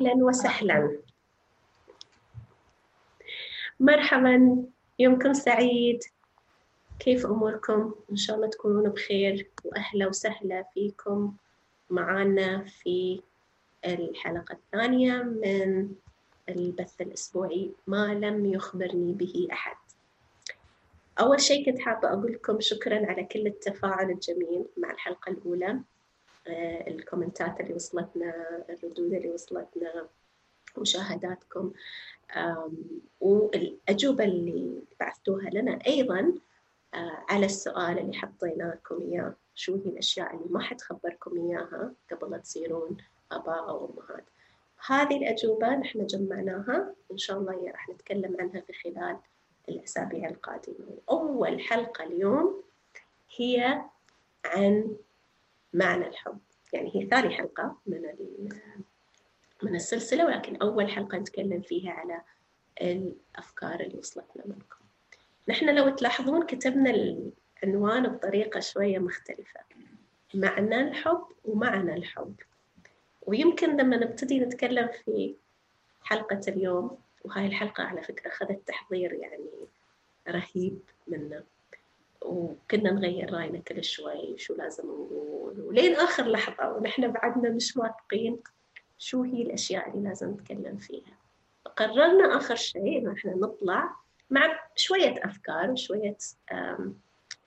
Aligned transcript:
أهلا 0.00 0.24
وسهلا. 0.24 0.98
مرحبا 3.80 4.64
يومكم 4.98 5.32
سعيد. 5.32 6.02
كيف 6.98 7.26
أموركم؟ 7.26 7.94
إن 8.10 8.16
شاء 8.16 8.36
الله 8.36 8.48
تكونون 8.48 8.88
بخير 8.88 9.50
وأهلا 9.64 10.06
وسهلا 10.06 10.62
فيكم 10.74 11.36
معانا 11.90 12.64
في 12.64 13.22
الحلقة 13.84 14.52
الثانية 14.52 15.22
من 15.22 15.92
البث 16.48 17.00
الأسبوعي 17.00 17.70
ما 17.86 18.14
لم 18.14 18.46
يخبرني 18.46 19.12
به 19.12 19.48
أحد. 19.52 19.76
أول 21.20 21.40
شيء 21.40 21.66
كنت 21.66 21.78
حابة 21.78 22.08
أقول 22.08 22.32
لكم 22.32 22.60
شكرا 22.60 23.06
على 23.06 23.24
كل 23.24 23.46
التفاعل 23.46 24.10
الجميل 24.10 24.64
مع 24.76 24.90
الحلقة 24.90 25.30
الأولى. 25.32 25.80
الكومنتات 26.88 27.60
اللي 27.60 27.74
وصلتنا 27.74 28.62
الردود 28.68 29.12
اللي 29.12 29.30
وصلتنا 29.30 30.08
مشاهداتكم. 30.78 31.72
والأجوبة 33.20 34.24
اللي 34.24 34.82
بعثتوها 35.00 35.50
لنا 35.50 35.78
أيضا 35.86 36.34
آه، 36.94 37.24
على 37.28 37.46
السؤال 37.46 37.98
اللي 37.98 38.12
حطينا 38.12 38.64
لكم 38.64 39.00
إياه 39.00 39.34
شو 39.54 39.74
هي 39.74 39.90
الأشياء 39.90 40.36
اللي 40.36 40.48
ما 40.50 40.60
حد 40.60 40.80
خبركم 40.80 41.38
إياها 41.38 41.92
قبل 42.10 42.30
لا 42.30 42.38
تصيرون 42.38 42.96
آباء 43.32 43.68
أو 43.68 43.90
أمهات؟ 43.90 44.24
هذه 44.86 45.16
الأجوبة 45.16 45.76
نحن 45.76 46.06
جمعناها 46.06 46.94
إن 47.12 47.18
شاء 47.18 47.38
الله 47.38 47.70
راح 47.70 47.88
نتكلم 47.88 48.36
عنها 48.40 48.60
في 48.60 48.72
خلال 48.72 49.16
الأسابيع 49.68 50.28
القادمة. 50.28 50.86
أول 51.10 51.60
حلقة 51.60 52.04
اليوم 52.04 52.62
هي 53.36 53.82
عن 54.44 54.96
معنى 55.74 56.06
الحب. 56.06 56.38
يعني 56.72 56.90
هي 56.94 57.06
ثاني 57.06 57.34
حلقة 57.34 57.76
من 57.86 58.02
من 59.62 59.74
السلسلة 59.74 60.26
ولكن 60.26 60.56
أول 60.56 60.90
حلقة 60.90 61.18
نتكلم 61.18 61.60
فيها 61.60 61.92
على 61.92 62.20
الأفكار 62.80 63.80
اللي 63.80 63.98
وصلتنا 63.98 64.44
منكم. 64.46 64.76
نحن 65.48 65.74
لو 65.74 65.88
تلاحظون 65.88 66.46
كتبنا 66.46 66.90
العنوان 67.62 68.08
بطريقة 68.08 68.60
شوية 68.60 68.98
مختلفة. 68.98 69.60
معنى 70.34 70.80
الحب 70.80 71.24
ومعنى 71.44 71.94
الحب. 71.94 72.34
ويمكن 73.26 73.76
لما 73.76 73.96
نبتدي 73.96 74.40
نتكلم 74.40 74.88
في 74.88 75.34
حلقة 76.02 76.40
اليوم 76.48 76.98
وهاي 77.24 77.46
الحلقة 77.46 77.84
على 77.84 78.02
فكرة 78.02 78.28
أخذت 78.28 78.68
تحضير 78.68 79.12
يعني 79.12 79.50
رهيب 80.28 80.80
منا. 81.08 81.44
وكنا 82.24 82.90
نغير 82.92 83.32
راينا 83.34 83.58
كل 83.58 83.84
شوي 83.84 84.38
شو 84.38 84.54
لازم 84.54 84.84
نقول. 84.86 85.60
ولين 85.60 85.94
آخر 85.94 86.24
لحظة 86.28 86.72
ونحن 86.72 87.12
بعدنا 87.12 87.50
مش 87.50 87.76
واثقين 87.76 88.38
شو 88.98 89.22
هي 89.22 89.42
الأشياء 89.42 89.90
اللي 89.90 90.08
لازم 90.08 90.30
نتكلم 90.30 90.76
فيها. 90.76 91.12
قررنا 91.76 92.36
آخر 92.36 92.54
شيء 92.56 92.98
إنه 92.98 93.12
إحنا 93.12 93.34
نطلع 93.36 93.96
مع 94.30 94.60
شوية 94.76 95.24
أفكار 95.24 95.70
وشوية 95.70 96.16
آم، 96.52 96.94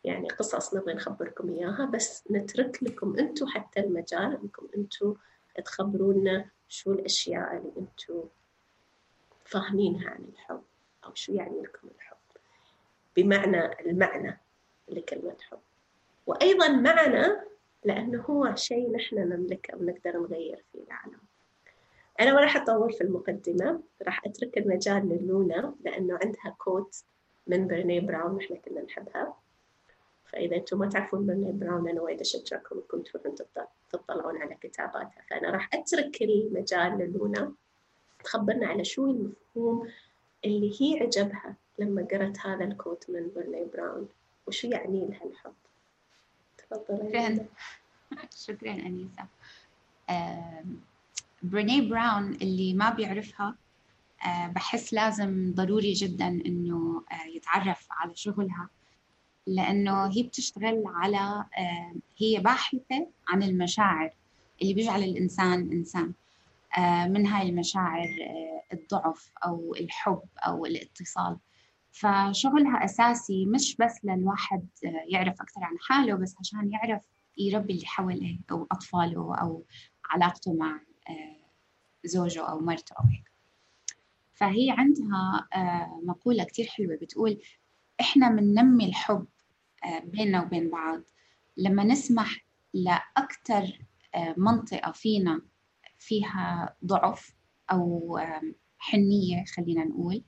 يعني 0.04 0.28
قصص 0.30 0.74
نبغى 0.76 0.94
نخبركم 0.94 1.50
إياها 1.50 1.86
بس 1.86 2.24
نترك 2.32 2.84
لكم 2.84 3.20
أنتم 3.20 3.48
حتى 3.48 3.80
المجال 3.80 4.40
إنكم 4.44 4.68
أنتم 4.78 5.16
تخبرونا 5.66 6.46
شو 6.70 6.92
الأشياء 6.92 7.58
اللي 7.58 7.72
أنتم 7.78 8.24
فاهمينها 9.46 10.10
عن 10.10 10.26
الحب 10.34 10.62
أو 11.06 11.12
شو 11.14 11.34
يعني 11.34 11.62
لكم 11.62 11.88
الحب. 11.96 12.18
بمعنى 13.18 13.80
المعنى. 13.82 14.40
لكلمة 14.88 15.36
حب. 15.42 15.60
وأيضا 16.28 16.68
معنى 16.68 17.28
لأنه 17.84 18.22
هو 18.22 18.56
شيء 18.56 18.92
نحن 18.92 19.16
نملكه 19.16 19.78
ونقدر 19.78 20.18
نغير 20.20 20.64
فيه 20.72 20.84
العالم. 20.84 21.20
أنا 22.20 22.34
ما 22.34 22.42
راح 22.42 22.56
أطول 22.58 22.94
في 22.94 23.02
المقدمة 23.02 23.80
راح 24.02 24.26
أترك 24.26 24.58
المجال 24.58 25.10
للونا 25.10 25.76
لأنه 25.86 26.20
عندها 26.24 26.56
quote 26.58 27.04
من 27.48 27.68
برني 27.68 28.00
براون 28.00 28.40
إحنا 28.44 28.58
كنا 28.58 28.82
نحبها. 28.82 29.34
فإذا 30.26 30.56
أنتم 30.56 30.80
ما 30.80 30.90
تعرفون 30.90 31.26
برني 31.26 31.52
براون 31.52 31.90
أنا 31.90 32.02
وايد 32.02 32.20
أشجعكم 32.22 32.76
إنكم 32.76 33.02
تروحون 33.02 33.36
تط- 33.36 33.68
تطلعون 33.92 34.38
على 34.42 34.56
كتاباتها. 34.62 35.22
فأنا 35.30 35.50
راح 35.52 35.70
أترك 35.74 36.22
المجال 36.22 36.98
للونا 36.98 37.54
تخبرنا 38.24 38.68
على 38.68 38.84
شو 38.84 39.06
المفهوم 39.06 39.88
اللي 40.46 40.72
هي 40.82 41.00
عجبها 41.04 41.56
لما 41.80 42.08
قرأت 42.12 42.40
هذا 42.40 42.64
ال 42.64 42.72
quote 42.72 43.10
من 43.10 43.32
برني 43.36 43.66
براون. 43.74 44.08
وشو 44.48 44.68
يعني 44.68 45.08
لها 45.10 45.26
الحب 45.26 45.54
تفضلي 46.58 47.46
شكراً. 48.46 48.72
أنيسة. 48.72 49.28
بريني 51.44 51.90
براون 51.90 52.34
اللي 52.34 52.74
ما 52.74 52.90
بيعرفها 52.90 53.56
بحس 54.26 54.94
لازم 54.94 55.54
ضروري 55.56 55.94
جدا 55.94 56.28
آه، 57.12 57.28
يتعرف 57.36 57.88
على 57.92 58.16
شغلها 58.16 58.70
لأنه 59.48 60.06
هي 60.08 60.24
بتشتغل 60.24 60.84
على 60.86 61.46
هي 62.18 62.40
باحثة 62.40 63.08
عن 63.28 63.44
المشاعر 63.44 64.10
اللي 64.62 64.74
بيجعل 64.74 65.04
الإنسان 65.04 65.72
إنسان 65.72 66.14
آه، 66.78 67.08
من 67.08 67.28
هاي 67.28 67.50
المشاعر 67.50 68.08
الضعف 68.74 69.32
أو 69.46 69.76
الحب 69.76 70.22
أو 70.40 70.66
الاتصال. 70.66 71.38
فشغلها 71.94 72.86
أساسي 72.86 73.46
مش 73.46 73.76
بس 73.76 74.06
للواحد 74.06 74.68
آه، 74.86 75.06
يعرف 75.08 75.42
أكثر 75.42 75.64
عن 75.64 75.78
حاله 75.80 76.16
بس 76.16 76.36
عشان 76.40 76.72
يعرف 76.72 77.02
يربي 77.38 77.74
اللي 77.74 77.86
حواليه 77.86 78.40
أو 78.52 78.68
أطفاله 78.72 79.36
أو 79.36 79.66
علاقته 80.06 80.54
مع 80.54 80.82
آه، 81.10 81.36
زوجه 82.06 82.50
أو 82.50 82.60
مرته 82.60 82.94
أو 83.00 83.06
هيك. 83.06 83.32
فهي 84.34 84.72
عندها 84.72 85.48
آه، 85.56 86.02
مقولة 86.04 86.44
كتير 86.44 86.66
حلوة 86.66 86.96
بتقول 87.02 87.42
إحنا 88.02 88.30
بننمي 88.30 88.86
الحب 88.86 89.26
بيننا 90.04 90.44
وبين 90.44 90.70
بعض. 90.70 91.02
لما 91.58 91.84
نسمح 91.84 92.46
لأكثر 92.74 93.80
منطقة 94.38 94.92
فينا 94.92 95.42
فيها 96.00 96.76
ضعف 96.86 97.36
أو 97.72 98.20
حنية 98.78 99.46
خلينا 99.46 99.84
نقول 99.84 100.24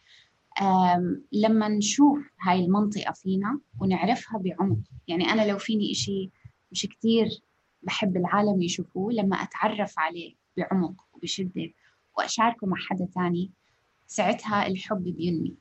لما 1.31 1.67
نشوف 1.67 2.19
هاي 2.41 2.65
المنطقة 2.65 3.11
فينا 3.11 3.59
ونعرفها 3.79 4.39
بعمق. 4.39 4.77
يعني 5.07 5.29
أنا 5.29 5.51
لو 5.51 5.57
فيني 5.57 5.91
إشي 5.91 6.29
مش 6.71 6.81
كتير 6.85 7.27
بحب 7.83 8.17
العالم 8.17 8.61
يشوفوه 8.61 9.13
لما 9.13 9.35
أتعرف 9.35 9.93
عليه 9.97 10.35
بعمق 10.57 10.93
وبشدة 11.13 11.71
وأشاركه 12.17 12.67
مع 12.67 12.77
حدا 12.77 13.07
تاني 13.15 13.51
ساعتها 14.07 14.67
الحب 14.67 15.03
بينمي. 15.03 15.55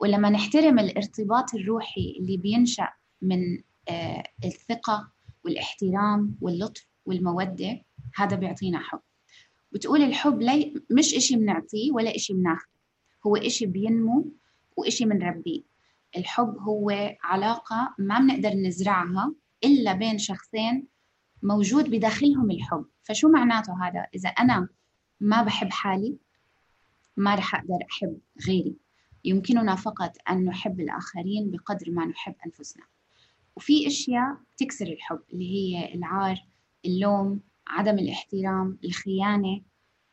ولما 0.00 0.30
نحترم 0.30 0.78
الارتباط 0.78 1.54
الروحي 1.54 2.16
اللي 2.20 2.36
بينشأ 2.36 2.88
من 3.22 3.62
آه، 3.88 4.22
الثقة 4.44 5.08
والاحترام 5.44 6.36
واللطف 6.40 6.86
والمودة 7.06 7.82
هذا 8.14 8.36
بيعطينا 8.36 8.78
حب. 8.78 9.00
بتقول 9.72 10.02
الحب 10.02 10.40
لي 10.42 10.74
مش 10.90 11.14
إشي 11.14 11.36
بنعطيه 11.36 11.92
ولا 11.92 12.16
إشي 12.16 12.32
بناخده 12.34 12.70
هو 13.26 13.36
إشي 13.36 13.66
بينمو 13.66 14.32
وإشي 14.80 15.04
بنربيه 15.04 15.62
الحب 16.16 16.56
هو 16.58 17.16
علاقة 17.22 17.94
ما 17.98 18.18
بنقدر 18.18 18.50
نزرعها 18.50 19.34
إلا 19.64 19.92
بين 19.92 20.18
شخصين 20.18 20.86
موجود 21.42 21.90
بداخلهم 21.90 22.50
الحب. 22.50 22.84
فشو 23.02 23.28
معناته 23.28 23.88
هذا؟ 23.88 24.06
إذا 24.14 24.28
أنا 24.28 24.68
ما 25.20 25.42
بحب 25.42 25.70
حالي 25.70 26.16
ما 27.16 27.34
رح 27.34 27.54
أقدر 27.54 27.78
أحب 27.90 28.18
غيري. 28.46 28.76
يمكننا 29.24 29.74
فقط 29.74 30.16
أن 30.30 30.44
نحب 30.44 30.80
الآخرين 30.80 31.50
بقدر 31.50 31.90
ما 31.90 32.06
نحب 32.06 32.34
أنفسنا. 32.46 32.84
وفي 33.56 33.86
أشياء 33.86 34.36
تكسر 34.56 34.86
الحب 34.86 35.20
اللي 35.32 35.50
هي 35.50 35.94
العار 35.94 36.36
اللوم 36.84 37.40
عدم 37.66 37.98
الاحترام 37.98 38.78
الخيانة. 38.84 39.62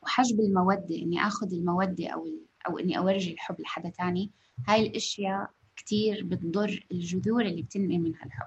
وحجب 0.02 0.40
المودة 0.40 0.96
إني 0.96 1.26
آخذ 1.26 1.54
المودة 1.54 2.08
أو 2.08 2.28
أو 2.68 2.78
إني 2.78 2.98
أورجي 2.98 3.32
الحب 3.32 3.60
لحدا 3.60 3.88
تاني. 3.88 4.30
هاي 4.66 4.86
الأشياء 4.86 5.50
كتير 5.76 6.24
بتضر 6.24 6.86
الجذور 6.92 7.42
اللي 7.46 7.62
بتنمي 7.62 7.98
منها 7.98 8.24
الحب. 8.24 8.46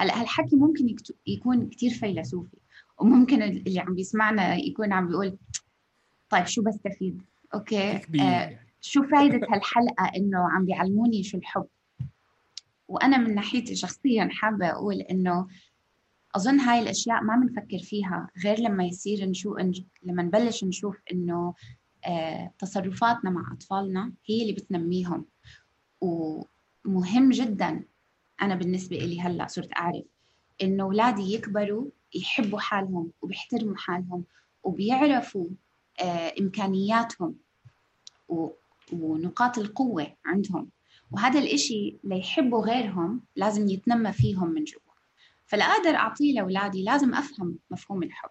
هلأ 0.00 0.20
هالحكي 0.20 0.56
ممكن 0.56 0.96
يكون 1.26 1.68
كتير 1.68 1.90
فيلسوفي 1.90 2.56
وممكن 2.98 3.42
اللي 3.42 3.80
عم 3.80 3.94
بيسمعنا 3.94 4.56
يكون 4.56 4.92
عم 4.92 5.08
بيقول 5.08 5.38
طيب 6.28 6.46
شو 6.46 6.62
بستفيد؟ 6.62 7.22
okay 7.54 8.00
آه 8.20 8.58
شو 8.80 9.02
فايدة 9.02 9.46
هالحلقة 9.50 10.10
إنه 10.16 10.38
عم 10.50 10.64
بيعلموني 10.64 11.22
شو 11.22 11.38
الحب؟ 11.38 11.66
وأنا 12.88 13.18
من 13.18 13.34
ناحيتي 13.34 13.74
شخصيا 13.74 14.28
حابة 14.32 14.70
أقول 14.70 15.00
إنه 15.00 15.46
أظن 16.36 16.60
هاي 16.60 16.80
الأشياء 16.80 17.22
ما 17.22 17.36
بنفكر 17.36 17.78
فيها 17.78 18.28
غير 18.44 18.60
لما 18.60 18.84
يصير 18.84 19.24
نشوف 19.28 19.58
لما 20.02 20.22
نبلش 20.22 20.64
نشوف 20.64 20.96
إنه 21.12 21.54
تصرفاتنا 22.58 23.30
مع 23.30 23.52
أطفالنا 23.52 24.12
هي 24.26 24.42
اللي 24.42 24.52
بتنميهم. 24.52 25.26
ومهم 26.00 27.30
جدا 27.30 27.84
أنا 28.42 28.54
بالنسبة 28.54 28.96
لي 28.96 29.20
هلأ 29.20 29.46
صرت 29.46 29.76
أعرف 29.76 30.04
إنه 30.62 30.84
أولادي 30.84 31.34
يكبروا 31.34 31.90
يحبوا 32.14 32.60
حالهم 32.60 33.10
وبيحترموا 33.22 33.76
حالهم 33.76 34.24
وبيعرفوا 34.62 35.46
آه 36.00 36.34
إمكانياتهم 36.40 37.34
ونقاط 38.92 39.58
القوة 39.58 40.16
عندهم. 40.24 40.70
وهذا 41.10 41.38
الإشي 41.40 41.96
ليحبوا 42.04 42.66
غيرهم 42.66 43.22
لازم 43.36 43.68
يتنمى 43.68 44.12
فيهم 44.12 44.48
من 44.48 44.64
جوا. 44.64 44.80
فلأقدر 45.46 45.94
أعطيه 45.94 46.34
لأولادي 46.34 46.84
لازم 46.84 47.14
أفهم 47.14 47.58
مفهوم 47.70 48.02
الحب. 48.02 48.30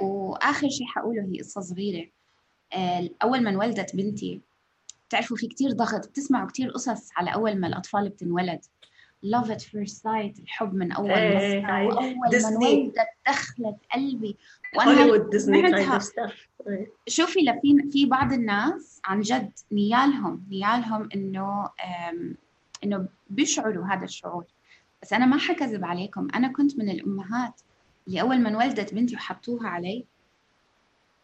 وآخر 0.00 0.68
شيء 0.68 0.86
حقوله 0.86 1.22
هي 1.22 1.38
قصة 1.40 1.60
صغيرة. 1.60 2.10
آه، 2.72 3.08
أول 3.22 3.42
ما 3.42 3.50
انولدت 3.50 3.96
بنتي 3.96 4.40
بتعرفوا 5.08 5.36
في 5.36 5.46
كتير 5.46 5.72
ضغط 5.72 6.08
بتسمعوا 6.08 6.48
كتير 6.48 6.70
قصص 6.70 7.08
على 7.16 7.34
أول 7.34 7.60
ما 7.60 7.66
الأطفال 7.66 8.08
بتنولد. 8.08 8.60
Love 9.26 9.48
at 9.48 9.62
first 9.62 9.96
sight 10.02 10.40
الحب 10.40 10.74
من 10.74 10.92
أول 10.92 11.10
إيه 11.10 11.58
نظره 11.58 11.86
وأول 11.86 12.16
ما 12.16 12.48
انولدت 12.48 12.94
دخلت 13.26 13.76
قلبي. 13.94 14.36
وأنا 14.76 15.16
ديزني 15.30 15.62
شوفي 17.08 17.40
لفي 17.40 17.90
في 17.92 18.06
بعض 18.06 18.32
الناس 18.32 19.00
عن 19.04 19.20
جد 19.20 19.52
نيالهم 19.72 20.46
نيالهم 20.50 21.08
إنه 21.14 21.70
إنه 22.84 23.08
بيشعروا 23.30 23.86
هذا 23.86 24.04
الشعور. 24.04 24.44
بس 25.02 25.12
أنا 25.12 25.26
ما 25.26 25.38
حكذب 25.38 25.84
عليكم 25.84 26.28
أنا 26.34 26.52
كنت 26.52 26.78
من 26.78 26.88
الأمهات 26.88 27.60
اللي 28.08 28.20
أول 28.20 28.40
ما 28.40 28.48
انولدت 28.48 28.94
بنتي 28.94 29.14
وحطوها 29.14 29.68
علي 29.68 30.04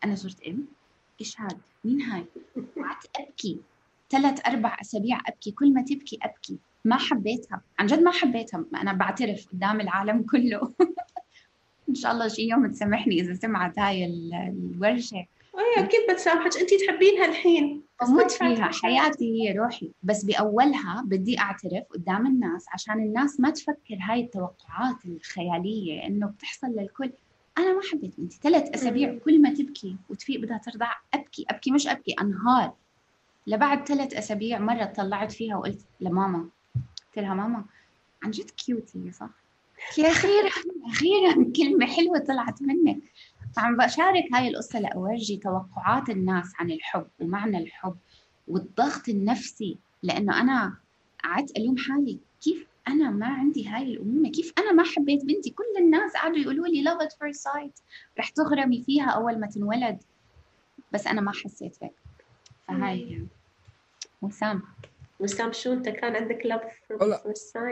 أنا 0.05 0.15
صرت 0.15 0.43
أم. 0.47 0.67
إيش 1.21 1.41
هاد 1.41 1.59
مين 1.85 2.03
هاي؟ 2.03 2.25
قعدت 2.57 3.11
أبكي. 3.17 3.61
ثلاث 4.11 4.47
أربع 4.47 4.77
أسابيع 4.81 5.21
أبكي. 5.27 5.51
كل 5.51 5.73
ما 5.73 5.83
تبكي 5.83 6.19
أبكي. 6.23 6.59
ما 6.85 6.97
حبيتها. 6.97 7.61
عن 7.79 7.87
جد 7.87 8.03
ما 8.03 8.11
حبيتها. 8.11 8.65
أنا 8.75 8.93
بعترف 8.93 9.49
قدام 9.53 9.81
العالم 9.81 10.23
كله. 10.23 10.73
إن 11.89 11.95
شاء 11.95 12.13
الله 12.13 12.29
شي 12.29 12.43
يوم 12.43 12.71
تسامحني 12.71 13.21
إذا 13.21 13.35
سمعت 13.35 13.79
هاي 13.79 14.05
الورشة. 14.05 15.17
اي 15.59 15.85
أكيد 15.85 16.01
بتسامحك؟ 16.11 16.57
انت 16.57 16.71
تحبينها 16.75 17.25
الحين 17.27 17.83
بموت 18.03 18.31
فيها. 18.31 18.71
حياتي 18.83 19.43
هي 19.43 19.53
روحي. 19.53 19.93
بس 20.03 20.25
بأولها 20.25 21.03
بدي 21.07 21.39
أعترف 21.39 21.85
قدام 21.91 22.27
الناس 22.27 22.67
عشان 22.73 22.95
الناس 22.95 23.41
ما 23.41 23.51
تفكر 23.51 23.99
هاي 24.01 24.21
التوقعات 24.21 25.05
الخيالية 25.05 26.07
إنه 26.07 26.27
بتحصل 26.27 26.67
للكل. 26.67 27.13
أنا 27.59 27.73
ما 27.75 27.81
حبيت 27.93 28.21
بنتي. 28.21 28.39
ثلاث 28.43 28.71
أسابيع 28.75 29.19
كل 29.25 29.43
ما 29.43 29.55
تبكي 29.55 29.97
وتفيق 30.09 30.41
بدها 30.41 30.59
ترضع 30.59 30.93
أبكي 31.15 31.47
أبكي 31.51 31.71
مش 31.71 31.87
أبكي 31.87 32.13
أنهار. 32.21 32.73
لبعد 33.47 33.89
ثلاث 33.89 34.15
أسابيع 34.15 34.59
مرة 34.59 34.85
طلعت 34.85 35.33
فيها 35.33 35.57
وقلت 35.57 35.81
لماما 36.01 36.39
قلت 37.07 37.25
لها 37.25 37.35
ماما 37.35 37.65
عن 38.23 38.31
جد 38.31 38.51
كيوتي 38.51 39.13
صح؟ 39.13 39.31
يا 39.99 40.09
أخيرا 40.09 40.49
أخيرا 40.93 41.53
كلمة 41.57 41.87
حلوة 41.87 42.19
طلعت 42.19 42.63
منك. 42.63 42.99
فعم 43.57 43.77
بشارك 43.77 44.25
هاي 44.35 44.49
القصة 44.49 44.81
لأورجي 44.81 45.37
توقعات 45.37 46.11
الناس 46.11 46.53
عن 46.59 46.71
الحب 46.71 47.07
ومعنى 47.21 47.59
الحب 47.59 47.97
والضغط 48.49 49.09
النفسي 49.09 49.79
لأنه 50.03 50.41
أنا 50.41 50.77
قعدت 51.25 51.59
ألوم 51.59 51.77
حالي 51.77 52.19
كيف 52.43 52.67
أنا 52.89 53.11
ما 53.11 53.27
عندي 53.27 53.69
هاي 53.69 53.83
الأمومة. 53.83 54.31
كيف 54.31 54.53
أنا 54.59 54.73
ما 54.73 54.83
حبيت 54.83 55.25
بنتي؟ 55.25 55.51
كل 55.51 55.65
الناس 55.79 56.13
قعدوا 56.13 56.39
يقولوا 56.39 56.67
لي 56.67 56.85
love 56.85 57.03
at 57.03 57.13
first 57.13 57.43
sight. 57.43 57.83
رح 58.19 58.29
تغرمي 58.29 58.83
فيها 58.83 59.11
أول 59.11 59.41
ما 59.41 59.47
تنولد. 59.47 59.99
بس 60.93 61.07
أنا 61.07 61.21
ما 61.21 61.33
حسيت 61.33 61.77
هيك. 61.83 61.93
فهاي. 62.69 63.27
وسام. 64.23 64.63
وسام 65.21 65.53
شو 65.53 65.73
أنت 65.73 65.89
كان 65.89 66.17
عندك 66.17 66.47
لاف 66.47 66.63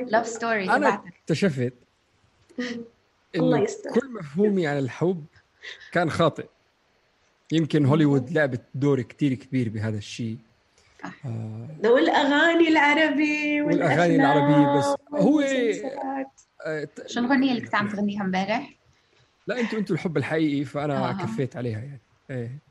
لاف 0.09 0.27
ستوري 0.27 0.71
أنا 0.71 1.03
اكتشفت 1.07 1.75
الله 3.37 3.59
يستر. 3.59 3.91
كل 3.91 4.13
مفهومي 4.13 4.67
عن 4.67 4.79
الحب 4.79 5.25
كان 5.93 6.11
خاطئ. 6.11 6.47
يمكن 7.53 7.87
هوليوود 7.87 8.31
لعبت 8.31 8.63
دور 8.75 9.03
كتير 9.03 9.35
كبير 9.35 9.69
بهذا 9.69 9.99
الشيء. 9.99 10.39
آه 11.05 11.69
والأغاني 11.85 12.69
العربي 12.69 13.63
والأغاني 13.63 14.17
العربيه 14.17 14.79
بس 14.79 14.85
هو 15.15 15.41
آه 15.41 16.89
شو 17.07 17.21
الغنية 17.21 17.51
اللي 17.51 17.61
كنت 17.61 17.75
عم 17.75 17.89
تغنيها 17.89 18.23
امبارح؟ 18.23 18.75
لا 19.47 19.61
أنتوا 19.61 19.79
أنتوا 19.79 19.97
الحب 19.97 20.17
الحقيقي 20.17 20.65
فأنا 20.65 21.11
آه. 21.11 21.13
كفيت 21.13 21.57
عليها 21.57 21.81
يعني. 21.81 22.01
إيه. 22.31 22.63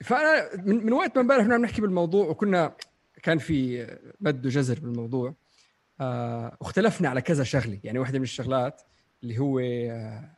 فأنا 0.00 0.56
من, 0.56 0.86
من 0.86 0.92
وقت 0.92 1.16
ما 1.16 1.22
امبارح 1.22 1.44
كنا 1.44 1.56
نحكي 1.56 1.80
بالموضوع 1.80 2.28
وكنا 2.28 2.76
كان 3.22 3.38
في 3.38 3.86
مد 4.20 4.46
وجزر 4.46 4.80
بالموضوع 4.80 5.34
آه 6.00 6.56
واختلفنا 6.60 7.08
على 7.08 7.20
كذا 7.22 7.44
شغلة. 7.44 7.80
يعني 7.84 7.98
واحدة 7.98 8.18
من 8.18 8.24
الشغلات 8.24 8.82
اللي 9.22 9.38
هو 9.38 9.58
آه 9.58 10.36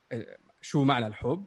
شو 0.60 0.84
معنى 0.84 1.06
الحب. 1.06 1.46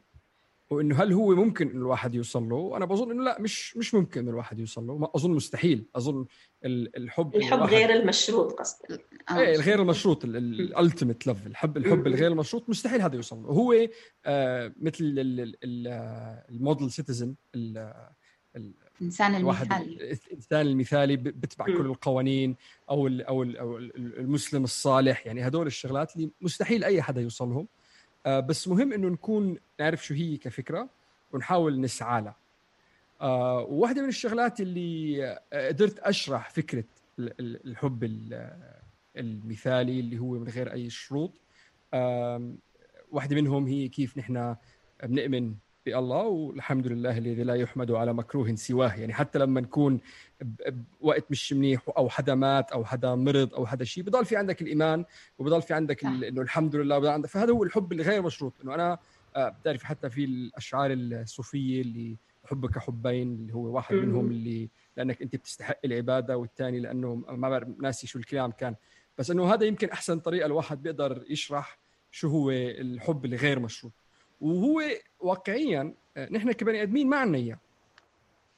وإنه 0.70 1.02
هل 1.02 1.12
هو 1.12 1.34
ممكن 1.34 1.68
إنه 1.68 1.78
الواحد 1.78 2.14
يوصل 2.14 2.48
له؟ 2.48 2.56
وأنا 2.56 2.84
بظن 2.84 3.10
إنه 3.10 3.24
لا 3.24 3.40
مش 3.40 3.76
مش 3.76 3.94
ممكن 3.94 4.20
إنه 4.20 4.30
الواحد 4.30 4.58
يوصل 4.58 4.86
له. 4.86 5.10
أظن 5.14 5.30
مستحيل. 5.30 5.84
أظن 5.96 6.26
الحب 6.64 7.36
الحب 7.36 7.58
غير 7.58 7.90
المشروط 7.90 8.52
قصدك. 8.52 9.06
إيه 9.30 9.54
الغير 9.54 9.82
المشروط 9.82 10.24
ال 10.24 10.35
ultimate 10.35 11.26
love 11.26 11.46
الحب 11.46 11.76
الحب 11.76 12.06
الغير 12.06 12.32
المشروط 12.32 12.68
مستحيل 12.68 13.02
هذا 13.02 13.16
يوصل 13.16 13.42
له. 13.42 13.48
هو 13.48 13.88
آه 14.26 14.72
مثل 14.80 15.14
ال 16.50 16.57
model 16.57 16.90
citizen 16.90 17.34
الإنسان 18.56 19.34
المثالي. 19.34 20.18
الإنسان 20.26 20.66
المثالي 20.66 21.16
بتبع 21.16 21.64
كل 21.64 21.86
القوانين 21.86 22.56
أو 22.90 23.06
ال 23.06 23.22
أو 23.22 23.42
ال 23.42 23.56
أو 23.56 23.76
المسلم 23.96 24.64
الصالح. 24.64 25.26
يعني 25.26 25.46
هدول 25.46 25.66
الشغلات 25.66 26.16
اللي 26.16 26.30
مستحيل 26.40 26.84
أي 26.84 27.02
حدا 27.02 27.20
يوصلهم. 27.20 27.68
آه 28.26 28.40
بس 28.40 28.68
مهم 28.68 28.92
إنه 28.92 29.08
نكون 29.08 29.56
نعرف 29.80 30.06
شو 30.06 30.14
هي 30.14 30.36
كفكرة 30.36 30.88
ونحاول 31.32 31.80
نسعى 31.80 32.22
لها. 32.22 32.36
آه 33.20 33.60
وواحدة 33.60 34.02
من 34.02 34.08
الشغلات 34.08 34.60
اللي 34.60 35.24
آه، 35.52 35.68
قدرت 35.68 35.98
أشرح 35.98 36.50
فكرة 36.50 36.84
الحب 37.18 38.04
المثالي 39.16 40.00
اللي 40.00 40.18
هو 40.18 40.30
من 40.32 40.48
غير 40.48 40.72
أي 40.72 40.90
شروط. 40.90 41.32
واحدة 43.12 43.36
منهم 43.36 43.66
هي 43.66 43.88
كيف 43.88 44.18
نحن 44.18 44.56
بنؤمن 45.04 45.54
بالله 45.86 46.26
والحمد 46.26 46.86
لله 46.86 47.18
الذي 47.18 47.42
لا 47.42 47.54
يحمد 47.54 47.90
على 47.90 48.12
مكروه 48.12 48.54
سواه. 48.54 48.94
يعني 48.94 49.14
حتى 49.14 49.38
لما 49.38 49.60
نكون 49.60 50.00
بوقت 51.00 51.24
مش 51.30 51.52
منيح 51.52 51.80
أو 51.96 52.08
حدا 52.08 52.34
مات 52.34 52.72
أو 52.72 52.84
حدا 52.84 53.14
مرض 53.14 53.54
أو 53.54 53.66
حدا 53.66 53.84
شيء 53.84 54.04
بضل 54.04 54.24
في 54.24 54.36
عندك 54.36 54.62
الإيمان 54.62 55.04
وبضل 55.38 55.62
في 55.62 55.74
عندك 55.74 56.04
إنه 56.04 56.42
الحمد 56.42 56.76
لله 56.76 56.96
وبضل 56.96 57.08
عندك. 57.08 57.28
فهذا 57.28 57.52
هو 57.52 57.62
الحب 57.62 57.92
الغير 57.92 58.22
مشروط. 58.22 58.52
إنه 58.64 58.74
أنا 58.74 58.98
آه، 59.36 59.48
بتعرف 59.48 59.82
حتى 59.82 60.10
في 60.10 60.24
الأشعار 60.24 60.92
الصوفية 60.92 61.82
اللي 61.82 62.16
حبك 62.44 62.78
حبين 62.78 63.32
اللي 63.34 63.54
هو 63.54 63.74
واحد 63.74 63.94
منهم 63.94 64.30
اللي 64.30 64.68
لأنك 64.96 65.22
أنت 65.22 65.36
بتستحق 65.36 65.78
العبادة 65.84 66.36
والثاني 66.36 66.80
لأنه 66.80 67.14
ما 67.14 67.48
بعرف 67.48 67.68
ناسي 67.80 68.06
شو 68.06 68.18
الكلام 68.18 68.50
كان. 68.50 68.74
بس 69.18 69.30
إنه 69.30 69.54
هذا 69.54 69.64
يمكن 69.64 69.90
أحسن 69.90 70.18
طريقة 70.18 70.46
الواحد 70.46 70.82
بيقدر 70.82 71.24
يشرح 71.28 71.78
شو 72.10 72.28
هو 72.28 72.50
الحب 72.50 73.24
الغير 73.24 73.58
مشروط. 73.60 73.92
وهو 74.40 74.82
واقعيا 75.20 75.94
آه، 76.16 76.28
نحن 76.32 76.52
كبني 76.52 76.82
آدمين 76.82 77.08
ما 77.08 77.16
عندنا 77.16 77.38
إياه. 77.38 77.58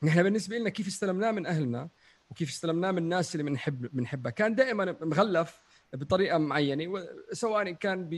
نحن 0.02 0.22
بالنسبة 0.22 0.58
لنا 0.58 0.68
كيف 0.68 0.86
استلمناه 0.86 1.30
من 1.30 1.46
أهلنا 1.46 1.88
وكيف 2.30 2.48
استلمناه 2.48 2.90
من 2.90 2.98
الناس 2.98 3.34
اللي 3.34 3.50
بنحب 3.50 3.96
بنحبها 3.96 4.32
كان 4.32 4.54
دائما 4.54 4.96
مغلف 5.00 5.62
بطريقة 5.92 6.38
معينة 6.38 7.06
سواء 7.32 7.72
كان 7.72 8.10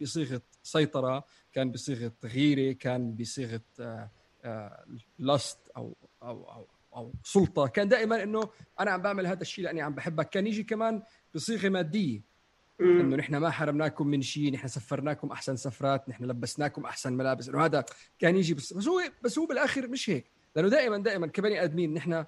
بصيغة 0.00 0.42
سيطرة 0.62 1.24
كان 1.52 1.70
بصيغة 1.70 2.12
غيره 2.24 2.72
كان 2.72 3.14
بصيغة 3.14 3.60
لاست 5.18 5.58
أو 5.76 5.96
أو 6.22 6.44
أو 6.52 6.68
أو 6.96 7.12
سلطة. 7.24 7.66
كان 7.66 7.88
دائما 7.88 8.22
إنه 8.22 8.50
أنا 8.80 8.90
عم 8.90 9.02
بعمل 9.02 9.26
هذا 9.26 9.42
الشيء 9.42 9.64
لأني 9.64 9.82
عم 9.82 9.94
بحبك. 9.94 10.28
كان 10.28 10.46
يجي 10.46 10.62
كمان 10.62 11.02
بصيغة 11.34 11.68
مادية. 11.68 12.22
إنه 12.82 13.16
نحن 13.16 13.36
ما 13.36 13.50
حرمناكم 13.50 14.06
من 14.06 14.22
شيء 14.22 14.52
نحن 14.52 14.68
سفرناكم 14.68 15.32
أحسن 15.32 15.56
سفرات 15.56 16.08
نحن 16.08 16.24
لبسناكم 16.24 16.84
أحسن 16.84 17.12
ملابس. 17.12 17.48
إنه 17.48 17.64
هذا 17.64 17.84
كان 18.18 18.36
يجي 18.36 18.54
بس, 18.54 18.72
بس 18.72 18.88
هو 18.88 19.02
بس 19.22 19.38
هو 19.38 19.46
بالآخر 19.46 19.88
مش 19.88 20.10
هيك. 20.10 20.30
لأنه 20.56 20.68
دائما 20.68 20.98
دائما 20.98 21.26
كبني 21.26 21.64
آدمين 21.64 21.94
نحن 21.94 22.24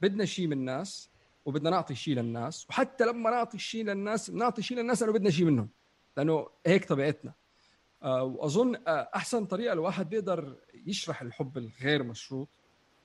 بدنا 0.00 0.24
شيء 0.24 0.46
من 0.46 0.52
الناس 0.52 1.10
وبدنا 1.44 1.70
نعطي 1.70 1.94
شيء 1.94 2.14
للناس. 2.14 2.66
وحتى 2.70 3.04
لما 3.04 3.30
نعطي 3.30 3.58
شيء 3.58 3.84
للناس 3.84 4.30
نعطي 4.30 4.62
شيء 4.62 4.78
للناس 4.78 5.02
لأنه 5.02 5.12
بدنا 5.12 5.30
شيء 5.30 5.46
منهم. 5.46 5.68
لأنه 6.16 6.46
هيك 6.66 6.84
طبيعتنا. 6.84 7.32
آه 8.02 8.22
وأظن 8.22 8.76
آه 8.76 9.10
أحسن 9.14 9.44
طريقة 9.46 9.72
الواحد 9.72 10.08
بيقدر 10.08 10.56
يشرح 10.86 11.22
الحب 11.22 11.58
الغير 11.58 12.02
مشروط 12.02 12.48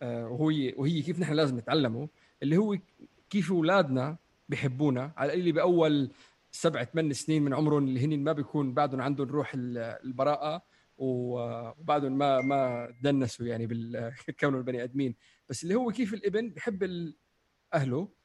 آه 0.02 0.28
وهي 0.28 0.74
وهي 0.78 1.02
كيف 1.02 1.20
نحن 1.20 1.34
لازم 1.34 1.58
نتعلمه 1.58 2.10
اللي 2.44 2.58
هو 2.58 2.78
كيف 3.30 3.52
أولادنا 3.52 4.18
بحبونا 4.50 5.12
على 5.18 5.34
القليل 5.34 5.52
بأول 5.52 6.12
سبع 6.52 6.84
ثمان 6.84 7.14
سنين 7.14 7.44
من 7.44 7.54
عمرهم 7.54 7.84
اللي 7.84 8.06
هن 8.06 8.20
ما 8.24 8.34
بيكون 8.34 8.74
بعدهم 8.74 9.02
عندهم 9.02 9.30
روح 9.30 9.52
البراءة 9.56 10.62
وبعدهم 10.98 12.18
ما 12.18 12.42
ما 12.42 12.90
دنسوا 13.02 13.46
يعني 13.46 13.68
بالكونوا 13.68 14.60
البني 14.60 14.84
آدمين. 14.84 15.16
بس 15.50 15.64
اللي 15.64 15.76
هو 15.76 15.92
كيف 15.92 16.14
الإبن 16.14 16.50
بحب 16.50 17.12
أهله. 17.74 18.20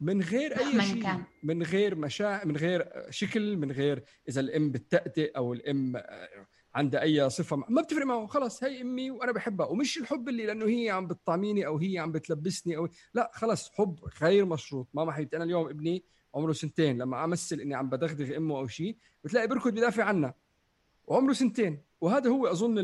من 0.00 0.22
غير 0.22 0.58
أي 0.58 0.82
شيء 0.82 1.02
كان. 1.02 1.24
من 1.42 1.62
غير 1.62 1.94
مشاعر 1.94 2.46
من 2.46 2.56
غير 2.56 2.92
شكل 3.10 3.56
من 3.56 3.72
غير 3.72 4.04
إذا 4.28 4.40
الإم 4.40 4.72
بتأتئ 4.72 5.36
أو 5.36 5.52
الإم 5.52 6.02
عندها 6.74 7.02
أي 7.02 7.30
صفة 7.30 7.56
ما 7.56 7.82
بتفرق 7.82 8.06
معه. 8.06 8.26
خلص 8.26 8.64
هي 8.64 8.82
أمي 8.82 9.10
وأنا 9.10 9.32
بحبها. 9.32 9.66
ومش 9.66 9.98
الحب 9.98 10.28
اللي 10.28 10.46
لأنه 10.46 10.66
هي 10.66 10.90
عم 10.90 11.06
بتطعميني 11.06 11.66
أو 11.66 11.78
هي 11.78 11.98
عم 11.98 12.12
بتلبسني 12.12 12.76
أو 12.76 12.88
لا 13.14 13.30
خلص 13.34 13.70
حب 13.70 13.98
غير 14.22 14.44
مشروط. 14.44 14.88
ماما 14.94 15.12
حبيبتي 15.12 15.36
أنا 15.36 15.44
اليوم 15.44 15.68
ابني 15.68 16.04
عمره 16.34 16.52
سنتين 16.52 16.98
لما 16.98 17.24
أمثل 17.24 17.60
إني 17.60 17.74
عم 17.74 17.90
بدغدغ 17.90 18.36
أمه 18.36 18.58
أو 18.58 18.66
شيء 18.66 18.96
بتلاقي 19.24 19.46
بركض 19.46 19.72
بدافع 19.72 20.04
عنها. 20.04 20.34
وعمره 21.06 21.32
سنتين. 21.32 21.82
وهذا 22.00 22.30
هو 22.30 22.46
أظن 22.46 22.74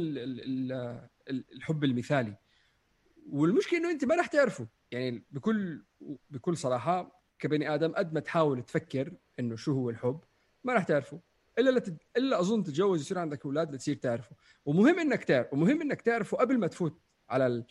الحب 1.28 1.84
المثالي. 1.84 2.36
والمشكلة 3.30 3.78
إنه 3.78 3.90
أنت 3.90 4.04
ما 4.04 4.14
رح 4.14 4.26
تعرفه. 4.26 4.66
يعني 4.90 5.22
بكل 5.30 5.82
بكل 6.30 6.56
صراحة 6.56 7.22
كبني 7.38 7.74
آدم 7.74 7.92
قد 7.92 8.14
ما 8.14 8.20
تحاول 8.20 8.62
تفكر 8.62 9.12
إنه 9.40 9.56
شو 9.56 9.72
هو 9.72 9.90
الحب 9.90 10.20
ما 10.64 10.74
رح 10.74 10.82
تعرفه. 10.82 11.20
إلا 11.58 11.70
لتد... 11.70 11.96
إلا 12.16 12.40
أظن 12.40 12.62
تتجوز 12.62 13.00
يصير 13.00 13.18
عندك 13.18 13.46
أولاد 13.46 13.74
لتصير 13.74 13.96
تعرفه. 13.96 14.36
ومهم 14.64 14.98
إنك 14.98 15.24
تعرف 15.24 15.52
ومهم 15.52 15.80
إنك 15.80 16.02
تعرفه 16.02 16.36
قبل 16.36 16.58
ما 16.58 16.66
تفوت 16.66 17.00
على 17.28 17.46
ال... 17.46 17.64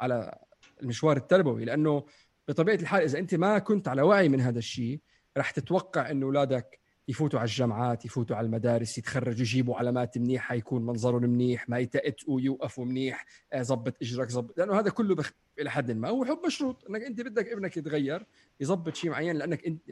على 0.00 0.38
المشوار 0.82 1.16
التربوي. 1.16 1.64
لأنه 1.64 2.06
بطبيعة 2.48 2.76
الحال 2.76 3.02
إذا 3.02 3.18
أنت 3.18 3.34
ما 3.34 3.58
كنت 3.58 3.88
على 3.88 4.02
وعي 4.02 4.28
من 4.28 4.40
هذا 4.40 4.58
الشيء 4.58 5.00
رح 5.38 5.50
تتوقع 5.50 6.10
انه 6.10 6.26
أولادك 6.26 6.82
يفوتوا 7.08 7.38
على 7.38 7.46
الجامعات 7.46 8.04
يفوتوا 8.04 8.36
على 8.36 8.44
المدارس 8.44 8.98
يتخرجوا 8.98 9.40
يجيبوا 9.40 9.76
علامات 9.76 10.18
منيحة 10.18 10.54
يكون 10.54 10.86
منظرهم 10.86 11.22
منيح 11.22 11.68
ما 11.68 11.78
يتأتوا 11.78 12.40
يوقفوا 12.40 12.84
منيح 12.84 13.26
ظبط 13.56 13.94
إجرك 14.02 14.28
ظبط 14.28 14.58
لأنه 14.58 14.78
هذا 14.78 14.90
كله 14.90 15.14
بخ... 15.14 15.32
إلى 15.58 15.70
حد 15.70 15.90
ما. 15.90 16.08
هو 16.08 16.24
حب 16.24 16.46
مشروط 16.46 16.84
إنك 16.90 17.02
أنت 17.02 17.20
بدك 17.20 17.48
ابنك 17.48 17.76
يتغير 17.76 18.26
يظبط 18.60 18.94
شيء 18.94 19.10
معين 19.10 19.36
لأنك 19.36 19.66
أنت 19.66 19.82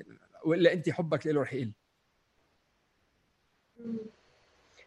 وإلا 0.44 0.73
أنت 0.73 0.90
حبك 0.90 1.26
له 1.26 1.40
رح 1.40 1.52
يقل. 1.52 1.73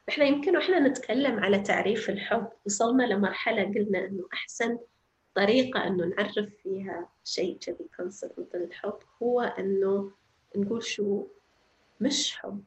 إحنا 0.09 0.25
يمكن 0.25 0.57
وإحنا 0.57 0.79
نتكلم 0.79 1.39
على 1.39 1.59
تعريف 1.59 2.09
الحب. 2.09 2.47
وصلنا 2.65 3.03
لمرحلة 3.03 3.63
قلنا 3.63 4.05
إنه 4.05 4.27
أحسن 4.33 4.77
طريقة 5.35 5.87
إنه 5.87 6.05
نعرف 6.05 6.49
فيها 6.63 7.09
شيء 7.23 7.57
كذي 7.57 7.89
الحب 8.55 8.99
هو 9.23 9.41
إنه 9.41 10.11
نقول 10.55 10.83
شو؟ 10.83 11.27
مش 12.01 12.37
حب. 12.37 12.61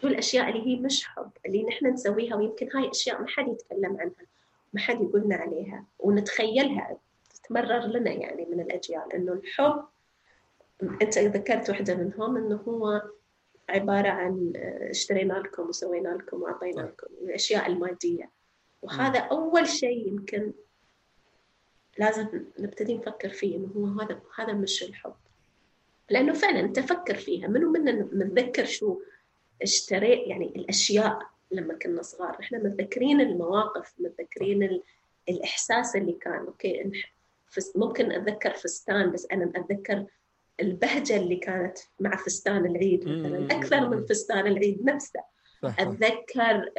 شو 0.00 0.06
الأشياء 0.06 0.48
اللي 0.48 0.66
هي 0.66 0.80
مش 0.80 1.04
حب؟ 1.04 1.30
اللي 1.46 1.62
نحن 1.62 1.86
نسويها 1.86 2.36
ويمكن 2.36 2.68
هاي 2.74 2.90
أشياء 2.90 3.20
ما 3.20 3.28
حد 3.28 3.48
يتكلم 3.48 3.96
عنها 4.00 4.26
ما 4.72 4.80
حد 4.80 5.02
يقولنا 5.02 5.36
عليها 5.36 5.84
ونتخيلها 5.98 6.98
تتمرر 7.34 7.86
لنا 7.86 8.10
يعني 8.10 8.44
من 8.44 8.60
الأجيال. 8.60 9.12
إنه 9.14 9.32
الحب 9.32 9.84
أنت 11.02 11.18
ذكرت 11.18 11.70
واحدة 11.70 11.94
منهم 11.94 12.36
إنه 12.36 12.56
هو 12.56 13.02
عبارة 13.68 14.08
عن 14.08 14.52
اشترينا 14.90 15.32
لكم 15.32 15.68
وسوينا 15.68 16.08
لكم 16.08 16.42
وأعطينا 16.42 16.80
لكم 16.80 17.06
الأشياء 17.22 17.66
المادية. 17.66 18.30
وهذا 18.82 19.18
أول 19.18 19.68
شيء 19.68 20.08
يمكن 20.08 20.52
لازم 21.98 22.26
نبتدي 22.58 22.96
نفكر 22.96 23.28
فيه 23.28 23.56
إنه 23.56 23.68
هو 23.76 24.00
هذا 24.00 24.20
هذا 24.38 24.52
مش 24.52 24.82
الحب. 24.82 25.14
لأنه 26.10 26.32
فعلا 26.32 26.66
تفكر 26.66 27.14
فيها 27.14 27.48
منو 27.48 27.70
منا 27.70 27.92
متذكر 27.92 28.64
شو 28.64 29.00
اشتري 29.62 30.12
يعني 30.12 30.46
الأشياء 30.56 31.18
لما 31.50 31.74
كنا 31.74 32.02
صغار. 32.02 32.36
إحنا 32.40 32.58
متذكرين 32.58 33.20
المواقف 33.20 33.94
متذكرين 33.98 34.80
الإحساس 35.28 35.96
اللي 35.96 36.12
كان. 36.12 36.46
أوكي 36.46 36.90
ممكن 37.76 38.12
أتذكر 38.12 38.50
فستان 38.50 39.10
بس 39.10 39.26
أنا 39.32 39.52
أتذكر 39.56 40.06
البهجة 40.60 41.16
اللي 41.16 41.36
كانت 41.36 41.78
مع 42.00 42.16
فستان 42.16 42.66
العيد 42.66 43.08
مثلا. 43.08 43.46
أكثر 43.46 43.88
من 43.88 44.06
فستان 44.06 44.46
العيد 44.46 44.84
نفسه. 44.84 45.20
أتذكر 45.64 46.72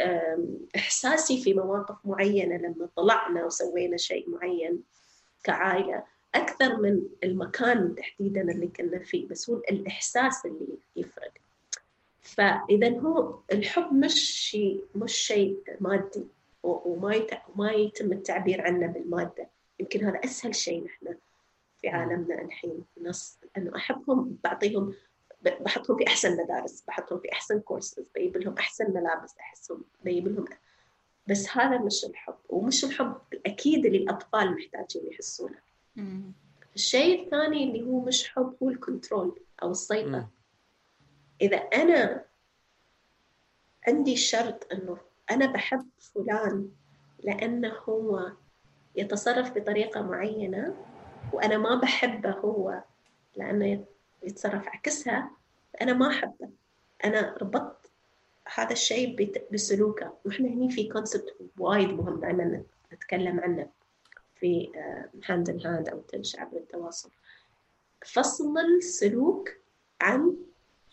إحساسي 0.76 1.42
في 1.42 1.54
مواقف 1.54 1.96
معينة 2.06 2.58
لما 2.58 2.90
طلعنا 2.96 3.46
وسوينا 3.46 3.98
شيء 3.98 4.30
معين 4.30 4.84
كعائلة. 5.44 6.04
أكثر 6.36 6.78
من 6.82 7.02
المكان 7.24 7.96
تحديدا 7.96 8.42
اللي 8.42 8.68
كنا 8.68 9.00
فيه 9.00 9.28
بس 9.28 9.50
هو 9.50 9.56
الإحساس 9.56 10.46
اللي 10.46 10.78
يفرق. 10.96 11.32
فاذا 12.22 13.00
هو 13.00 13.40
الحب 13.52 13.94
مش 13.94 14.14
شيء 14.50 14.86
مش 14.96 15.14
شيء 15.14 15.60
مادي 15.80 16.26
وما 16.64 17.22
وما 17.56 17.72
يتم 17.72 18.12
التعبير 18.12 18.62
عنه 18.62 18.88
بالمادة. 18.88 19.50
يمكن 19.80 20.06
هذا 20.06 20.20
أسهل 20.24 20.56
شيء 20.56 20.86
نحن 20.86 21.16
في 21.82 21.88
عالمنا 21.88 22.42
الحين. 22.42 22.86
نص 23.02 23.38
انه 23.58 23.76
أحبهم 23.76 24.38
بعطيهم 24.44 24.94
بحطهم 25.42 25.98
في 25.98 26.08
أحسن 26.08 26.38
مدارس 26.44 26.84
بحطهم 26.88 27.20
في 27.20 27.32
أحسن 27.32 27.60
كورسز 27.60 28.06
بجيب 28.16 28.38
لهم 28.38 28.58
أحسن 28.58 28.94
ملابس 28.94 29.38
أحسهم 29.40 29.84
بجيب 30.06 30.28
لهم 30.28 30.46
بس 31.28 31.50
هذا 31.58 31.78
مش 31.78 32.06
الحب. 32.06 32.36
ومش 32.50 32.86
الحب 32.86 33.16
الاكيد 33.34 33.86
اللي 33.86 33.98
الأطفال 33.98 34.56
محتاجين 34.56 35.02
يحسونه. 35.12 35.65
الشيء 36.76 37.24
الثاني 37.26 37.64
اللي 37.64 37.86
هو 37.86 38.00
مش 38.00 38.30
حب 38.30 38.56
هو 38.64 38.70
الكنترول 38.70 39.40
أو 39.64 39.72
السيطرة. 39.72 40.30
إذا 41.42 41.58
أنا 41.58 42.26
عندي 43.88 44.16
شرط 44.18 44.68
إنه 44.72 44.98
أنا 45.32 45.46
بحب 45.46 45.88
فلان 46.00 46.70
لأنه 47.24 47.74
هو 47.90 48.32
يتصرف 48.96 49.58
بطريقة 49.58 50.02
معينة 50.02 50.76
وأنا 51.34 51.58
ما 51.58 51.76
بحبه 51.76 52.32
هو 52.32 52.84
لأنه 53.36 53.86
يتصرف 54.24 54.68
عكسها 54.68 55.32
أنا 55.82 55.94
ما 55.94 56.08
أحبه. 56.08 56.50
أنا 57.06 57.38
ربطت 57.42 57.92
هذا 58.56 58.72
الشيء 58.72 59.32
بسلوكه. 59.52 60.14
وإحنا 60.26 60.48
هني 60.48 60.72
في 60.72 60.90
concept 60.90 61.36
وايد 61.60 61.90
مهم 61.90 62.20
دائما 62.20 62.64
نتكلم 62.94 63.40
عنه. 63.40 63.70
في 64.36 64.72
hand 65.26 65.50
in 65.50 65.66
hand 65.66 65.90
أو 65.90 66.00
تنش 66.00 66.36
عبر 66.40 66.58
التواصل. 66.58 67.10
فصل 68.06 68.58
السلوك 68.58 69.50
عن 70.02 70.36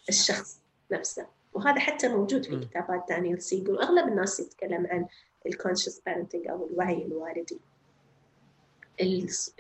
الشخص 0.09 0.61
نفسه. 0.91 1.27
وهذا 1.53 1.79
حتى 1.81 2.09
موجود 2.09 2.45
في 2.45 2.61
كتابات 2.61 3.05
دانيال 3.09 3.43
سيجل. 3.43 3.73
واغلب 3.73 4.09
الناس 4.09 4.41
يتكلم 4.41 4.87
عن 4.87 5.07
ال 5.47 5.52
conscious 5.52 6.01
parenting 6.07 6.49
أو 6.49 6.67
الوعي 6.67 7.05
الوالدي. 7.05 7.61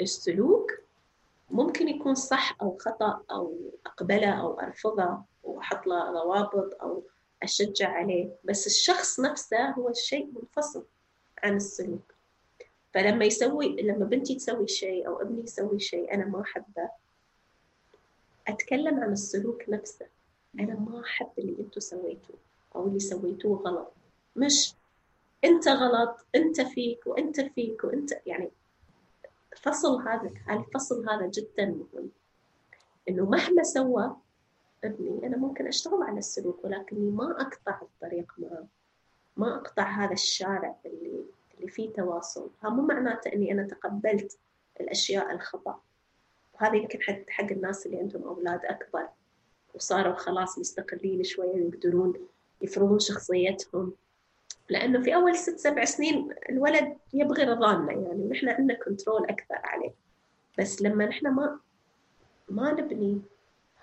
السلوك 0.00 0.72
ممكن 1.50 1.88
يكون 1.88 2.14
صح 2.14 2.56
أو 2.62 2.76
خطأ 2.78 3.22
أو 3.30 3.70
أقبله 3.86 4.40
أو 4.40 4.60
أرفضه 4.60 5.18
واحط 5.42 5.86
له 5.86 6.10
ضوابط 6.12 6.82
أو 6.82 7.02
أشجع 7.42 7.88
عليه. 7.88 8.30
بس 8.44 8.66
الشخص 8.66 9.20
نفسه 9.20 9.70
هو 9.70 9.88
الشيء 9.88 10.26
منفصل 10.26 10.84
عن 11.42 11.56
السلوك. 11.56 12.11
فلما 12.94 13.24
يسوي 13.24 13.82
لما 13.82 14.04
بنتي 14.04 14.34
تسوي 14.34 14.68
شيء 14.68 15.06
أو 15.08 15.22
ابني 15.22 15.42
يسوي 15.42 15.80
شيء 15.80 16.14
أنا 16.14 16.24
ما 16.24 16.40
احبه 16.40 16.90
أتكلم 18.48 19.00
عن 19.00 19.12
السلوك 19.12 19.68
نفسه. 19.68 20.06
أنا 20.60 20.74
ما 20.74 21.00
أحب 21.00 21.30
اللي 21.38 21.56
أنتم 21.60 21.80
سويتوه 21.80 22.36
أو 22.74 22.86
اللي 22.86 22.98
سويتوه 22.98 23.56
غلط. 23.56 23.92
مش 24.36 24.74
أنت 25.44 25.68
غلط 25.68 26.26
أنت 26.34 26.60
فيك 26.60 27.06
وأنت 27.06 27.40
فيك 27.40 27.84
وأنت 27.84 28.12
يعني 28.26 28.50
فصل 29.56 30.08
هذا 30.08 30.30
الفصل 30.50 31.08
هذا 31.08 31.26
جدا 31.26 31.64
مهم. 31.64 32.10
إنه 33.08 33.24
مهما 33.24 33.62
سوى 33.62 34.16
ابني 34.84 35.26
أنا 35.26 35.36
ممكن 35.36 35.66
أشتغل 35.66 36.02
على 36.02 36.18
السلوك 36.18 36.64
ولكني 36.64 37.10
ما 37.10 37.40
أقطع 37.40 37.80
الطريق 37.82 38.32
معه. 38.38 38.66
ما 39.36 39.56
أقطع 39.56 39.82
هذا 39.82 40.12
الشارع 40.12 40.76
فيه 41.72 41.92
تواصل. 41.92 42.50
هذا 42.60 42.72
مو 42.72 42.82
معناته 42.82 43.32
أني 43.32 43.52
أنا 43.52 43.62
تقبلت 43.62 44.38
الأشياء 44.80 45.32
الخطأ. 45.32 45.80
وهذا 46.54 46.76
يمكن 46.76 47.02
حق 47.02 47.30
حق 47.30 47.50
الناس 47.50 47.86
اللي 47.86 47.98
عندهم 47.98 48.22
أولاد 48.22 48.64
أكبر. 48.64 49.08
وصاروا 49.74 50.14
خلاص 50.14 50.58
مستقلين 50.58 51.24
شوية 51.24 51.54
ويقدرون 51.54 52.14
يفرضون 52.62 52.98
شخصيتهم. 52.98 53.92
لأنه 54.68 55.02
في 55.02 55.14
أول 55.14 55.36
ست 55.36 55.58
سبع 55.58 55.84
سنين 55.84 56.34
الولد 56.50 56.96
يبغي 57.12 57.44
رضانا 57.44 57.92
يعني 57.92 58.24
نحن 58.28 58.48
عندنا 58.48 58.78
كنترول 58.78 59.24
أكثر 59.24 59.60
عليه. 59.64 59.94
بس 60.58 60.82
لما 60.82 61.06
نحن 61.06 61.28
ما 61.28 61.60
ما 62.48 62.72
نبني 62.72 63.22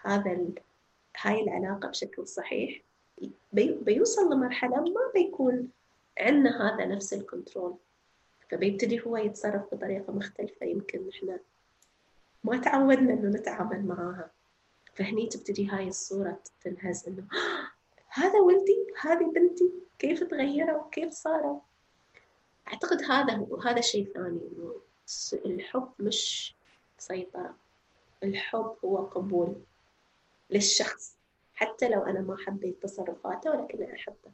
هذا 0.01 0.31
ال... 0.31 0.53
هاي 1.21 1.41
العلاقة 1.41 1.89
بشكل 1.89 2.27
صحيح 2.27 2.81
بي... 3.53 3.77
بيوصل 3.81 4.33
لمرحلة 4.33 4.81
ما 4.81 5.11
بيكون 5.13 5.69
عندنا 6.19 6.75
هذا 6.75 6.85
نفس 6.85 7.13
ال 7.13 7.20
control. 7.20 7.77
فبيبتدي 8.49 9.01
هو 9.05 9.17
يتصرف 9.17 9.73
بطريقة 9.73 10.13
مختلفة 10.13 10.65
يمكن 10.65 11.07
نحن 11.07 11.39
ما 12.43 12.57
تعودنا 12.57 13.13
إنه 13.13 13.29
نتعامل 13.29 13.85
معاها. 13.85 14.31
فهني 14.95 15.27
تبتدي 15.27 15.67
هاي 15.67 15.87
الصورة 15.87 16.39
تنهز 16.61 17.07
إنه 17.07 17.27
هذا 18.19 18.39
ولدي 18.39 18.87
هذه 19.01 19.31
بنتي 19.35 19.71
كيف 19.99 20.23
تغيروا؟ 20.23 20.81
وكيف 20.81 21.11
صاروا؟ 21.11 21.59
أعتقد 22.67 23.01
هذا 23.01 23.35
هو 23.35 23.55
هذا 23.55 23.81
شيء 23.81 24.13
ثاني 24.13 24.39
إنه 24.51 24.75
الحب 25.45 25.91
مش 25.99 26.55
سيطرة. 26.97 27.55
الحب 28.23 28.75
هو 28.85 28.97
قبول 28.97 29.55
للشخص. 30.49 31.15
حتى 31.53 31.89
لو 31.89 32.01
أنا 32.01 32.21
ما 32.21 32.37
حبيت 32.37 32.83
تصرفاته 32.83 33.51
ولكن 33.51 33.83
أحبه. 33.83 34.31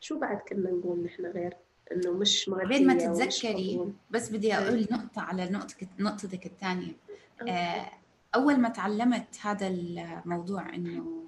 شو 0.00 0.18
بعد 0.18 0.38
كنا 0.38 0.70
نقول 0.70 1.04
نحن 1.04 1.26
غير 1.26 1.56
إنه 1.92 2.12
مش 2.12 2.48
ما 2.48 2.64
بين 2.64 2.86
ما 2.86 2.94
تتذكري 2.94 3.92
بس 4.10 4.30
بدي 4.30 4.54
أقول 4.54 4.86
نقطة 4.90 5.22
على 5.22 5.48
نقطتك 5.48 5.88
نقطتك 5.98 6.46
الثانية. 6.46 6.92
آه، 7.48 7.90
أول 8.34 8.56
ما 8.56 8.68
تعلمت 8.68 9.38
هذا 9.42 9.68
الموضوع 9.68 10.74
إنه 10.74 11.24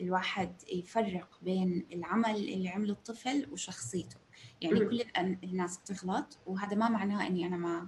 الواحد 0.00 0.52
يفرق 0.72 1.38
بين 1.42 1.86
العمل 1.92 2.36
اللي 2.36 2.68
عمله 2.68 2.92
الطفل 2.92 3.48
وشخصيته. 3.52 4.16
يعني 4.60 4.80
كل 4.80 5.04
الناس 5.44 5.78
بتغلط 5.78 6.38
وهذا 6.46 6.76
ما 6.76 6.88
معناه 6.88 7.26
إني 7.26 7.46
أنا 7.46 7.56
ما 7.56 7.86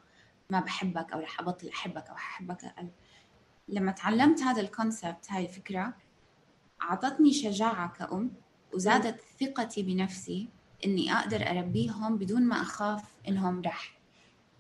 ما 0.50 0.60
بحبك 0.60 1.12
أو 1.12 1.20
رح 1.20 1.40
أبطل 1.40 1.68
أحبك 1.68 2.08
أو 2.08 2.14
أحبك 2.14 2.64
أقل. 2.64 2.88
لما 3.68 3.92
تعلمت 3.92 4.42
هذا 4.42 4.60
الكونسبت 4.60 5.26
هاي 5.30 5.44
الفكرة 5.44 5.94
أعطتني 6.82 7.32
شجاعة 7.32 7.92
كأم 7.92 8.30
وزادت 8.74 9.20
ثقتي 9.40 9.82
بنفسي 9.82 10.48
إني 10.84 11.12
أقدر 11.12 11.50
أربيهم 11.50 12.16
بدون 12.18 12.42
ما 12.42 12.62
أخاف 12.62 13.02
إنهم 13.28 13.62
رح 13.62 13.98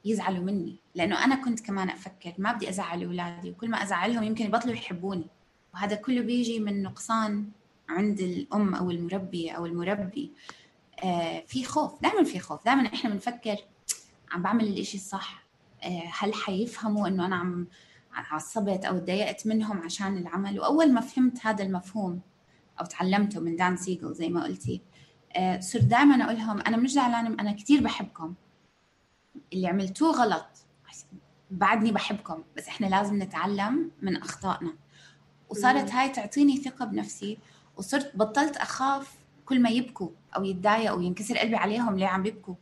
يزعلوا 0.04 0.44
مني. 0.44 0.76
لأنه 0.94 1.24
أنا 1.24 1.34
كنت 1.34 1.60
كمان 1.60 1.90
أفكر 1.90 2.34
ما 2.38 2.52
بدي 2.52 2.68
أزعل 2.68 3.04
أولادي 3.04 3.50
وكل 3.50 3.70
ما 3.70 3.82
أزعلهم 3.82 4.22
يمكن 4.22 4.44
يبطلوا 4.44 4.74
يحبوني. 4.74 5.26
وهذا 5.74 5.96
كله 5.96 6.20
بيجي 6.20 6.60
من 6.60 6.82
نقصان 6.82 7.48
عند 7.88 8.20
الأم 8.20 8.74
أو 8.74 8.90
المربيه 8.90 9.52
أو 9.52 9.66
المربي. 9.66 10.32
آه 11.04 11.44
في 11.46 11.64
خوف 11.64 12.02
دائما 12.02 12.24
في 12.24 12.38
خوف 12.38 12.64
دائما 12.64 12.86
إحنا 12.86 13.10
بنفكر 13.10 13.56
عم 14.32 14.42
بعمل 14.42 14.64
الإشي 14.64 14.96
الصح. 14.96 15.44
آه 15.82 16.10
هل 16.18 16.34
حيفهموا 16.34 17.08
إنه 17.08 17.26
أنا 17.26 17.36
عم 17.36 17.66
عصبت 18.12 18.84
أو 18.84 18.98
تضايقت 18.98 19.46
منهم 19.46 19.78
عشان 19.82 20.18
العمل؟ 20.18 20.60
وأول 20.60 20.92
ما 20.92 21.00
فهمت 21.00 21.46
هذا 21.46 21.62
المفهوم 21.64 22.20
أو 22.80 22.86
تعلمته 22.86 23.40
من 23.40 23.56
دان 23.56 23.76
سيجل 23.76 24.14
زي 24.14 24.28
ما 24.28 24.44
قلتي. 24.44 24.80
آه 25.36 25.60
صرت 25.60 25.84
دائما 25.84 26.24
أقول 26.24 26.36
لهم 26.36 26.60
أنا 26.60 26.76
مش 26.76 26.92
زعلانة 26.92 27.28
أنا 27.40 27.52
كثير 27.52 27.82
بحبكم. 27.82 28.34
اللي 29.52 29.66
عملتوه 29.66 30.12
غلط. 30.12 30.46
بعدني 31.50 31.92
بحبكم 31.92 32.42
بس 32.56 32.68
إحنا 32.68 32.86
لازم 32.86 33.22
نتعلم 33.22 33.90
من 34.02 34.16
أخطائنا. 34.16 34.72
وصارت 35.48 35.90
هاي 35.90 36.08
تعطيني 36.08 36.56
ثقة 36.56 36.84
بنفسي 36.84 37.38
وصرت 37.76 38.16
بطلت 38.16 38.56
أخاف 38.56 39.14
كل 39.46 39.62
ما 39.62 39.70
يبكوا 39.70 40.08
أو 40.36 40.44
يتضايقوا 40.44 40.96
أو 40.96 41.00
ينكسر 41.00 41.38
قلبي 41.38 41.56
عليهم 41.56 41.98
ليه 41.98 42.06
عم 42.06 42.22
بيبكوا 42.22 42.54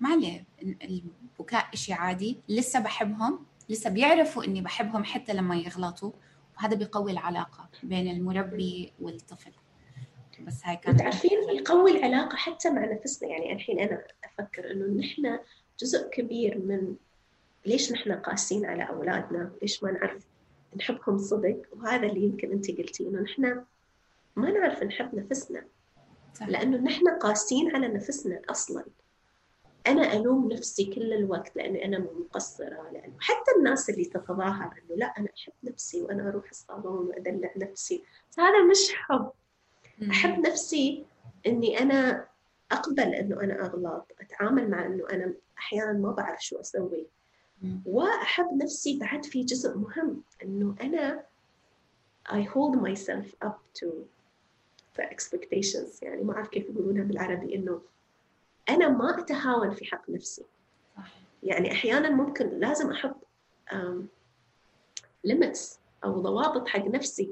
ما 0.00 0.08
عليه. 0.08 0.44
البكاء 0.62 1.68
إشي 1.74 1.92
عادي. 1.92 2.38
لسه 2.48 2.80
بحبهم 2.80 3.38
لسه 3.68 3.90
بيعرفوا 3.90 4.44
إني 4.44 4.60
بحبهم 4.60 5.04
حتى 5.04 5.32
لما 5.32 5.56
يغلطوا. 5.56 6.12
وهذا 6.56 6.74
بيقوي 6.74 7.12
العلاقة 7.12 7.68
بين 7.82 8.10
المربي 8.10 8.92
والطفل. 9.00 9.52
بس 10.46 10.60
هاي 10.64 10.76
كانت 10.76 10.98
تعرفين 10.98 11.38
يقوي 11.48 11.90
العلاقة 11.90 12.36
حتى 12.36 12.70
مع 12.70 12.84
نفسنا. 12.84 13.28
يعني 13.28 13.52
الحين 13.52 13.80
أنا 13.80 14.04
أفكر 14.24 14.70
إنه 14.70 15.00
نحن 15.00 15.38
جزء 15.78 16.08
كبير 16.08 16.58
من 16.58 16.96
ليش 17.66 17.92
نحن 17.92 18.12
قاسين 18.12 18.66
على 18.66 18.88
أولادنا؟ 18.88 19.52
ليش 19.62 19.82
ما 19.82 19.92
نعرف 19.92 20.26
نحبهم 20.76 21.18
صدق؟ 21.18 21.62
وهذا 21.72 22.06
اللي 22.06 22.22
يمكن 22.22 22.52
أنت 22.52 22.70
قلتي 22.70 23.08
إنه 23.08 23.20
نحن 23.20 23.64
ما 24.36 24.50
نعرف 24.50 24.82
نحب 24.82 25.14
نفسنا. 25.14 25.64
صح. 26.34 26.48
لأنه 26.48 26.76
نحن 26.76 27.08
قاسين 27.08 27.76
على 27.76 27.88
نفسنا 27.88 28.42
أصلا. 28.50 28.84
أنا 29.86 30.12
ألوم 30.12 30.52
نفسي 30.52 30.84
كل 30.84 31.12
الوقت 31.12 31.56
لأني 31.56 31.84
أنا 31.84 31.98
مقصرة 31.98 32.90
لأنه 32.92 33.14
حتى 33.20 33.50
الناس 33.58 33.90
اللي 33.90 34.04
تتظاهر 34.04 34.72
إنه 34.72 34.96
لا 34.96 35.06
أنا 35.06 35.28
أحب 35.38 35.52
نفسي 35.64 36.02
وأنا 36.02 36.28
أروح 36.28 36.50
الصالون 36.50 37.06
وأدلع 37.06 37.50
نفسي. 37.56 38.04
هذا 38.38 38.64
مش 38.70 38.92
حب. 38.94 39.30
أحب 40.10 40.40
نفسي 40.40 41.04
إني 41.46 41.78
أنا 41.78 42.26
أقبل 42.72 43.14
إنه 43.14 43.40
أنا 43.40 43.66
أغلط 43.66 44.12
أتعامل 44.20 44.70
مع 44.70 44.86
إنه 44.86 45.06
أنا 45.12 45.34
أحيانا 45.58 45.92
ما 45.92 46.12
بعرف 46.12 46.44
شو 46.44 46.60
أسوي. 46.60 47.06
وأحب 47.86 48.62
نفسي 48.62 48.98
بعد 48.98 49.24
في 49.24 49.44
جزء 49.44 49.78
مهم 49.78 50.22
إنه 50.42 50.74
أنا 50.80 51.24
I 52.28 52.42
hold 52.42 52.76
myself 52.76 53.46
up 53.46 53.58
to 53.80 53.86
the 54.96 55.02
expectations. 55.02 56.02
يعني 56.02 56.22
ما 56.22 56.32
أعرف 56.34 56.48
كيف 56.48 56.68
يقولونها 56.70 57.04
بالعربي 57.04 57.54
إنه 57.54 57.82
أنا 58.68 58.88
ما 58.88 59.18
أتهاون 59.18 59.74
في 59.74 59.84
حق 59.84 60.10
نفسي. 60.10 60.44
يعني 61.42 61.72
أحيانا 61.72 62.10
ممكن 62.10 62.48
لازم 62.48 62.90
أحط 62.90 63.16
ليميتس 65.24 65.78
أو 66.04 66.20
ضوابط 66.20 66.68
حق 66.68 66.84
نفسي 66.84 67.30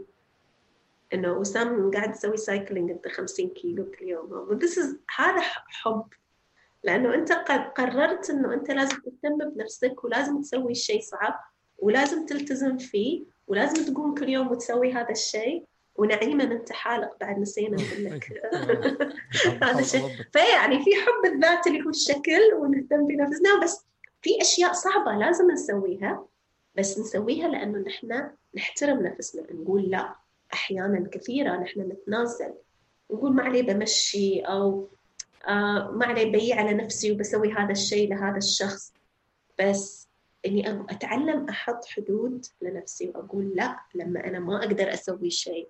إنه 1.15 1.33
وسام 1.33 1.91
قاعد 1.91 2.13
تسوي 2.13 2.37
سايكلينج 2.37 2.91
أنت 2.91 3.09
50 3.09 3.49
كيلو 3.49 3.91
كل 3.91 4.05
يوم. 4.09 4.59
this 4.61 4.73
is 4.73 4.97
هذا 5.17 5.41
حب. 5.41 6.05
لأنه 6.85 7.15
أنت 7.15 7.33
قررت 7.77 8.31
إنه 8.31 8.55
أنت 8.55 8.71
لازم 8.71 8.97
تهتم 8.97 9.51
بنفسك 9.51 10.05
ولازم 10.05 10.41
تسوي 10.41 10.73
الشيء 10.73 11.01
صعب 11.01 11.41
ولازم 11.79 12.27
تلتزم 12.27 12.79
فيه 12.79 13.25
ولازم 13.47 13.93
تقوم 13.93 14.15
كل 14.15 14.29
يوم 14.29 14.51
وتسوي 14.51 14.93
هذا 14.93 15.11
الشيء 15.11 15.65
ونعيما 15.97 16.45
انت 16.45 16.73
حالق 16.73 17.17
بعد 17.21 17.39
نسينا 17.39 17.77
نقول 17.83 18.05
لك. 18.05 18.43
هذا 19.63 19.81
الشيء 19.81 20.03
فيعني 20.33 20.85
في 20.85 20.91
حب 20.95 21.35
الذات 21.35 21.67
اللي 21.67 21.85
هو 21.85 21.91
الشكل 21.91 22.55
ونهتم 22.55 23.07
بنفسنا. 23.07 23.61
بس 23.63 23.87
في 24.23 24.41
أشياء 24.41 24.73
صعبة 24.73 25.13
لازم 25.13 25.51
نسويها. 25.51 26.27
بس 26.75 26.99
نسويها 26.99 27.49
لأنه 27.49 27.79
نحن 27.79 28.31
نحترم 28.55 29.03
نفسنا. 29.03 29.43
نقول 29.53 29.83
لا. 29.91 30.15
أحيانا 30.53 31.09
كثيرة 31.13 31.57
نحن 31.57 31.81
نتنازل 31.81 32.55
نقول 33.11 33.33
ما 33.33 33.43
عليه 33.43 33.63
بمشي 33.63 34.41
أو 34.41 34.89
آه 35.49 35.91
ما 35.91 36.07
عليه 36.07 36.33
بيع 36.33 36.57
على 36.57 36.75
نفسي 36.75 37.13
وبسوي 37.13 37.53
هذا 37.53 37.73
الشيء 37.73 38.11
لهذا 38.11 38.37
الشخص. 38.37 38.93
بس 39.61 40.09
إني 40.47 40.71
أتعلم 40.71 41.49
أحط 41.49 41.85
حدود 41.85 42.47
لنفسي 42.63 43.09
وأقول 43.09 43.53
لا 43.55 43.81
لما 43.95 44.27
أنا 44.27 44.39
ما 44.39 44.57
أقدر 44.57 44.93
أسوي 44.95 45.31
شيء 45.31 45.69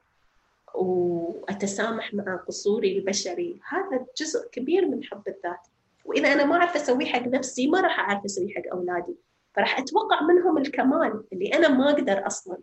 وأتسامح 0.74 2.14
مع 2.14 2.36
قصوري 2.36 2.98
البشري. 2.98 3.60
هذا 3.68 4.06
جزء 4.16 4.48
كبير 4.48 4.88
من 4.88 5.04
حب 5.04 5.22
الذات. 5.28 5.66
وإذا 6.04 6.32
أنا 6.32 6.44
ما 6.44 6.54
أعرف 6.56 6.76
اسويه 6.76 7.06
حق 7.06 7.22
نفسي 7.26 7.66
ما 7.66 7.80
راح 7.80 7.98
أعرف 7.98 8.24
اسويه 8.24 8.54
حق 8.54 8.62
أولادي. 8.72 9.14
فراح 9.54 9.78
أتوقع 9.78 10.22
منهم 10.22 10.58
الكمال 10.58 11.24
اللي 11.32 11.48
أنا 11.54 11.68
ما 11.68 11.90
أقدر 11.90 12.26
أصلا. 12.26 12.58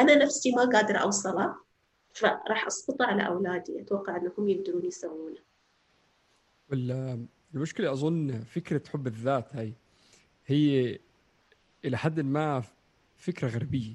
أنا 0.00 0.14
نفسي 0.14 0.52
ما 0.52 0.64
قادرة 0.64 0.98
اوصله 0.98 1.54
فراح 2.12 2.66
أسقطه 2.66 3.04
على 3.04 3.26
أولادي. 3.26 3.80
أتوقع 3.80 4.16
إنهم 4.16 4.48
يقدرون 4.48 4.84
يسوونه. 4.84 5.38
المشكلة 7.54 7.92
أظن 7.92 8.40
فكرة 8.40 8.82
حب 8.88 9.06
الذات 9.06 9.56
هاي 9.56 9.74
هي 10.46 10.98
إلى 11.84 11.98
حد 11.98 12.20
ما 12.20 12.62
فكرة 13.16 13.48
غربية 13.48 13.94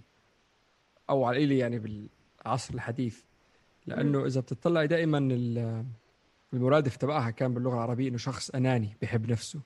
أو 1.09 1.23
على 1.23 1.37
القليله 1.37 1.59
يعني 1.59 1.79
بالعصر 1.79 2.73
الحديث. 2.73 3.21
لأنه 3.87 4.25
إذا 4.25 4.41
بتطلعي 4.41 4.87
دائما 4.87 5.17
المرادف 6.53 6.97
تبعها 6.97 7.29
كان 7.29 7.53
باللغة 7.53 7.73
العربية 7.73 8.09
إنه 8.09 8.17
شخص 8.17 8.49
أناني 8.49 8.97
بحب 9.01 9.31
نفسه. 9.31 9.61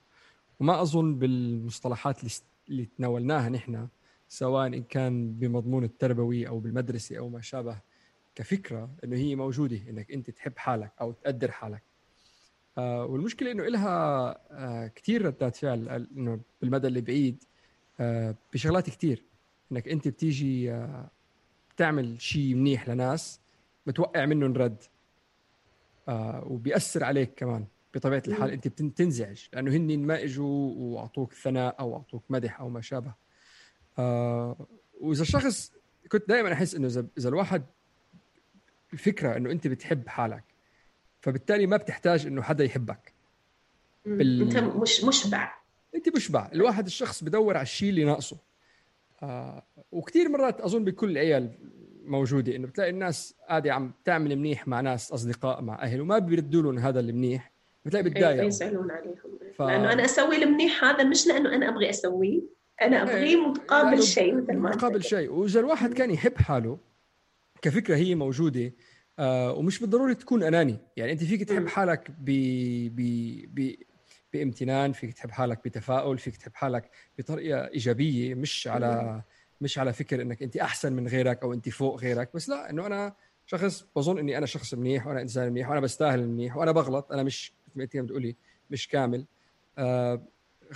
وما 0.60 0.82
أظن 0.82 1.18
بالمصطلحات 1.18 2.20
اللي 2.68 2.84
تناولناها 2.84 3.48
نحن 3.48 3.88
سواء 4.32 4.66
إن 4.66 4.82
كان 4.82 5.32
بمضمون 5.32 5.84
التربوي 5.84 6.48
أو 6.48 6.58
بالمدرسة 6.58 7.18
أو 7.18 7.28
ما 7.28 7.40
شابه 7.40 7.80
كفكرة 8.34 8.90
إنه 9.04 9.16
هي 9.16 9.34
موجودة 9.36 9.80
إنك 9.88 10.12
أنت 10.12 10.30
تحب 10.30 10.58
حالك 10.58 10.92
أو 11.00 11.12
تقدر 11.12 11.50
حالك. 11.50 11.82
آه 12.78 13.04
والمشكلة 13.04 13.50
إنه 13.50 13.64
لها 13.64 14.28
آه 14.50 14.86
كثير 14.86 15.26
ردات 15.26 15.56
فعل 15.56 16.08
إنه 16.16 16.40
بالمدى 16.60 16.88
البعيد 16.88 17.44
آه 18.00 18.34
بشغلات 18.52 18.90
كثير 18.90 19.24
إنك 19.72 19.88
أنت 19.88 20.08
بتيجي 20.08 20.72
آه 20.72 21.10
بتعمل 21.74 22.20
شيء 22.20 22.54
منيح 22.54 22.88
لناس 22.88 23.40
بتوقع 23.86 24.26
منهم 24.26 24.52
رد 24.52 24.82
آه 26.08 26.44
وبيأثر 26.46 27.04
عليك 27.04 27.34
كمان 27.36 27.66
بطبيعة 27.94 28.22
الحال 28.28 28.50
أنت 28.50 28.68
بتنزعج 28.68 29.46
لأنه 29.52 29.70
هن 29.76 29.98
ما 29.98 30.24
إجوا 30.24 30.74
وأعطوك 30.76 31.32
ثناء 31.32 31.80
أو 31.80 31.96
أعطوك 31.96 32.22
مدح 32.30 32.60
أو 32.60 32.68
ما 32.68 32.80
شابه. 32.80 33.14
آه 34.00 34.56
وإذا 35.00 35.22
الشخص 35.22 35.72
كنت 36.12 36.28
دائما 36.28 36.52
أحس 36.52 36.74
إنه 36.74 36.86
اذا 37.18 37.28
الواحد 37.28 37.62
الفكرة 38.92 39.36
إنه 39.36 39.50
أنت 39.50 39.66
بتحب 39.66 40.08
حالك 40.08 40.44
فبالتالي 41.20 41.66
ما 41.66 41.76
بتحتاج 41.76 42.26
إنه 42.26 42.42
حدا 42.42 42.64
يحبك. 42.64 43.12
بال... 44.06 44.42
أنت 44.42 44.56
مش 44.56 45.04
مشبع. 45.04 45.54
أنت 45.94 46.16
مشبع. 46.16 46.50
الواحد 46.52 46.86
الشخص 46.86 47.24
بدور 47.24 47.56
على 47.56 47.62
الشيء 47.62 47.90
اللي 47.90 48.04
ناقصه. 48.04 48.36
آه 49.22 49.62
وكثير 49.92 50.28
مرات 50.28 50.60
أظن 50.60 50.84
بكل 50.84 51.10
العيال 51.10 51.50
موجودة 52.04 52.56
إنه 52.56 52.66
بتلاقي 52.66 52.90
الناس 52.90 53.34
قاعدة 53.48 53.72
عم 53.74 53.92
تعمل 54.04 54.36
منيح 54.36 54.68
مع 54.68 54.80
ناس 54.80 55.12
أصدقاء 55.12 55.62
مع 55.62 55.82
أهل 55.82 56.00
وما 56.00 56.18
بيردوا 56.18 56.62
لهم 56.62 56.78
هذا 56.78 57.00
المنيح 57.00 57.52
بتلاقي 57.84 58.02
بتضايق 58.02 58.44
يزعلون 58.44 58.90
عليهم. 58.90 59.38
ف... 59.54 59.62
لأنه 59.62 59.92
أنا 59.92 60.04
أسوي 60.04 60.42
المنيح 60.42 60.84
هذا 60.84 61.04
مش 61.04 61.26
لأنه 61.26 61.54
أنا 61.54 61.68
أبغي 61.68 61.90
أسويه. 61.90 62.59
أنا 62.82 63.02
أبغيه 63.02 63.22
إيه، 63.22 63.36
مقابل 63.36 64.02
شيء 64.02 64.34
مثل 64.34 64.56
ما 64.56 64.70
مقابل 64.70 65.02
شيء. 65.04 65.30
وإذا 65.32 65.60
الواحد 65.60 65.92
كان 65.92 66.10
يحب 66.10 66.36
حاله 66.38 66.78
كفكرة 67.62 67.96
هي 67.96 68.14
موجودة 68.14 68.72
آه 69.18 69.52
ومش 69.52 69.78
بالضروري 69.78 70.14
تكون 70.14 70.42
أناني. 70.42 70.78
يعني 70.96 71.12
أنت 71.12 71.24
فيك 71.24 71.42
تحب 71.42 71.68
حالك 71.68 72.10
ب 72.10 72.24
ب 72.96 73.00
ب 73.54 73.74
بامتنان 74.32 74.92
فيك 74.92 75.12
تحب 75.12 75.30
حالك 75.30 75.64
بتفاؤل 75.64 76.18
فيك 76.18 76.36
تحب 76.36 76.54
حالك 76.54 76.90
بطريقة 77.18 77.68
إيجابية 77.68 78.34
مش 78.34 78.68
على 78.68 79.22
مش 79.60 79.78
على 79.78 79.92
فكر 79.92 80.22
إنك 80.22 80.42
أنت 80.42 80.56
أحسن 80.56 80.92
من 80.92 81.08
غيرك 81.08 81.42
أو 81.42 81.52
أنت 81.52 81.68
فوق 81.68 82.00
غيرك. 82.00 82.30
بس 82.34 82.48
لا 82.48 82.70
إنه 82.70 82.86
أنا 82.86 83.14
شخص 83.46 83.86
بظن 83.96 84.18
إني 84.18 84.38
أنا 84.38 84.46
شخص 84.46 84.74
منيح 84.74 85.06
وأنا 85.06 85.20
إنسان 85.22 85.50
منيح 85.50 85.68
وأنا 85.68 85.80
بستاهل 85.80 86.28
منيح 86.28 86.56
وأنا 86.56 86.72
بغلط 86.72 87.12
أنا 87.12 87.22
مش 87.22 87.52
مثل 87.68 87.78
ما 87.78 87.84
أنت 87.84 87.96
بتقولي 87.96 88.36
مش 88.70 88.88
كامل. 88.88 89.26
آه 89.78 90.22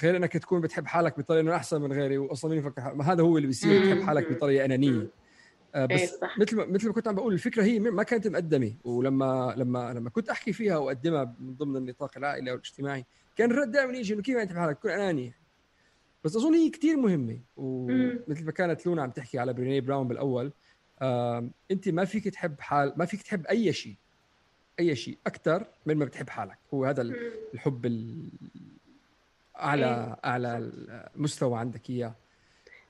غير 0.03 0.17
إنك 0.17 0.33
تكون 0.33 0.61
بتحب 0.61 0.87
حالك 0.87 1.19
بطريقة 1.19 1.41
إنه 1.41 1.57
أحسن 1.57 1.83
من 1.83 1.93
غيري 1.93 2.19
واصلا 2.19 2.51
مين 2.51 2.59
يفكر 2.59 2.95
ما 2.95 3.13
هذا 3.13 3.23
هو 3.23 3.37
اللي 3.37 3.47
بيصير 3.47 3.83
بتحب 3.83 4.03
حالك 4.03 4.33
بطريقة 4.33 4.65
أنانية. 4.65 5.09
آه 5.75 5.87
بس 5.87 6.01
إيه، 6.01 6.31
مثل 6.39 6.57
ما 6.57 6.67
مثل 6.67 6.87
ما 6.87 6.93
كنت 6.93 7.09
عم 7.09 7.15
بقول 7.15 7.33
الفكرة 7.33 7.63
هي 7.63 7.79
ما 7.79 8.03
كانت 8.03 8.29
مقدمة. 8.29 8.75
ولما 8.85 9.55
لما 9.57 9.93
لما 9.93 10.11
كنت 10.11 10.29
أحكي 10.29 10.53
فيها 10.53 10.77
وأقدمها 10.77 11.35
من 11.41 11.55
ضمن 11.55 11.77
النطاق 11.77 12.11
العائلي 12.17 12.51
أو 12.51 12.55
الاجتماعي 12.55 13.05
كان 13.37 13.51
الرد 13.51 13.71
دائما 13.71 13.97
يجي 13.97 14.15
إنه 14.15 14.23
كيف 14.23 14.37
انت 14.37 14.53
بحالك 14.53 14.79
تكون 14.79 14.91
اناني 14.91 15.33
بس 16.25 16.37
أظن 16.37 16.55
هي 16.55 16.71
كثير 16.71 16.97
مهمة. 16.97 17.39
ومثل 17.57 18.45
ما 18.45 18.53
كانت 18.53 18.87
لونا 18.87 19.03
عم 19.03 19.11
تحكي 19.11 19.39
على 19.39 19.53
بريني 19.53 19.81
براون 19.81 20.09
بالأول 20.09 20.53
آه 21.03 21.49
أنت 21.71 21.89
ما 21.89 22.05
فيك 22.05 22.29
تحب 22.29 22.61
حال 22.61 22.93
ما 22.97 23.05
فيك 23.05 23.23
تحب 23.23 23.47
أي 23.47 23.73
شيء. 23.73 23.95
أي 24.81 24.97
شيء 24.97 25.19
أكثر 25.27 25.67
من 25.87 25.97
ما 25.97 26.05
بتحب 26.05 26.29
حالك. 26.29 26.59
هو 26.75 26.85
هذا 26.85 27.03
الحب 27.55 27.87
أعلى 29.61 29.87
إيه. 29.87 30.17
أعلى 30.25 30.73
مستوى 31.17 31.59
عندك 31.59 31.91
إياه. 31.91 32.15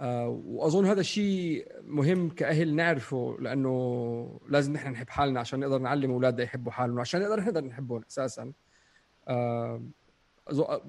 آه 0.01 0.29
وأظن 0.47 0.87
هذا 0.87 1.01
الشيء 1.01 1.69
مهم 1.83 2.29
كأهل 2.31 2.75
نعرفه 2.75 3.37
لأنه 3.41 4.41
لازم 4.49 4.73
نحن 4.73 4.91
نحب 4.91 5.09
حالنا 5.09 5.41
عشان 5.41 5.61
نقدر 5.61 5.79
نعلم 5.79 6.11
أولادنا 6.11 6.43
يحبوا 6.43 6.73
حالهم 6.73 7.01
عشان 7.01 7.21
نقدر 7.21 7.41
نقدر 7.41 7.65
نحبهم 7.65 8.03
أساسا. 8.11 8.53
آه 9.29 9.83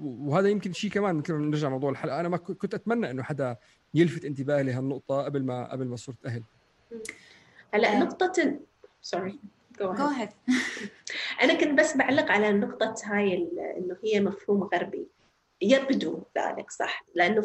وهذا 0.00 0.48
يمكن 0.48 0.72
شيء 0.72 0.90
كمان 0.90 1.14
مثل 1.14 1.32
ما 1.32 1.46
نرجع 1.46 1.68
موضوع 1.68 1.90
الحلقة 1.90 2.20
أنا 2.20 2.28
ما 2.28 2.36
كنت 2.36 2.74
أتمنى 2.74 3.10
إنه 3.10 3.22
حدا 3.22 3.56
يلفت 3.94 4.24
انتباهي 4.24 4.62
لهالنقطه 4.62 5.22
قبل 5.22 5.42
ما 5.44 5.72
قبل 5.72 5.86
ما 5.86 5.96
صرت 5.96 6.26
أهل. 6.26 6.42
هلا 7.74 7.96
آه. 7.96 8.00
نقطة 8.00 8.58
sorry 9.02 9.38
Joe 9.80 9.94
أنا 11.42 11.54
كنت 11.60 11.78
بس 11.78 11.96
بعلق 11.96 12.30
على 12.30 12.52
نقطة 12.52 12.94
هاي 13.04 13.48
إنه 13.78 13.96
هي 14.04 14.20
مفهوم 14.20 14.62
غربي. 14.62 15.06
يبدو 15.62 16.22
ذلك 16.38 16.70
صح؟ 16.70 17.04
لأنه 17.14 17.44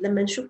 لما 0.00 0.22
نشوف 0.22 0.46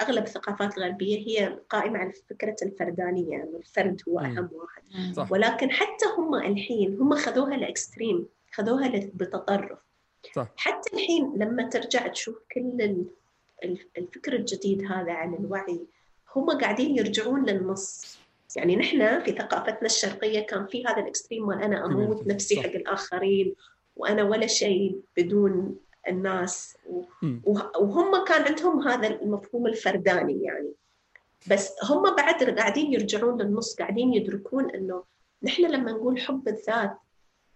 أغلب 0.00 0.24
الثقافات 0.24 0.78
الغربية 0.78 1.18
هي 1.18 1.58
قائمة 1.68 1.98
على 1.98 2.12
فكرة 2.30 2.56
الفردانية 2.62 3.36
انه 3.36 3.58
الفرد 3.58 4.02
هو 4.08 4.18
أهم 4.18 4.48
واحد. 4.52 5.14
صح. 5.14 5.32
ولكن 5.32 5.70
حتى 5.70 6.06
هم 6.18 6.34
الحين 6.34 6.98
هم 7.00 7.14
خذوها 7.14 7.56
ل 7.56 7.65
extreme 7.65 8.26
خذوها 8.52 8.88
بالتطرف 8.88 9.78
صح. 10.34 10.48
حتى 10.56 10.96
الحين 10.96 11.32
لما 11.36 11.68
ترجع 11.68 12.06
تشوف 12.06 12.38
كل 12.54 13.04
الفكر 13.98 14.32
الجديد 14.32 14.82
هذا 14.92 15.12
عن 15.12 15.34
الوعي 15.34 15.80
هم 16.36 16.50
قاعدين 16.50 16.96
يرجعون 16.96 17.44
للنص. 17.44 18.18
يعني 18.56 18.76
نحن 18.76 19.22
في 19.24 19.32
ثقافتنا 19.32 19.86
الشرقية 19.86 20.40
كان 20.40 20.66
في 20.66 20.86
هذا 20.86 20.98
الإكستريم 20.98 21.48
وأنا 21.48 21.86
أموت 21.86 22.26
نفسي 22.26 22.62
حق 22.62 22.70
الآخرين 22.70 23.54
وأنا 23.96 24.22
ولا 24.22 24.46
شيء 24.46 25.00
بدون 25.16 25.76
الناس. 26.08 26.76
وهم 27.76 28.24
كان 28.24 28.42
عندهم 28.42 28.88
هذا 28.88 29.06
المفهوم 29.06 29.66
الفرداني 29.66 30.42
يعني. 30.44 30.72
بس 31.50 31.72
هم 31.84 32.14
بعد 32.14 32.58
قاعدين 32.58 32.92
يرجعون 32.92 33.42
للنص 33.42 33.76
قاعدين 33.76 34.14
يدركون 34.14 34.70
إنه 34.70 35.04
نحن 35.42 35.62
لما 35.62 35.92
نقول 35.92 36.20
حب 36.20 36.48
الذات 36.48 36.96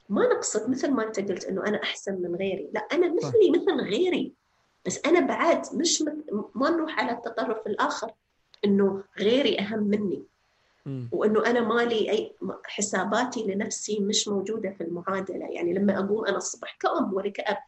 ما 0.08 0.26
نقصد 0.26 0.70
مثل 0.70 0.90
ما 0.90 1.06
أنت 1.06 1.20
قلت 1.20 1.44
إنه 1.44 1.66
أنا 1.66 1.82
أحسن 1.82 2.14
من 2.22 2.36
غيري. 2.36 2.70
لا 2.72 2.80
أنا 2.80 3.14
مثلي 3.14 3.50
مثل 3.50 3.90
غيري. 3.90 4.32
بس 4.86 5.00
أنا 5.06 5.20
بعد 5.20 5.66
مش 5.74 6.04
ما 6.54 6.70
نروح 6.70 7.00
على 7.00 7.12
التطرف 7.12 7.66
الآخر 7.66 8.12
إنه 8.64 9.04
غيري 9.18 9.58
أهم 9.58 9.82
مني. 9.82 10.22
وإنه 11.12 11.46
أنا 11.46 11.60
مالي 11.60 12.10
أي 12.10 12.32
حساباتي 12.64 13.42
لنفسي 13.42 14.00
مش 14.00 14.28
موجودة 14.28 14.70
في 14.70 14.84
المعادلة. 14.84 15.46
يعني 15.50 15.74
لما 15.74 15.98
اقوم 15.98 16.26
أنا 16.26 16.36
الصبح 16.36 16.76
كأم 16.80 17.14
ولا 17.14 17.30
كأب 17.30 17.58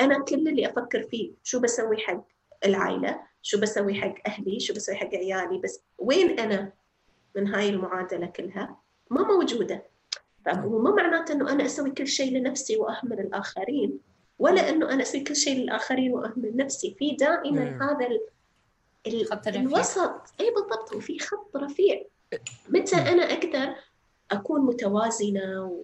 أنا 0.00 0.24
كل 0.24 0.48
اللي 0.48 0.66
أفكر 0.66 1.02
فيه 1.02 1.32
شو 1.42 1.60
بسوي 1.60 1.96
حق 1.96 2.24
العائلة 2.64 3.20
شو 3.42 3.60
بسوي 3.60 3.94
حق 3.94 4.14
أهلي 4.26 4.60
شو 4.60 4.74
بسوي 4.74 4.94
حق 4.94 5.14
عيالي 5.14 5.58
بس 5.58 5.80
وين 5.98 6.40
أنا 6.40 6.72
من 7.36 7.54
هاي 7.54 7.68
المعادلة 7.68 8.26
كلها؟ 8.26 8.76
ما 9.10 9.22
موجودة. 9.22 9.82
فهو 10.44 10.78
ما 10.78 10.90
معناته 10.90 11.32
إنه 11.32 11.52
أنا 11.52 11.66
أسوي 11.66 11.90
كل 11.90 12.06
شيء 12.06 12.32
لنفسي 12.32 12.76
وأهمل 12.76 13.20
الآخرين 13.20 13.98
ولا 14.38 14.68
إنه 14.68 14.90
أنا 14.90 15.02
أسوي 15.02 15.20
كل 15.20 15.36
شيء 15.36 15.56
للآخرين 15.62 16.12
وأهمل 16.12 16.56
نفسي. 16.56 16.96
في 16.98 17.16
دائما 17.16 17.64
مم. 17.64 17.82
هذا 17.82 18.06
ال... 18.06 18.20
ال... 19.06 19.56
الوسط. 19.56 20.22
اي 20.40 20.50
بالضبط. 20.50 20.92
وفي 20.92 21.18
خط 21.18 21.56
رفيع. 21.56 22.04
متى 22.68 22.96
أنا 22.96 23.22
أقدر 23.22 23.74
أكون 24.30 24.60
متوازنة 24.60 25.80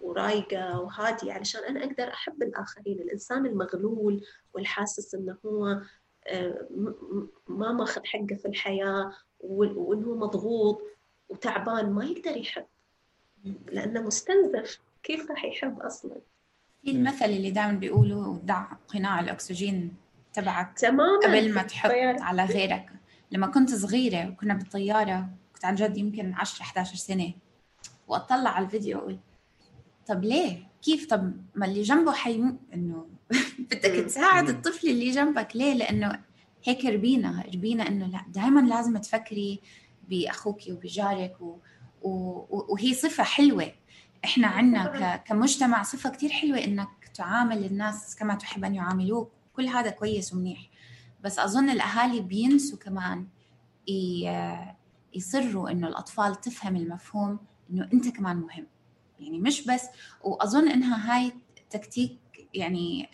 ورايقة 0.00 0.80
وهادية 0.80 1.32
علشان 1.32 1.64
أنا 1.64 1.84
أقدر 1.84 2.08
أحب 2.08 2.42
الآخرين 2.42 3.00
الإنسان 3.00 3.46
المغلول 3.46 4.24
والحاسس 4.54 5.14
إنه 5.14 5.36
هو 5.46 5.80
آه، 6.26 6.68
ما 7.48 7.72
ماخذ 7.72 8.00
حقه 8.04 8.34
في 8.42 8.48
الحياة 8.48 9.12
وانه 9.40 10.14
مضغوط 10.14 10.82
وتعبان 11.28 11.90
ما 11.90 12.04
يقدر 12.04 12.36
يحب 12.36 12.66
لأنه 13.72 14.00
مستنزف. 14.00 14.80
كيف 15.02 15.30
راح 15.30 15.44
يحب 15.44 15.80
أصلا؟ 15.80 16.16
في 16.82 16.90
المثل 16.90 17.24
اللي 17.24 17.50
دائما 17.50 17.72
بيقولوا 17.72 18.38
دع 18.42 18.66
قناع 18.88 19.20
الأكسجين 19.20 19.96
تبعك 20.32 20.78
تماما. 20.78 21.20
قبل 21.24 21.54
ما 21.54 21.62
تحط 21.62 21.90
على 22.20 22.44
غيرك. 22.44 22.90
لما 23.30 23.46
كنت 23.46 23.74
صغيرة 23.74 24.30
وكنا 24.30 24.54
بالطيارة 24.54 25.28
كنت 25.54 25.64
عن 25.64 25.74
جد 25.74 25.96
يمكن 25.96 26.34
10 26.34 26.62
11 26.62 26.96
سنة 26.96 27.32
واطلع 28.06 28.50
على 28.50 28.64
الفيديو 28.64 28.98
أقول 28.98 29.18
طب 30.06 30.24
ليه؟ 30.24 30.66
كيف؟ 30.82 31.06
طب 31.06 31.32
ما 31.54 31.66
اللي 31.66 31.82
جنبه 31.82 32.12
حيموت. 32.12 32.56
إنه 32.74 33.06
بدك 33.70 34.04
تساعد 34.06 34.48
الطفل 34.48 34.88
اللي 34.88 35.10
جنبك 35.10 35.56
ليه؟ 35.56 35.74
لأنه 35.74 36.22
هيك 36.64 36.84
ربينا 36.84 37.44
ربينا 37.54 37.88
إنه 37.88 38.06
لا 38.06 38.24
دائما 38.28 38.60
لازم 38.60 38.96
تفكري 38.96 39.60
بأخوك 40.08 40.60
وبجارك 40.70 41.40
و... 41.40 41.58
و... 42.02 42.72
وهي 42.72 42.94
صفة 42.94 43.24
حلوة. 43.24 43.72
إحنا 44.24 44.46
عندنا 44.46 44.86
ك... 44.86 45.24
كمجتمع 45.24 45.82
صفة 45.82 46.10
كثير 46.10 46.30
حلوة 46.30 46.64
إنك 46.64 46.88
تعامل 47.14 47.64
الناس 47.64 48.16
كما 48.16 48.34
تحب 48.34 48.64
أن 48.64 48.74
يعاملوك. 48.74 49.32
كل 49.56 49.66
هذا 49.66 49.90
كويس 49.90 50.32
ومنيح. 50.32 50.60
بس 51.24 51.38
أظن 51.38 51.70
الأهالي 51.70 52.20
بينسوا 52.20 52.78
كمان 52.78 53.26
ي... 53.88 54.30
يصروا 55.14 55.70
إنه 55.70 55.88
الأطفال 55.88 56.40
تفهم 56.40 56.76
المفهوم 56.76 57.38
إنه 57.70 57.88
أنت 57.92 58.08
كمان 58.08 58.36
مهم. 58.36 58.66
يعني 59.20 59.38
مش 59.38 59.66
بس 59.66 59.86
وأظن 60.24 60.68
إنها 60.68 61.16
هاي 61.16 61.32
تكتيك 61.70 62.18
يعني 62.54 63.08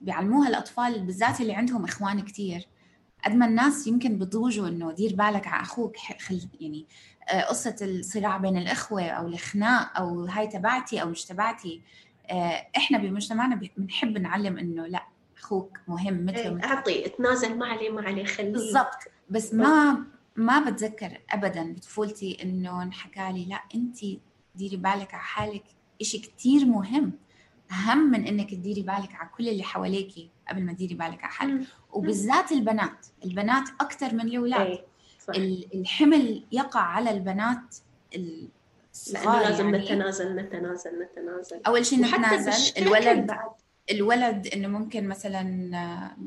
بيعلموها 0.00 0.48
الأطفال 0.48 1.00
بالذات 1.00 1.40
اللي 1.40 1.54
عندهم 1.54 1.84
إخوان 1.84 2.20
كثير 2.20 2.66
قد 3.24 3.34
ما 3.34 3.46
الناس 3.46 3.86
يمكن 3.86 4.18
بتضوجوا 4.18 4.68
إنه 4.68 4.92
دير 4.92 5.16
بالك 5.16 5.46
على 5.46 5.62
أخوك 5.62 5.96
خل 6.20 6.40
يعني 6.60 6.86
آه، 7.28 7.42
قصة 7.42 7.76
الصراع 7.82 8.36
بين 8.36 8.56
الإخوة 8.56 9.08
أو 9.08 9.26
الخناق 9.26 9.98
أو 9.98 10.24
هاي 10.24 10.46
تبعتي 10.46 11.02
أو 11.02 11.08
مش 11.08 11.24
تبعتي 11.24 11.82
آه، 12.30 12.66
إحنا 12.76 12.98
بمجتمعنا 12.98 13.60
بنحب 13.76 14.18
نعلم 14.18 14.58
إنه 14.58 14.86
لا 14.86 15.06
أخوك 15.38 15.78
مهم 15.88 16.26
مثله 16.26 16.56
إيه، 16.56 16.64
أعطي 16.64 17.06
اتنازل 17.06 17.58
ما 17.58 17.66
عليه 17.66 17.90
ما 17.90 18.02
عليه 18.02 18.24
خليه. 18.24 18.52
بالضبط. 18.52 18.98
بس 19.30 19.54
ما 19.54 20.04
ما 20.38 20.70
بتذكر 20.70 21.20
أبدا 21.30 21.72
بطفولتي 21.72 22.42
إنه 22.42 22.82
انحكى 22.82 23.32
لي 23.32 23.44
لا 23.44 23.62
أنت 23.74 23.98
ديري 24.54 24.76
بالك 24.76 25.14
على 25.14 25.22
حالك. 25.22 25.64
إشي 26.00 26.18
كتير 26.18 26.64
مهم. 26.64 27.12
أهم 27.72 27.98
من 28.10 28.26
إنك 28.26 28.50
تديري 28.50 28.82
بالك 28.82 29.14
على 29.14 29.28
كل 29.36 29.48
اللي 29.48 29.62
حواليكي 29.62 30.30
قبل 30.48 30.62
ما 30.62 30.72
تديري 30.72 30.94
بالك 30.94 31.24
على 31.24 31.32
حالك. 31.32 31.66
وبالذات 31.90 32.52
البنات. 32.52 33.06
البنات 33.24 33.68
أكثر 33.80 34.14
من 34.14 34.20
الأولاد. 34.20 34.66
إيه. 34.66 34.84
الحمل 35.74 36.44
يقع 36.52 36.80
على 36.80 37.10
البنات 37.10 37.76
لأنه 38.14 39.40
لازم 39.40 39.74
يعني. 39.74 39.84
نتنازل 39.84 40.36
نتنازل 40.36 40.90
نتنازل. 41.02 41.60
أول 41.66 41.86
شيء 41.86 42.04
نتنازل. 42.04 42.82
الولد 42.82 43.26
بعد. 43.26 43.50
الولد 43.90 44.46
إنه 44.46 44.68
ممكن 44.68 45.08
مثلا 45.08 46.24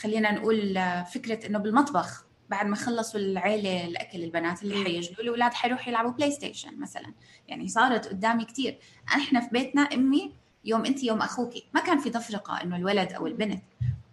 خلينا 0.00 0.32
نقول 0.32 0.74
فكرة 1.12 1.46
إنه 1.46 1.58
بالمطبخ. 1.58 2.26
بعد 2.50 2.66
ما 2.66 2.76
خلصوا 2.76 3.20
العيلة 3.20 3.86
الأكل 3.86 4.22
البنات 4.24 4.62
اللي 4.62 4.84
حيجلوا 4.84 5.20
الاولاد 5.20 5.54
حيروحوا 5.54 5.88
يلعبوا 5.88 6.10
بلاي 6.10 6.30
ستيشن 6.30 6.80
مثلا. 6.80 7.14
يعني 7.48 7.68
صارت 7.68 8.06
قدامي 8.06 8.44
كثير 8.44 8.78
إحنا 9.08 9.40
في 9.40 9.48
بيتنا 9.52 9.82
أمي 9.82 10.32
يوم 10.64 10.84
أنت 10.84 11.04
يوم 11.04 11.22
أخوكي. 11.22 11.64
ما 11.74 11.80
كان 11.80 11.98
في 11.98 12.10
تفرقة 12.10 12.62
إنه 12.62 12.76
الولد 12.76 13.12
أو 13.12 13.26
البنت. 13.26 13.62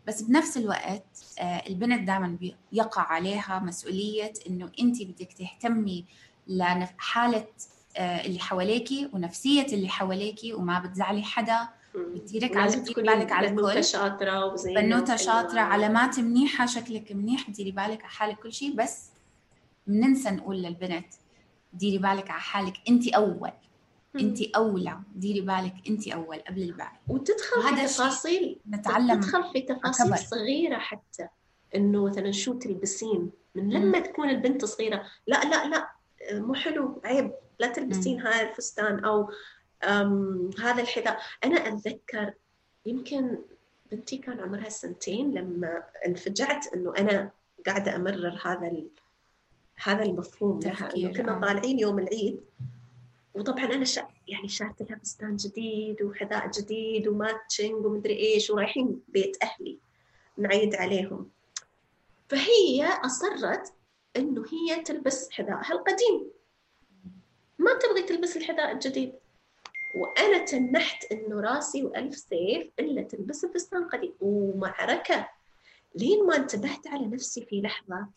بس 0.07 0.21
بنفس 0.21 0.57
الوقت 0.57 1.05
آه، 1.39 1.63
البنت 1.69 2.07
دائما 2.07 2.37
يقع 2.71 3.01
عليها 3.01 3.59
مسؤولية 3.59 4.33
إنه 4.49 4.71
أنت 4.79 5.03
بدك 5.03 5.33
تهتمي 5.33 6.05
لحاله 6.47 7.47
آه، 7.97 8.25
اللي 8.25 8.39
حواليكي 8.39 9.09
ونفسية 9.13 9.65
اللي 9.65 9.89
حواليكي 9.89 10.53
وما 10.53 10.79
بتزعلي 10.79 11.23
حدا. 11.23 11.69
بتديرك 11.95 12.57
على 12.57 12.71
تكوني 12.71 13.07
بالك 13.07 13.31
على 13.31 13.47
بنوتة 13.47 13.81
شاطرة 13.81 14.45
وزينة 14.45 14.81
بنوتة 14.81 15.15
شاطرة 15.15 15.59
علامات 15.59 16.19
منيحة 16.19 16.65
شكلك 16.65 17.11
منيح 17.11 17.49
ديري 17.49 17.71
بالك 17.71 18.01
على 18.01 18.09
حالك 18.09 18.39
كل 18.39 18.53
شيء 18.53 18.75
بس 18.75 19.09
بننسى 19.87 20.29
نقول 20.31 20.61
للبنت 20.61 21.13
ديري 21.73 21.97
بالك 21.97 22.29
على 22.31 22.41
حالك 22.41 22.73
انت 22.89 23.07
أول. 23.07 23.51
انت 24.19 24.41
أولى 24.55 24.99
ديري 25.15 25.41
بالك 25.41 25.73
انت 25.89 26.07
أول 26.07 26.37
قبل 26.37 26.61
الباقي. 26.61 26.99
وتدخل 27.07 27.75
في 27.77 27.85
تفاصيل 27.85 28.59
نتعلم 28.69 29.21
تدخل 29.21 29.43
في 29.53 29.61
تفاصيل 29.61 30.05
أكبر. 30.05 30.17
صغيرة 30.25 30.77
حتى 30.77 31.27
إنه 31.75 32.05
مثلا 32.05 32.31
شو 32.31 32.53
تلبسين؟ 32.53 33.31
من 33.55 33.69
لما 33.69 33.99
مم. 33.99 34.05
تكون 34.05 34.29
البنت 34.29 34.65
صغيرة 34.65 35.03
لا 35.27 35.43
لا 35.43 35.67
لا 35.67 35.91
مو 36.33 36.53
حلو 36.53 37.01
عيب 37.05 37.31
لا 37.59 37.67
تلبسين 37.67 38.21
هذا 38.21 38.49
الفستان 38.49 39.05
أو 39.05 39.29
هذا 40.59 40.81
الحذاء. 40.81 41.21
أنا 41.43 41.67
أتذكر 41.67 42.33
يمكن 42.85 43.37
بنتي 43.91 44.17
كان 44.17 44.39
عمرها 44.39 44.69
سنتين 44.69 45.31
لما 45.31 45.83
انفجعت 46.07 46.73
إنه 46.73 46.93
أنا 46.97 47.31
قاعدة 47.65 47.95
أمرر 47.95 48.39
هذا 48.45 48.71
هذا 49.83 50.03
المفهوم 50.03 50.59
لها 50.59 50.95
إنه 50.95 51.13
كنا 51.13 51.37
آه. 51.37 51.39
طالعين 51.39 51.79
يوم 51.79 51.99
العيد 51.99 52.41
وطبعا 53.33 53.65
أنا 53.65 53.85
شا 53.85 54.07
يعني 54.27 54.47
شارت 54.47 54.81
لها 54.81 54.99
فستان 54.99 55.35
جديد 55.35 56.01
وحذاء 56.01 56.51
جديد 56.51 57.07
وماتشنج 57.07 57.85
ومدري 57.85 58.19
إيش 58.19 58.49
ورايحين 58.49 59.01
بيت 59.07 59.37
أهلي 59.43 59.79
نعيد 60.37 60.75
عليهم. 60.75 61.29
فهي 62.29 62.85
أصرت 62.85 63.73
إنه 64.15 64.45
هي 64.51 64.83
تلبس 64.83 65.31
حذائها 65.31 65.71
القديم. 65.71 66.31
ما 67.59 67.73
تبغي 67.73 68.03
تلبس 68.03 68.37
الحذاء 68.37 68.71
الجديد. 68.71 69.13
وأنا 69.95 70.45
تنحت 70.45 71.11
إنه 71.11 71.41
راسي 71.41 71.83
وألف 71.83 72.15
سيف 72.15 72.69
إلا 72.79 73.01
تلبس 73.01 73.43
الفستان 73.43 73.83
قديم 73.87 74.13
ومعركة. 74.21 75.27
لين 75.95 76.25
ما 76.25 76.35
انتبهت 76.35 76.87
على 76.87 77.07
نفسي 77.07 77.45
في 77.45 77.61
لحظة 77.61 78.07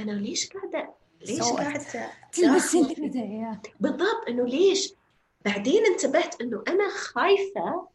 أنا 0.00 0.12
ليش 0.12 0.50
قاعدة 0.50 0.94
ليش 1.20 1.40
قاعدة 1.42 2.10
البدايات 2.98 3.66
بالضبط 3.80 4.28
إنه 4.28 4.44
ليش؟ 4.44 4.94
بعدين 5.44 5.86
انتبهت 5.86 6.40
إنه 6.40 6.62
أنا 6.68 6.88
خايفة 6.88 7.88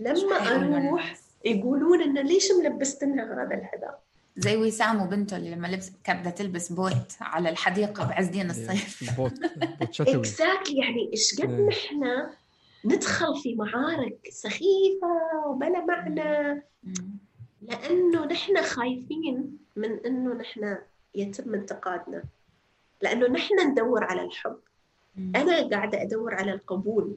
لما 0.00 0.36
أروح 0.36 1.14
يقولون 1.44 2.02
إنه 2.02 2.20
ليش 2.20 2.52
ملبستنها 2.52 3.24
هذا 3.24 3.54
الحذاء؟ 3.54 4.03
زي 4.36 4.56
وسام 4.56 5.02
وبنته 5.02 5.36
اللي 5.36 5.50
لما 5.50 5.66
لبس 5.66 5.92
كانت 6.04 6.20
بدها 6.20 6.32
تلبس 6.32 6.72
بوت 6.72 7.12
على 7.20 7.48
الحديقة 7.48 8.04
بعز 8.08 8.26
دين 8.26 8.50
الصيف. 8.50 9.16
بوت 9.16 9.32
بوت 9.80 9.92
شتوي. 9.94 10.16
exactly 10.16 10.78
يعني 10.78 11.10
إيش 11.12 11.40
قد 11.40 11.50
إيه. 11.50 11.66
نحن 11.68 12.26
ندخل 12.84 13.36
في 13.42 13.54
معارك 13.54 14.18
سخيفة 14.30 15.46
وبلا 15.46 15.84
معنى؟ 15.84 16.62
لأنه 17.62 18.24
نحن 18.26 18.62
خايفين 18.62 19.58
من 19.76 20.06
إنه 20.06 20.34
نحن 20.34 20.76
يتم 21.14 21.54
انتقادنا. 21.54 22.22
لأنه 23.02 23.26
نحن 23.26 23.70
ندور 23.70 24.04
على 24.04 24.22
الحب. 24.22 24.58
أنا 25.18 25.68
قاعدة 25.68 26.02
أدور 26.02 26.34
على 26.34 26.52
القبول 26.52 27.16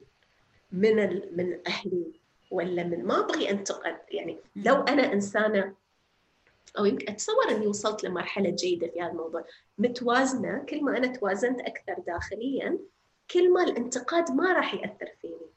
من 0.72 0.96
من 1.36 1.58
أهلي 1.66 2.06
ولا 2.50 2.84
من 2.84 3.04
ما 3.04 3.20
أبغي 3.20 3.50
أنتقد. 3.50 3.96
يعني 4.10 4.36
لو 4.56 4.74
أنا 4.74 5.12
إنسانة 5.12 5.74
أو 6.78 6.84
يمكن 6.84 7.12
أتصور 7.12 7.50
إني 7.50 7.66
وصلت 7.66 8.04
لمرحلة 8.04 8.50
جيدة 8.50 8.88
في 8.88 9.02
هذا 9.02 9.10
الموضوع. 9.10 9.44
متوازنة 9.78 10.58
كل 10.68 10.84
ما 10.84 10.96
أنا 10.96 11.06
توازنت 11.06 11.60
أكثر 11.60 11.94
داخليا 12.06 12.78
كل 13.30 13.52
ما 13.52 13.64
الانتقاد 13.64 14.30
ما 14.30 14.52
راح 14.52 14.74
يأثر 14.74 15.08
فيني. 15.22 15.48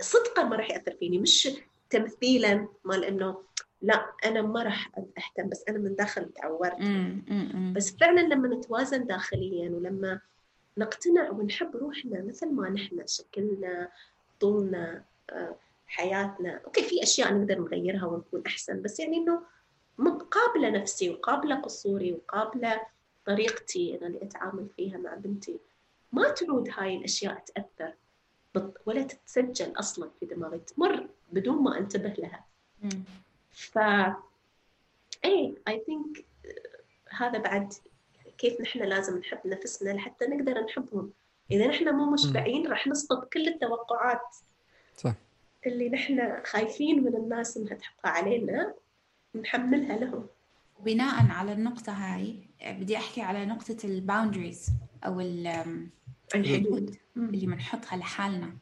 صدقا 0.00 0.44
ما 0.44 0.56
راح 0.56 0.70
يأثر 0.70 0.92
فيني 0.92 1.18
مش 1.18 1.48
تمثيلا 1.90 2.68
مال 2.84 3.04
إنه 3.04 3.36
لا 3.82 4.06
أنا 4.24 4.42
ما 4.42 4.62
راح 4.62 4.90
أهتم 4.98 5.48
بس 5.48 5.64
أنا 5.68 5.78
من 5.78 5.96
داخل 5.96 6.28
تعورت. 6.32 6.76
بس 7.76 7.96
فعلا 7.96 8.20
لما 8.20 8.48
نتوازن 8.48 9.06
داخليا 9.06 9.70
ولما 9.70 10.20
نقتنع 10.78 11.30
ونحب 11.30 11.76
روحنا 11.76 12.22
مثل 12.22 12.52
ما 12.52 12.70
نحن 12.70 13.02
شكلنا 13.06 13.88
طولنا 14.40 15.02
آه، 15.30 15.56
حياتنا 15.86 16.60
أوكي 16.64 16.82
في 16.82 17.02
أشياء 17.02 17.34
نقدر 17.34 17.58
نغيرها 17.58 18.06
ونكون 18.06 18.42
أحسن 18.46 18.82
بس 18.82 19.00
يعني 19.00 19.16
إنه 19.16 19.40
قابله 20.30 20.70
نفسي 20.70 21.10
وقابله 21.10 21.54
قصوري 21.60 22.12
وقابله 22.12 22.80
طريقتي 23.26 23.98
أنا 23.98 24.06
اللي 24.06 24.22
أتعامل 24.22 24.68
فيها 24.76 24.98
مع 24.98 25.14
بنتي. 25.14 25.58
ما 26.12 26.30
تعود 26.30 26.68
هاي 26.72 26.96
الأشياء 26.96 27.44
تأثر 27.46 27.94
ولا 28.86 29.02
تتسجل 29.02 29.72
أصلا 29.76 30.10
في 30.20 30.26
دماغي 30.26 30.58
تمر 30.58 31.08
بدون 31.32 31.62
ما 31.62 31.78
أنتبه 31.78 32.14
لها. 32.18 32.44
ف 33.50 33.78
I 35.24 35.54
I 35.68 35.82
think 35.86 36.24
هذا 37.10 37.38
بعد 37.38 37.72
كيف 38.38 38.60
نحن 38.60 38.78
لازم 38.78 39.18
نحب 39.18 39.38
نفسنا 39.44 39.90
لحتى 39.90 40.26
نقدر 40.26 40.60
نحبهم. 40.60 41.12
إذا 41.50 41.66
نحن 41.66 41.94
مو 41.94 42.10
مشبعين 42.10 42.66
راح 42.66 42.86
نسقط 42.86 43.32
كل 43.32 43.48
التوقعات 43.48 44.36
صح. 44.96 45.14
اللي 45.66 45.88
نحن 45.88 46.42
خايفين 46.44 47.04
من 47.04 47.16
الناس 47.16 47.56
إنها 47.56 47.74
تحطها 47.74 48.10
علينا. 48.10 48.74
نحملها 49.36 49.98
لهم. 49.98 50.26
بناء 50.84 51.26
على 51.30 51.52
النقطة 51.52 51.92
هاي 51.92 52.48
بدي 52.66 52.96
أحكي 52.96 53.22
على 53.22 53.46
نقطة 53.46 53.76
ال 53.84 53.92
boundaries 53.92 54.70
أو 55.06 55.20
الحدود. 56.34 56.96
اللي 57.16 57.46
بنحطها 57.46 57.96
لحالنا. 57.96 58.56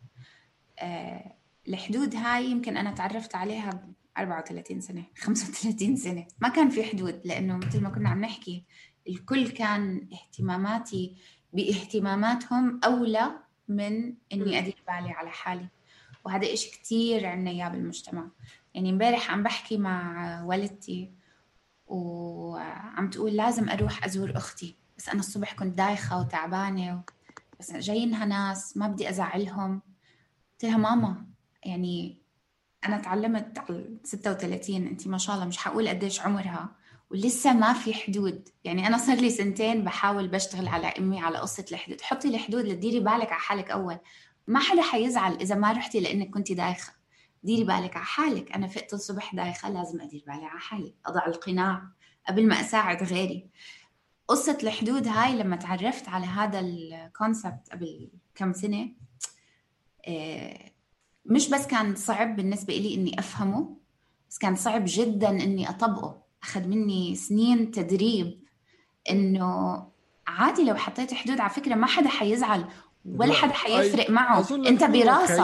آه، 0.78 1.32
الحدود 1.68 2.14
هاي 2.14 2.50
يمكن 2.50 2.76
أنا 2.76 2.90
تعرفت 2.92 3.34
عليها 3.34 3.70
ب 3.70 3.92
34 4.18 4.80
سنة 4.80 5.04
35 5.24 5.96
سنة. 5.96 6.26
ما 6.40 6.48
كان 6.48 6.68
في 6.68 6.84
حدود 6.84 7.20
لأنه 7.24 7.56
مثل 7.56 7.80
ما 7.82 7.90
كنا 7.90 8.08
عم 8.08 8.20
نحكي 8.20 8.64
الكل 9.08 9.48
كان 9.48 10.08
اهتماماتي 10.12 11.16
باهتماماتهم 11.52 12.80
أولى 12.84 13.30
من 13.68 14.14
إني 14.32 14.58
أدير 14.58 14.76
بالي 14.88 15.10
على 15.10 15.30
حالي. 15.30 15.66
وهذا 16.24 16.52
إشي 16.52 16.70
كتير 16.70 17.26
عنا 17.26 17.50
إياه 17.50 17.68
بالمجتمع. 17.68 18.28
يعني 18.74 18.90
امبارح 18.90 19.30
عم 19.30 19.42
بحكي 19.42 19.76
مع 19.78 20.42
والدتي 20.44 21.12
وعم 21.86 23.10
تقول 23.10 23.36
لازم 23.36 23.68
أروح 23.68 24.04
أزور 24.04 24.36
أختي 24.36 24.76
بس 24.98 25.08
أنا 25.08 25.20
الصبح 25.20 25.54
كنت 25.54 25.78
دايخة 25.78 26.20
وتعبانة 26.20 26.96
و... 26.96 27.00
بس 27.60 27.72
جايينها 27.72 28.24
ناس 28.24 28.76
ما 28.76 28.88
بدي 28.88 29.10
أزعلهم. 29.10 29.82
قلت 30.52 30.64
لها 30.64 30.76
ماما 30.76 31.26
يعني 31.64 32.18
أنا 32.86 32.98
تعلمت 32.98 33.58
على 33.58 33.98
36 34.04 34.76
انت 34.76 35.08
ما 35.08 35.18
شاء 35.18 35.34
الله 35.34 35.46
مش 35.46 35.58
حقول 35.58 35.88
قديش 35.88 36.20
عمرها 36.20 36.68
ولسه 37.10 37.52
ما 37.52 37.72
في 37.72 37.94
حدود. 37.94 38.48
يعني 38.64 38.86
أنا 38.86 38.98
صار 38.98 39.16
لي 39.16 39.30
سنتين 39.30 39.84
بحاول 39.84 40.28
بشتغل 40.28 40.68
على 40.68 40.86
أمي 40.86 41.20
على 41.20 41.38
قصة 41.38 41.64
الحدود. 41.72 42.00
حطي 42.00 42.28
الحدود 42.28 42.64
لتديري 42.64 43.00
بالك 43.00 43.32
على 43.32 43.40
حالك 43.40 43.70
أول. 43.70 43.98
ما 44.46 44.60
حدا 44.60 44.82
حيزعل 44.82 45.34
إذا 45.34 45.54
ما 45.54 45.72
رحتي 45.72 46.00
لأنك 46.00 46.30
كنت 46.30 46.52
دايخة. 46.52 46.92
ديري 47.42 47.64
بالك 47.64 47.96
على 47.96 48.04
حالك. 48.04 48.52
أنا 48.52 48.66
فقت 48.66 48.94
الصبح 48.94 49.34
دايخة 49.34 49.70
لازم 49.70 50.00
أدير 50.00 50.24
بالي 50.26 50.44
على 50.44 50.60
حالي. 50.60 50.94
أضع 51.06 51.26
القناع 51.26 51.82
قبل 52.28 52.48
ما 52.48 52.60
أساعد 52.60 53.02
غيري. 53.02 53.46
قصة 54.28 54.58
الحدود 54.62 55.08
هاي 55.08 55.36
لما 55.36 55.56
تعرفت 55.56 56.08
على 56.08 56.26
هذا 56.26 56.60
الكونسبت 56.60 57.68
قبل 57.72 58.10
كم 58.34 58.52
سنة 58.52 58.88
آه، 60.08 60.70
مش 61.26 61.48
بس 61.50 61.66
كان 61.66 61.94
صعب 61.94 62.36
بالنسبة 62.36 62.76
إلي 62.76 62.94
إني 62.94 63.18
أفهمه 63.18 63.76
بس 64.30 64.38
كان 64.38 64.56
صعب 64.56 64.82
جدا 64.86 65.30
إني 65.30 65.70
أطبقه. 65.70 66.22
أخذ 66.42 66.66
مني 66.66 67.14
سنين 67.14 67.70
تدريب 67.70 68.40
إنه 69.10 69.82
عادي 70.26 70.64
لو 70.64 70.74
حطيت 70.74 71.14
حدود 71.14 71.40
على 71.40 71.50
فكرة 71.50 71.74
ما 71.74 71.86
حدا 71.86 72.08
حيزعل 72.08 72.64
ولا 73.04 73.32
حدا 73.32 73.52
حيفرق 73.52 74.10
معه. 74.10 74.40
أنت 74.68 74.84
براسك. 74.84 75.38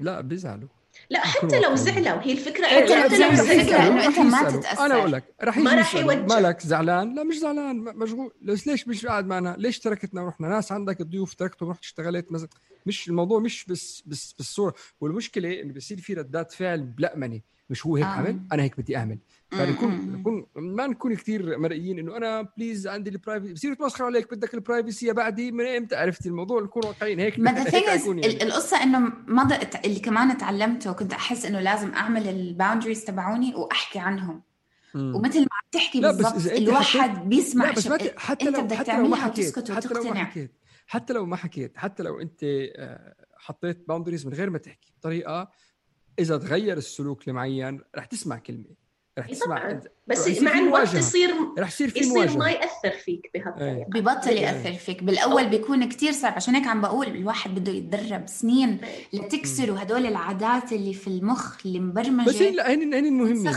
لا 0.00 0.20
بيزعلوا. 0.20 0.68
لا 1.10 1.20
حتى 1.20 1.60
لو 1.60 1.74
زعلوا 1.74 2.22
هي 2.22 2.32
الفكرة 2.32 2.66
حتى 2.66 3.02
لو 3.02 3.08
زعلوا 3.16 3.88
انه 3.92 4.06
أنت 4.06 4.18
ما 4.18 4.50
تتاثر 4.50 4.86
أنا 4.86 4.94
أقول 4.94 5.12
لك 5.12 5.24
رح 5.42 5.58
ما 5.58 5.74
رح 5.74 5.94
يوجه. 5.94 6.16
مالك 6.26 6.60
زعلان؟ 6.60 7.14
لا 7.14 7.24
مش 7.24 7.38
زعلان 7.38 7.76
مشغول. 7.76 8.32
ليش 8.42 8.88
مش 8.88 9.06
قاعد 9.06 9.26
معنا؟ 9.26 9.56
ليش 9.58 9.78
تركتنا؟ 9.78 10.22
ورحنا 10.22 10.48
ناس 10.48 10.72
عندك 10.72 11.02
ضيوف 11.02 11.34
تركتهم 11.34 11.68
ورحت 11.68 11.82
اشتغلت 11.84 12.32
مثلا 12.32 12.48
مش 12.88 13.08
الموضوع 13.08 13.40
مش 13.40 13.64
بس 13.64 14.02
بس 14.06 14.32
بالصورة. 14.32 14.74
والمشكلة 15.00 15.60
إنه 15.60 15.72
بيصير 15.72 15.98
في 15.98 16.14
ردات 16.14 16.52
فعل 16.52 16.82
بلأمنه 16.82 17.40
مش 17.70 17.86
هو 17.86 17.96
هيك 17.96 18.06
آه. 18.06 18.08
عمل 18.08 18.40
أنا 18.52 18.62
هيك 18.62 18.80
بدي 18.80 18.96
أعمل. 18.96 19.18
فنكون 19.50 20.12
نكون 20.12 20.46
ما 20.56 20.86
نكون 20.86 21.14
كثير 21.14 21.58
مرئيين 21.58 21.98
إنه 21.98 22.16
أنا 22.16 22.48
بليز 22.56 22.86
عندي 22.86 23.10
البرايفسي 23.10 23.52
بصير 23.52 23.72
يتمسخروا 23.72 24.08
عليك 24.08 24.34
بدك 24.34 24.54
البرايفسي 24.54 25.06
يا 25.06 25.12
بعدي 25.12 25.52
من 25.52 25.66
إمتى؟ 25.66 25.96
عرفتي 25.96 26.28
الموضوع؟ 26.28 26.62
نكون 26.62 26.86
واقعيين 26.86 27.20
هيك. 27.20 27.38
ما 27.38 27.50
يعني. 28.06 28.42
القصة 28.42 28.82
إنه 28.82 28.98
ما 29.26 29.58
اللي 29.84 30.00
كمان 30.00 30.38
تعلمته 30.38 30.92
كنت 30.92 31.12
أحس 31.12 31.44
إنه 31.44 31.60
لازم 31.60 31.92
أعمل 31.92 32.28
ال 32.28 32.35
boundaries 32.35 33.04
تبعوني 33.04 33.54
وأحكي 33.54 33.98
عنهم. 33.98 34.42
مم. 34.94 35.14
ومثل 35.14 35.38
ما 35.38 35.46
عم 35.52 35.68
تحكي 35.72 36.00
بالضبط 36.00 36.46
الواحد 36.46 37.10
حكيت... 37.10 37.22
بيسمع 37.22 37.64
لا 37.64 37.72
بس 37.72 37.86
ما 37.86 37.98
حتى 38.16 38.50
لو 38.50 38.68
حتى 38.68 38.98
لو 38.98 39.08
ما 39.08 39.16
حكيت 39.16 39.70
حتى 39.70 39.94
لو 39.94 40.02
ما 40.02 40.24
حكيت 40.24 40.52
حتى 40.88 41.12
لو 41.12 41.26
ما 41.26 41.36
حكيت 41.36 41.76
حتى 41.76 42.02
لو 42.02 42.20
أنت 42.20 42.40
آه، 42.44 43.14
حطيت 43.36 43.88
boundaries 43.88 44.26
من 44.26 44.32
غير 44.32 44.50
ما 44.50 44.58
تحكي 44.58 44.92
بطريقة 44.98 45.50
إذا 46.18 46.38
تغير 46.38 46.76
السلوك 46.76 47.28
المعين 47.28 47.80
رح 47.96 48.04
تسمع 48.04 48.38
كلمة. 48.38 48.74
رح 49.18 49.26
إيه 49.26 49.34
تسمع 49.34 49.80
بس 50.06 50.40
مع 50.40 50.58
الوقت 50.58 50.94
يصير 50.94 51.30
رح 51.58 51.68
يصير 51.68 51.88
في 51.88 51.98
يصير 51.98 52.38
ما 52.38 52.50
يأثر 52.50 52.90
فيك 52.90 53.30
بهالطريقه 53.34 53.76
إيه. 53.76 53.84
ببطل 53.84 54.28
إيه. 54.28 54.40
يأثر 54.40 54.72
فيك. 54.72 55.02
بالأول 55.02 55.42
أوه. 55.42 55.50
بيكون 55.50 55.88
كتير 55.88 56.12
صعب. 56.12 56.32
عشان 56.32 56.54
هيك 56.54 56.66
عم 56.66 56.80
بقول 56.80 57.06
الواحد 57.06 57.54
بده 57.54 57.72
يتدرب 57.72 58.26
سنين 58.26 58.80
إيه. 58.84 59.20
لتكسروا 59.20 59.82
هدول 59.82 60.06
العادات 60.06 60.72
اللي 60.72 60.94
في 60.94 61.08
المخ 61.08 61.66
اللي 61.66 61.80
مبرمجة. 61.80 62.28
بس 62.28 62.42
هن 62.42 62.60
هن 62.60 62.94
هن 62.94 63.06
المهمين. 63.06 63.48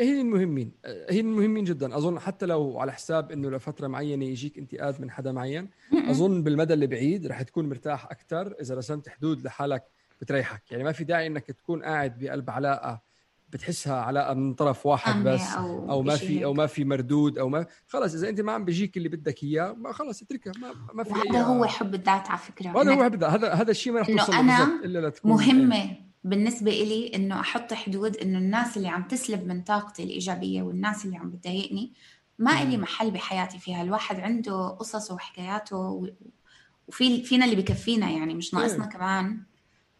هن 0.00 0.20
المهمين. 0.20 0.72
هن 1.10 1.18
المهمين 1.18 1.64
جدا. 1.64 1.96
أظن 1.96 2.18
حتى 2.18 2.46
لو 2.46 2.78
على 2.78 2.92
حساب 2.92 3.32
إنه 3.32 3.50
لفترة 3.50 3.86
معينة 3.86 4.24
يجيك 4.24 4.58
انتقاد 4.58 5.00
من 5.00 5.10
حدا 5.10 5.32
معين 5.32 5.68
أظن 5.92 6.42
بالمدى 6.42 6.74
البعيد 6.74 7.26
رح 7.26 7.42
تكون 7.42 7.68
مرتاح 7.68 8.04
أكثر 8.04 8.54
إذا 8.60 8.74
رسمت 8.74 9.08
حدود 9.08 9.44
لحالك 9.44 9.84
بتريحك. 10.20 10.62
يعني 10.70 10.84
ما 10.84 10.92
في 10.92 11.04
داعي 11.04 11.26
إنك 11.26 11.46
تكون 11.46 11.82
قاعد 11.82 12.18
بقلب 12.18 12.50
علاقة 12.50 13.07
بتحسها 13.52 13.94
علاقة 13.94 14.34
من 14.34 14.54
طرف 14.54 14.86
واحد 14.86 15.24
بس 15.24 15.52
أو, 15.52 15.90
أو 15.90 16.02
ما 16.02 16.16
في 16.16 16.44
أو 16.44 16.54
ما 16.54 16.66
في 16.66 16.84
مردود 16.84 17.38
أو 17.38 17.48
ما 17.48 17.66
خلص 17.86 18.14
إذا 18.14 18.28
أنت 18.28 18.40
ما 18.40 18.52
عم 18.52 18.64
بيجيك 18.64 18.96
اللي 18.96 19.08
بدك 19.08 19.42
إياه 19.42 19.72
ما 19.72 19.92
خلص 19.92 20.22
اتركها 20.22 20.52
ما, 20.60 20.74
ما 20.94 21.04
في 21.04 21.12
هذا 21.12 21.42
هو 21.42 21.64
حب 21.64 21.94
الذات 21.94 22.30
على 22.30 22.38
فكرة. 22.38 22.82
هذا 22.82 22.94
هو 22.94 23.04
حب 23.04 23.14
الذات 23.14 23.30
هذا 23.30 23.52
هذا 23.52 23.70
الشيء 23.70 23.92
ما 23.92 24.00
رح 24.00 24.06
توصل 24.06 24.32
أنا 24.32 24.80
إلا 24.84 25.08
لتكون 25.08 25.30
مهمة 25.30 25.76
إيه. 25.76 26.08
بالنسبة 26.24 26.70
إلي 26.70 27.14
إنه 27.14 27.40
أحط 27.40 27.72
حدود 27.72 28.16
إنه 28.16 28.38
الناس 28.38 28.76
اللي 28.76 28.88
عم 28.88 29.02
تسلب 29.02 29.46
من 29.46 29.62
طاقتي 29.62 30.02
الإيجابية 30.02 30.62
والناس 30.62 31.04
اللي 31.04 31.16
عم 31.16 31.30
بتضايقني 31.30 31.92
ما 32.38 32.62
إلي 32.62 32.76
محل 32.76 33.10
بحياتي 33.10 33.58
فيها. 33.58 33.82
الواحد 33.82 34.20
عنده 34.20 34.68
قصصه 34.68 35.14
وحكاياته 35.14 36.08
وفي 36.88 37.22
فينا 37.22 37.44
اللي 37.44 37.56
بكفينا 37.56 38.10
يعني 38.10 38.34
مش 38.34 38.54
ناقصنا 38.54 38.84
إيه. 38.84 38.90
كمان. 38.90 39.42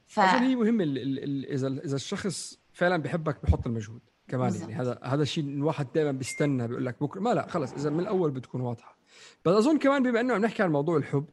ف... 0.06 0.20
هي 0.20 0.54
ال 0.54 1.46
إذا 1.52 1.68
إذا 1.68 1.96
الشخص 1.96 2.58
فعلا 2.78 2.96
بحبك 2.96 3.42
بحط 3.42 3.66
المجهود 3.66 4.00
كمان 4.28 4.48
بالزبط. 4.48 4.70
يعني 4.70 4.82
هذا 4.82 4.98
هذا 5.02 5.22
الشيء 5.22 5.44
الواحد 5.44 5.86
دائما 5.94 6.12
بيستنى 6.12 6.68
بيقول 6.68 6.86
لك 6.86 7.02
بكرة. 7.02 7.20
ما 7.20 7.34
لا 7.34 7.48
خلص 7.48 7.72
إذا 7.72 7.90
من 7.90 8.00
الأول 8.00 8.30
بتكون 8.30 8.60
واضحة. 8.60 8.98
بس 9.44 9.54
أظن 9.54 9.78
كمان 9.78 10.02
بما 10.02 10.20
إنه 10.20 10.34
عم 10.34 10.40
نحكي 10.40 10.62
عن 10.62 10.72
موضوع 10.72 10.96
الحب 10.96 11.26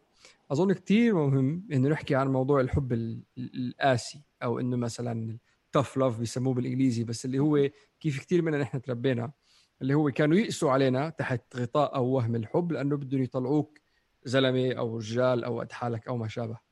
أظن 0.52 0.74
كثير 0.74 1.14
مهم 1.14 1.68
إنه 1.72 1.90
نحكي 1.90 2.16
عن 2.16 2.28
موضوع 2.28 2.62
الحب 2.62 2.94
القاسي 3.38 4.22
أو 4.44 4.60
إنه 4.60 4.78
مثلا 4.78 5.38
tough 5.78 6.00
love 6.00 6.20
بيسموه 6.20 6.54
بالإنجليزي 6.54 7.04
بس 7.04 7.26
اللي 7.26 7.40
هو 7.40 7.70
كيف 8.00 8.20
كثير 8.20 8.42
منا 8.42 8.58
نحن 8.58 8.82
تربينا 8.82 9.32
اللي 9.82 9.94
هو 9.94 10.12
كانوا 10.12 10.38
يقسوا 10.38 10.72
علينا 10.72 11.10
تحت 11.10 11.56
غطاء 11.56 11.96
أو 11.96 12.06
وهم 12.06 12.36
الحب 12.36 12.72
لأنه 12.72 12.98
بدهم 12.98 13.24
يطلعوك 13.24 13.80
زلمة 14.24 14.74
أو 14.74 14.98
رجال 14.98 15.44
أو 15.44 15.60
قد 15.60 15.72
حالك 15.72 16.08
أو 16.08 16.18
ما 16.18 16.28
شابه. 16.28 16.65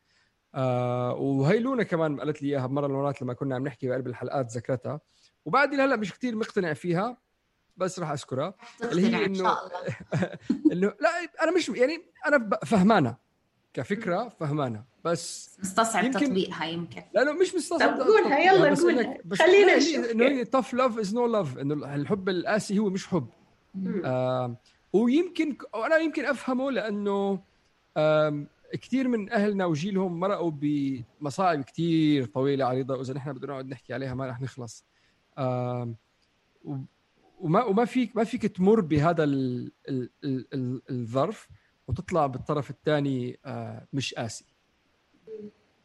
آه 0.55 1.13
وهي 1.13 1.59
لونا 1.59 1.83
كمان 1.83 2.19
قالت 2.19 2.41
لي 2.41 2.49
إياها 2.49 2.67
بمرة 2.67 2.87
من 2.87 2.93
المرات 2.93 3.21
لما 3.21 3.33
كنا 3.33 3.55
عم 3.55 3.63
نحكي 3.63 3.87
بقلب 3.87 4.07
الحلقات 4.07 4.51
ذكرتها 4.51 4.99
وبعد 5.45 5.73
هلأ 5.73 5.95
مش 5.95 6.13
كثير 6.13 6.35
مقتنع 6.35 6.73
فيها 6.73 7.17
بس 7.77 7.99
راح 7.99 8.11
أذكرها. 8.11 8.53
اللي 8.83 9.15
هي 9.15 9.25
إنه 9.25 9.49
إنه 10.71 10.93
لا 10.99 11.09
أنا 11.43 11.51
مش 11.51 11.69
يعني 11.69 12.01
أنا 12.27 12.49
فهمانة. 12.65 13.15
كفكرة 13.73 14.29
فهمانة. 14.39 14.83
بس 15.05 15.57
مستصعب 15.63 16.11
تطبيقها 16.11 16.65
يمكن. 16.65 17.03
لا 17.13 17.23
لا 17.23 17.33
مش 17.33 17.55
مستصعب 17.55 17.97
طب 17.97 18.07
قولها 18.07 18.39
يلا 18.39 18.75
قولها. 18.75 19.17
خلينا 19.33 19.77
نشوف. 19.77 20.11
إنه 20.11 20.25
هي 20.25 20.45
tough 20.45 20.73
love 20.73 20.97
is 20.97 21.15
no 21.15 21.27
love 21.27 21.57
إنه 21.57 21.95
الحب 21.95 22.29
القاسي 22.29 22.79
هو 22.79 22.89
مش 22.89 23.07
حب. 23.07 23.27
آه 24.05 24.55
ويمكن 24.93 25.57
أنا 25.75 25.97
يمكن 25.97 26.25
أفهمه 26.25 26.71
لأنه 26.71 27.39
كثير 28.75 29.07
من 29.07 29.31
أهلنا 29.31 29.65
وجيلهم 29.65 30.19
مرقوا 30.19 30.51
بمصاعب 30.51 31.61
كثير 31.61 32.25
طويلة 32.25 32.65
عريضه 32.65 32.95
وإذا 32.97 33.13
نحن 33.13 33.33
بدنا 33.33 33.51
نقعد 33.51 33.67
نحكي 33.67 33.93
عليها 33.93 34.13
ما 34.13 34.27
رح 34.27 34.41
نخلص. 34.41 34.85
وما 37.39 37.63
وما 37.63 37.85
فيك 37.85 38.15
ما 38.15 38.23
فيك 38.23 38.45
تمر 38.45 38.81
بهذا 38.81 39.23
ال 39.23 39.71
ال 39.89 40.09
ال 40.23 40.81
الظرف 40.89 41.49
وتطلع 41.87 42.27
بالطرف 42.27 42.69
الثاني 42.69 43.39
آه، 43.45 43.87
مش 43.93 44.13
قاسي. 44.13 44.45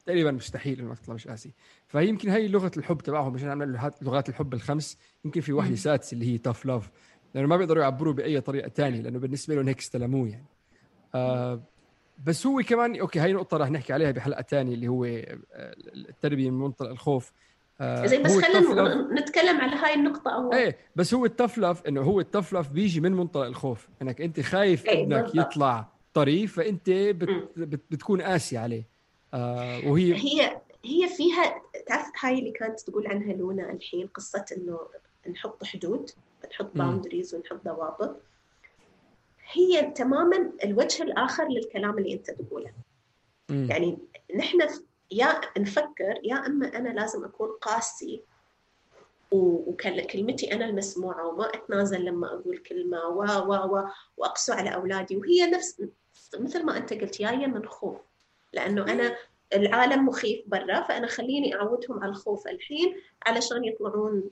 تقريبا 0.07 0.31
مستحيل 0.31 0.81
إنك 0.81 0.99
تطلع 0.99 1.15
مش 1.15 1.29
قاسي. 1.29 1.55
فهي 1.87 2.09
يمكن 2.09 2.29
هي 2.29 2.49
لغة 2.49 2.71
الحب 2.77 2.99
تبعهم 2.99 3.33
مشان 3.33 3.49
عملوا 3.49 3.91
لغات 4.03 4.29
الحب 4.29 4.55
الخمس 4.55 4.99
يمكن 5.25 5.41
في 5.41 5.53
وحده 5.53 5.77
سادسة 5.77 6.15
اللي 6.15 6.27
هي 6.33 6.39
tough 6.39 6.67
love 6.67 6.91
لأنه 7.35 7.49
ما 7.49 7.57
بيقدروا 7.57 7.83
يعبروا 7.83 8.13
بأي 8.13 8.41
طريقة 8.41 8.69
ثانية 8.69 9.01
لأنه 9.01 9.19
بالنسبة 9.19 9.55
لهم 9.55 9.69
هيك 9.69 9.79
استلموه 9.79 10.29
يعني. 10.29 10.47
آه 11.15 11.63
بس 12.25 12.47
هو 12.47 12.63
كمان 12.63 13.01
okay 13.01 13.19
هاي 13.19 13.33
نقطة 13.33 13.57
رح 13.57 13.71
نحكي 13.71 13.93
عليها 13.93 14.11
بحلقة 14.11 14.43
ثانية 14.43 14.75
اللي 14.75 14.89
هو 14.89 15.05
آه، 15.05 15.35
التربية 15.95 16.51
من 16.51 16.59
منطلق 16.59 16.91
الخوف. 16.91 17.33
آه 17.81 18.07
زي 18.07 18.23
بس 18.23 18.39
خلينا 18.39 19.21
نتكلم 19.21 19.61
على 19.61 19.77
هاي 19.77 19.95
النقطة 19.95 20.35
أول. 20.35 20.55
إيه 20.55 20.77
بس 20.97 21.15
هو 21.15 21.25
التفلف 21.25 21.83
إنه 21.87 22.01
هو 22.01 22.21
التفلف 22.21 22.69
بيجي 22.69 23.01
من 23.01 23.13
منطلق 23.13 23.45
الخوف. 23.47 23.89
إنك 24.03 24.21
أنت 24.21 24.41
خايف 24.41 24.87
إيه 24.87 25.03
ابنك 25.03 25.35
يطلع 25.35 25.89
طري 26.15 26.47
فأنت 26.47 26.91
بت 26.91 27.49
بت 27.57 27.81
بتكون 27.91 28.23
قاسي 28.23 28.57
عليه. 28.59 28.85
آه 29.35 29.89
وهي 29.89 30.15
هي 30.15 30.61
هي 30.85 31.09
فيها 31.09 31.63
تعرف 31.87 32.07
هاي 32.21 32.39
اللي 32.39 32.51
كانت 32.51 32.81
تقول 32.81 33.07
عنها 33.07 33.33
لونا 33.33 33.73
الحين 33.73 34.07
قصة 34.07 34.45
إنه 34.57 34.79
نحط 35.33 35.65
حدود 35.65 36.11
نحط 36.51 36.71
باوندريز 36.75 37.35
ونحط 37.35 37.65
ضوابط. 37.65 38.17
هي 39.53 39.91
تماما 39.91 40.53
الوجه 40.65 41.03
الآخر 41.03 41.49
للكلام 41.49 41.99
اللي 41.99 42.13
أنت 42.13 42.31
تقوله. 42.31 42.71
م. 43.51 43.71
يعني 43.71 43.99
نحن 44.37 44.59
يا 45.11 45.41
نفكر 45.59 46.21
يا 46.23 46.47
أما 46.47 46.77
أنا 46.77 46.89
لازم 46.89 47.25
أكون 47.25 47.49
قاسي 47.61 48.23
وكلمتي 49.33 50.55
أنا 50.55 50.65
المسموعة 50.65 51.27
وما 51.27 51.49
أتنازل 51.55 52.05
لما 52.05 52.35
أقول 52.35 52.59
كلمة 52.59 52.99
و 52.99 53.23
و 53.23 53.53
و 53.53 53.89
وأقسو 54.17 54.53
على 54.53 54.75
أولادي. 54.75 55.17
وهي 55.17 55.47
نفس 55.47 55.83
مثل 56.39 56.65
ما 56.65 56.77
أنت 56.77 56.93
قلت 56.93 57.19
جاية 57.19 57.47
من 57.47 57.69
خوف. 57.69 57.97
لأنه 58.53 58.93
أنا 58.93 59.17
العالم 59.55 60.07
مخيف 60.07 60.41
برا 60.47 60.83
فأنا 60.83 61.07
خليني 61.07 61.55
أعودهم 61.55 62.03
على 62.03 62.11
الخوف 62.11 62.47
الحين 62.47 62.97
علشان 63.27 63.65
يطلعون 63.65 64.31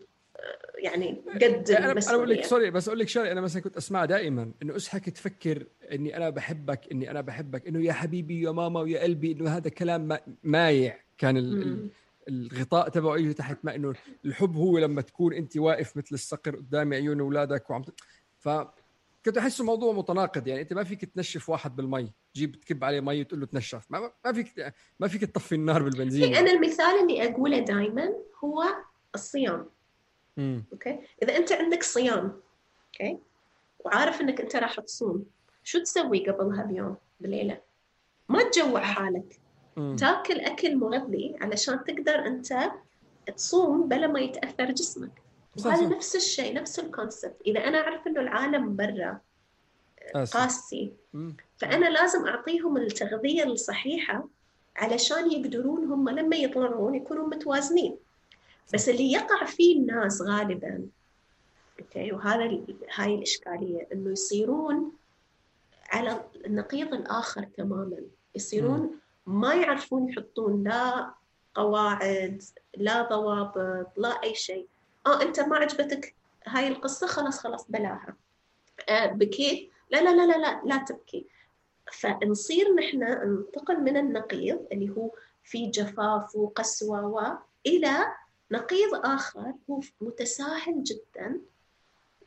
يعني 0.79 1.23
قد 1.35 1.71
أنا 1.71 2.01
أقول 2.09 2.31
لك 2.31 2.45
سوري 2.45 2.71
بس 2.71 2.89
أقول 2.89 3.01
لك 3.01 3.09
شغلة 3.09 3.33
أنا 3.33 3.41
مثلا 3.41 3.63
كنت 3.63 3.77
أسمعها 3.77 4.05
دائما 4.07 4.53
إنه 4.63 4.77
اصحك 4.77 5.11
تفكر 5.11 5.67
إني 5.93 6.17
أنا 6.17 6.31
بحبك 6.31 6.93
إني 6.93 7.11
أنا 7.11 7.21
بحبك 7.21 7.67
إنه 7.67 7.85
يا 7.85 7.93
حبيبي 7.93 8.43
يا 8.43 8.51
ماما 8.51 8.81
ويا 8.81 9.03
قلبي 9.03 9.33
إنه 9.33 9.51
هذا 9.51 9.71
كلام 9.71 10.19
مايع. 10.43 10.99
كان 11.19 11.37
ال 11.37 11.89
الغطاء 12.29 12.89
تبعه 12.89 13.17
يجي 13.17 13.35
تحت 13.35 13.59
ما 13.63 13.75
إنه 13.75 13.95
الحب 14.25 14.57
هو 14.57 14.79
لما 14.79 15.03
تكون 15.03 15.33
أنت 15.33 15.57
واقف 15.57 15.97
مثل 15.97 16.15
الصقر 16.15 16.57
قدام 16.57 16.93
عيون 16.93 17.21
أولادك 17.21 17.71
وعم 17.71 17.85
ف 18.39 18.49
كنت 19.27 19.39
احسه 19.39 19.65
موضوع 19.65 19.93
متناقض. 19.93 20.47
يعني 20.47 20.61
أنت 20.61 20.73
ما 20.73 20.85
فيك 20.85 21.05
تنشف 21.05 21.49
واحد 21.49 21.77
بالمي. 21.77 22.13
تجيب 22.35 22.61
تكب 22.61 22.85
عليه 22.85 23.01
مي 23.01 23.21
وتقول 23.21 23.41
له 23.41 23.47
تنشف. 23.47 23.87
ما, 23.91 24.13
ما 24.25 24.33
فيك 24.33 24.75
ما 25.01 25.09
فيك 25.09 25.25
تطفي 25.25 25.55
النار 25.55 25.83
بالبنزين 25.83 26.35
أنا 26.35 26.51
المثال 26.51 27.01
اللي 27.03 27.29
أقوله 27.29 27.59
دائما 27.59 28.13
هو 28.45 28.65
الصيام. 29.15 29.67
okay؟ 30.73 30.99
إذا 31.23 31.37
أنت 31.37 31.53
عندك 31.53 31.83
صيام 31.83 32.41
okay؟ 32.87 33.19
وعارف 33.85 34.21
إنك 34.21 34.41
أنت 34.41 34.57
راح 34.57 34.81
تصوم 34.81 35.25
شو 35.65 35.79
تسوي 35.79 36.31
قبلها 36.31 36.63
بيوم 36.65 36.97
بليلة 37.21 37.61
ما 38.29 38.43
تجوع 38.43 38.81
حالك. 38.81 39.41
تاكل 39.97 40.41
أكل 40.41 40.77
مغذي 40.77 41.37
علشان 41.41 41.85
تقدر 41.85 42.27
أنت 42.27 42.71
تصوم 43.37 43.89
بلا 43.89 44.07
ما 44.07 44.21
يتأثر 44.21 44.71
جسمك. 44.71 45.23
وهذا 45.65 45.89
نفس 45.97 46.17
الشيء 46.17 46.55
نفس 46.55 46.79
ال 46.79 46.86
concept 46.86 47.37
إذا 47.47 47.61
أنا 47.61 47.79
أعرف 47.79 48.07
إنه 48.07 48.21
العالم 48.21 48.77
برا 48.77 49.21
قاسي 50.33 50.93
فأنا 51.57 51.87
لازم 51.87 52.27
أعطيهم 52.27 52.77
التغذية 52.77 53.45
الصحيحة 53.45 54.29
علشان 54.77 55.33
يقدرون 55.33 55.85
هم 55.85 56.09
لما 56.09 56.37
يطلعون 56.37 56.95
يكونوا 56.95 57.29
متوازنين. 57.29 57.97
بس 58.75 58.89
اللي 58.89 59.13
يقع 59.13 59.45
فيه 59.45 59.77
الناس 59.77 60.23
غالبا 60.23 60.87
أوكي 61.81 62.13
وهذا 62.13 62.61
هاي 62.95 63.15
الإشكالية 63.15 63.89
إنه 63.93 64.11
يصيرون 64.11 64.93
على 65.91 66.25
النقيض 66.47 66.95
الآخر 66.95 67.43
تماما. 67.43 67.97
يصيرون 68.35 68.99
ما 69.27 69.55
يعرفون 69.55 70.09
يحطون 70.09 70.65
لا 70.65 71.15
قواعد 71.55 72.43
لا 72.77 73.03
ضوابط 73.03 73.89
لا 73.97 74.23
أي 74.23 74.35
شيء. 74.35 74.67
آه 75.07 75.23
أنت 75.23 75.41
ما 75.41 75.57
عجبتك 75.57 76.15
هاي 76.47 76.69
القصة؟ 76.69 77.07
خلاص 77.07 77.39
خلاص 77.39 77.71
بلاها. 77.71 78.17
آه 78.89 79.07
بكيت 79.07 79.71
لا 79.91 80.03
لا 80.03 80.17
لا 80.17 80.27
لا 80.27 80.39
لا 80.39 80.63
لا 80.65 80.85
تبكي. 80.85 81.27
فنصير 81.93 82.75
نحن 82.75 82.99
ننتقل 82.99 83.81
من 83.81 83.97
النقيض 83.97 84.67
اللي 84.73 84.91
هو 84.91 85.11
في 85.45 85.67
جفاف 85.67 86.37
وقسوة 86.37 87.07
و 87.07 87.21
إلى 87.67 88.07
نقيض 88.51 88.95
آخر 88.95 89.53
هو 89.71 89.81
متساهل 90.01 90.83
جدا 90.83 91.41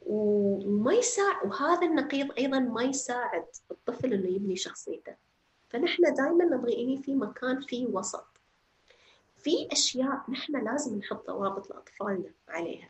وما 0.05 0.93
يساعد 0.93 1.47
وهذا 1.47 1.87
النقيض 1.87 2.31
أيضا 2.37 2.59
ما 2.59 2.83
يساعد 2.83 3.45
الطفل 3.71 4.13
إنه 4.13 4.29
يبني 4.29 4.55
شخصيته. 4.55 5.15
فنحن 5.69 6.13
دائما 6.13 6.45
نبغى 6.45 6.83
إني 6.83 6.97
في 6.97 7.15
مكان 7.15 7.61
فيه 7.61 7.85
وسط. 7.87 8.25
في 9.37 9.67
أشياء 9.71 10.23
نحن 10.29 10.65
لازم 10.65 10.97
نحط 10.97 11.27
ضوابط 11.27 11.69
لأطفالنا 11.69 12.31
عليها. 12.47 12.89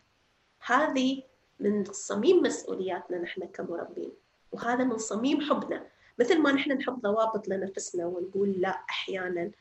هذه 0.65 1.23
من 1.59 1.83
صميم 1.85 2.41
مسؤولياتنا 2.43 3.17
نحن 3.17 3.45
كمربين 3.45 4.11
وهذا 4.51 4.83
من 4.83 4.97
صميم 4.97 5.41
حبنا. 5.41 5.87
مثل 6.19 6.41
ما 6.41 6.51
نحن 6.51 6.71
نحط 6.71 6.93
ضوابط 6.93 7.47
لنفسنا 7.47 8.05
ونقول 8.05 8.51
لا 8.51 8.69
أحيانا 8.69 9.51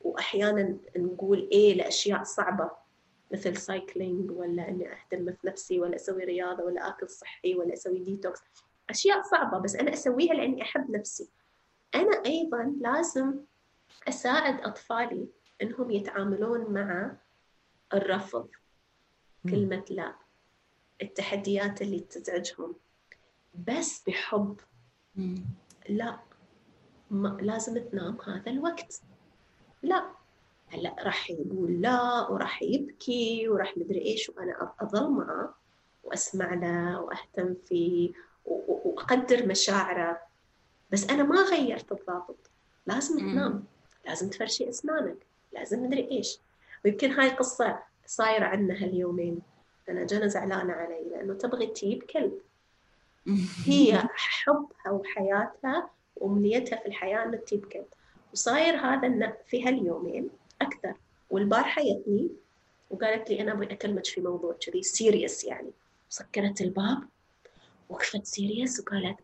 وأحيانا 0.00 0.76
نقول 0.96 1.48
إيه 1.52 1.74
لأشياء 1.74 2.22
صعبة. 2.22 2.85
مثل 3.32 3.56
cycling 3.56 4.30
ولا 4.30 4.68
إني 4.68 4.92
أهتم 4.92 5.32
في 5.32 5.46
نفسي 5.46 5.80
ولا 5.80 5.96
أسوي 5.96 6.24
رياضة 6.24 6.64
ولا 6.64 6.88
آكل 6.88 7.08
صحي 7.10 7.54
ولا 7.54 7.72
أسوي 7.72 7.98
ديتوكس 7.98 8.40
أشياء 8.90 9.22
صعبة 9.22 9.58
بس 9.58 9.76
أنا 9.76 9.92
أسويها 9.92 10.34
لأني 10.34 10.62
أحب 10.62 10.90
نفسي. 10.90 11.28
أنا 11.94 12.22
أيضا 12.26 12.76
لازم 12.80 13.34
أساعد 14.08 14.60
أطفالي 14.60 15.28
إنهم 15.62 15.90
يتعاملون 15.90 16.72
مع 16.72 17.16
الرفض. 17.94 18.48
كلمة 19.50 19.84
لا 19.90 20.14
التحديات 21.02 21.82
اللي 21.82 22.00
تزعجهم. 22.00 22.74
بس 23.68 24.02
بحب. 24.08 24.60
لا. 25.88 26.18
ما 27.10 27.38
لازم 27.40 27.78
تنام 27.78 28.18
هذا 28.26 28.50
الوقت. 28.50 29.02
لا. 29.82 30.10
هلا 30.68 30.96
راح 30.98 31.30
يقول 31.30 31.82
لا 31.82 32.28
وراح 32.30 32.62
يبكي 32.62 33.48
وراح 33.48 33.76
مدري 33.76 34.04
إيش 34.04 34.28
وأنا 34.28 34.72
اظل 34.80 35.10
معه 35.10 35.54
وأسمع 36.04 36.54
له 36.54 37.00
وأهتم 37.00 37.54
فيه 37.64 38.12
وأقدر 38.44 39.46
مشاعره. 39.46 40.20
بس 40.92 41.10
أنا 41.10 41.22
ما 41.22 41.42
غيرت 41.42 41.92
الضابط. 41.92 42.50
لازم 42.86 43.18
تنام. 43.18 43.64
لازم 44.06 44.30
تفرشي 44.30 44.68
أسنانك. 44.68 45.16
لازم 45.52 45.82
مدري 45.82 46.10
إيش. 46.10 46.38
ويمكن 46.84 47.10
هاي 47.12 47.28
قصة 47.28 47.78
صايرة 48.06 48.44
عندنا 48.44 48.74
هاليومين. 48.74 49.38
أنا 49.88 50.06
جانا 50.06 50.26
زعلانة 50.26 50.72
علي 50.72 51.04
لأنه 51.10 51.34
تبغي 51.34 51.66
تجيب 51.66 52.02
كلب. 52.02 52.38
هي 53.66 54.02
حبها 54.14 54.90
وحياتها 54.90 55.90
وأمنيتها 56.16 56.76
في 56.76 56.86
الحياة 56.86 57.24
إنها 57.24 57.38
تجيب 57.38 57.64
كلب. 57.64 57.86
وصاير 58.32 58.76
هذا 58.76 59.36
في 59.46 59.64
هاليومين 59.68 60.30
أكثر. 60.62 60.94
والبارحه 61.30 61.82
جتني 61.82 62.30
وقالت 62.90 63.30
لي 63.30 63.40
أنا 63.40 63.52
أبغى 63.52 63.72
أكلمك 63.72 64.06
في 64.06 64.20
موضوع 64.20 64.56
كذي 64.66 64.82
serious 64.82 65.44
يعني. 65.44 65.70
سكرت 66.08 66.60
الباب 66.60 67.02
وقفت 67.88 68.24
serious 68.24 68.80
وقالت 68.80 69.16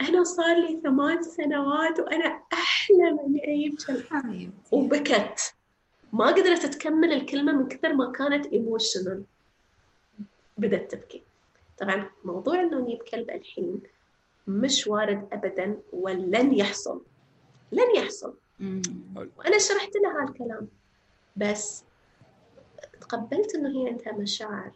أنا 0.00 0.24
صار 0.24 0.56
لي 0.56 0.80
ثمان 0.82 1.22
سنوات 1.22 2.00
وأنا 2.00 2.42
أحلم 2.52 3.20
إني 3.26 3.44
أجيب 3.44 3.78
كلب 3.86 4.52
وبكت. 4.72 5.54
ما 6.12 6.26
قدرت 6.26 6.66
تكمل 6.66 7.12
الكلمة 7.12 7.52
من 7.52 7.68
كثر 7.68 7.94
ما 7.94 8.12
كانت 8.12 8.46
ايموشنال 8.46 9.24
بدأت 10.58 10.90
تبكي. 10.90 11.22
طبعا 11.78 12.10
موضوع 12.24 12.60
إنه 12.60 12.80
نجيب 12.80 13.02
كلب 13.02 13.30
الحين 13.30 13.82
مش 14.46 14.86
وارد 14.86 15.28
ابدا 15.32 15.78
ولن 15.92 16.54
يحصل. 16.54 17.02
لن 17.72 17.96
يحصل. 17.96 18.34
وأنا 18.60 19.58
شرحت 19.58 19.90
لها 19.96 20.22
هالكلام 20.22 20.68
بس 21.36 21.84
تقبلت 23.00 23.54
إنه 23.54 23.68
هي 23.82 23.88
عندها 23.88 24.12
مشاعر. 24.12 24.72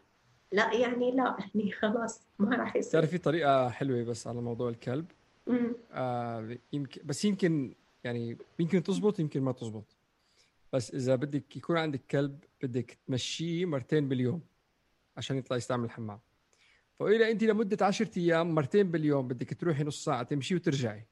لا 0.52 0.74
يعني 0.74 1.10
لا 1.10 1.36
يعني 1.54 1.72
خلاص 1.72 2.20
ما 2.38 2.56
راح 2.56 2.76
يصير. 2.76 2.92
تعرف 2.92 3.10
في 3.10 3.18
طريقة 3.18 3.68
حلوة 3.68 4.02
بس 4.04 4.26
على 4.26 4.40
موضوع 4.40 4.68
الكلب؟ 4.68 5.06
آه 5.92 6.58
يمكن 6.72 7.00
بس 7.04 7.24
يمكن 7.24 7.74
يعني 8.04 8.36
يمكن 8.58 8.82
تزبط 8.82 9.18
يمكن 9.20 9.42
ما 9.42 9.52
تزبط. 9.52 9.96
بس 10.72 10.94
إذا 10.94 11.14
بدك 11.14 11.56
يكون 11.56 11.78
عندك 11.78 12.00
كلب 12.10 12.38
بدك 12.62 12.98
تمشيه 13.06 13.66
مرتين 13.66 14.08
باليوم 14.08 14.40
عشان 15.16 15.36
يطلع 15.36 15.56
يستعمل 15.56 15.84
الحمام. 15.84 16.18
فإذا 16.98 17.30
أنت 17.30 17.42
لمدة 17.44 17.86
10 17.86 18.10
أيام 18.16 18.54
مرتين 18.54 18.90
باليوم 18.90 19.28
بدك 19.28 19.54
تروحي 19.60 19.84
نص 19.84 20.04
ساعة 20.04 20.22
تمشي 20.22 20.54
وترجعي. 20.54 21.06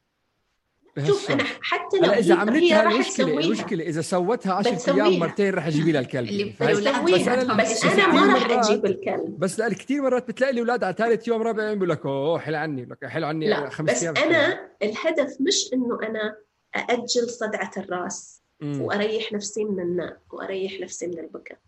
شوف 1.06 1.30
أنا 1.30 1.44
حتى 1.44 1.96
لو 1.98 2.10
إذا 2.12 2.34
عملتها 2.34 2.82
المشكلة 2.90 3.38
المشكلة 3.40 3.84
إذا 3.84 4.00
سوتها 4.00 4.52
10 4.52 4.94
أيام 4.94 5.18
مرتين 5.18 5.54
رح 5.54 5.66
اجيبي 5.66 5.92
لها 5.92 6.00
الكلب 6.00 6.54
بس 6.60 7.28
أنا 7.28 7.54
بس 7.54 7.84
أنا 7.84 8.06
ما 8.12 8.34
رح 8.34 8.50
أجيب 8.50 8.86
الكلب. 8.86 9.38
بس 9.38 9.58
لا 9.58 9.68
كثير 9.68 10.02
مرات 10.02 10.28
بتلاقي 10.28 10.52
الاولاد 10.52 10.84
على 10.84 10.94
ثالث 10.98 11.28
يوم 11.28 11.42
رابع 11.42 11.62
يوم 11.64 11.74
بيقول 11.74 11.88
لك 11.88 12.06
أوه 12.06 12.38
حل 12.38 12.54
عني. 12.54 12.84
لك 12.84 13.06
حل 13.06 13.24
عني 13.24 13.48
لا 13.48 13.70
خمس 13.70 13.90
بس 13.90 14.04
أنا 14.04 14.68
الهدف 14.82 15.36
مش 15.40 15.70
إنه 15.72 15.98
أنا 16.02 16.36
أأجل 16.76 17.30
صدعة 17.30 17.70
الرأس 17.76 18.40
مم. 18.60 18.80
وأريح 18.82 19.32
نفسي 19.32 19.64
من 19.64 19.80
الناء 19.80 20.18
وأريح 20.30 20.80
نفسي 20.80 21.06
من 21.06 21.18
البكاء. 21.18 21.58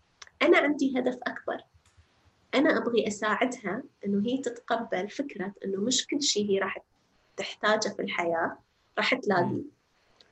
أنا 0.41 0.57
عندي 0.57 0.99
هدف 0.99 1.17
أكبر. 1.27 1.57
أنا 2.55 2.77
أبغي 2.77 3.07
أساعدها 3.07 3.83
إنه 4.05 4.25
هي 4.27 4.37
تتقبل 4.37 5.09
فكرة 5.09 5.53
إنه 5.65 5.77
مش 5.77 6.07
كل 6.07 6.21
شيء 6.21 6.49
هي 6.49 6.59
راح 6.59 6.77
تحتاجه 7.37 7.89
في 7.89 8.01
الحياة. 8.01 8.57
راح 8.97 9.13
تلاقيه 9.13 9.61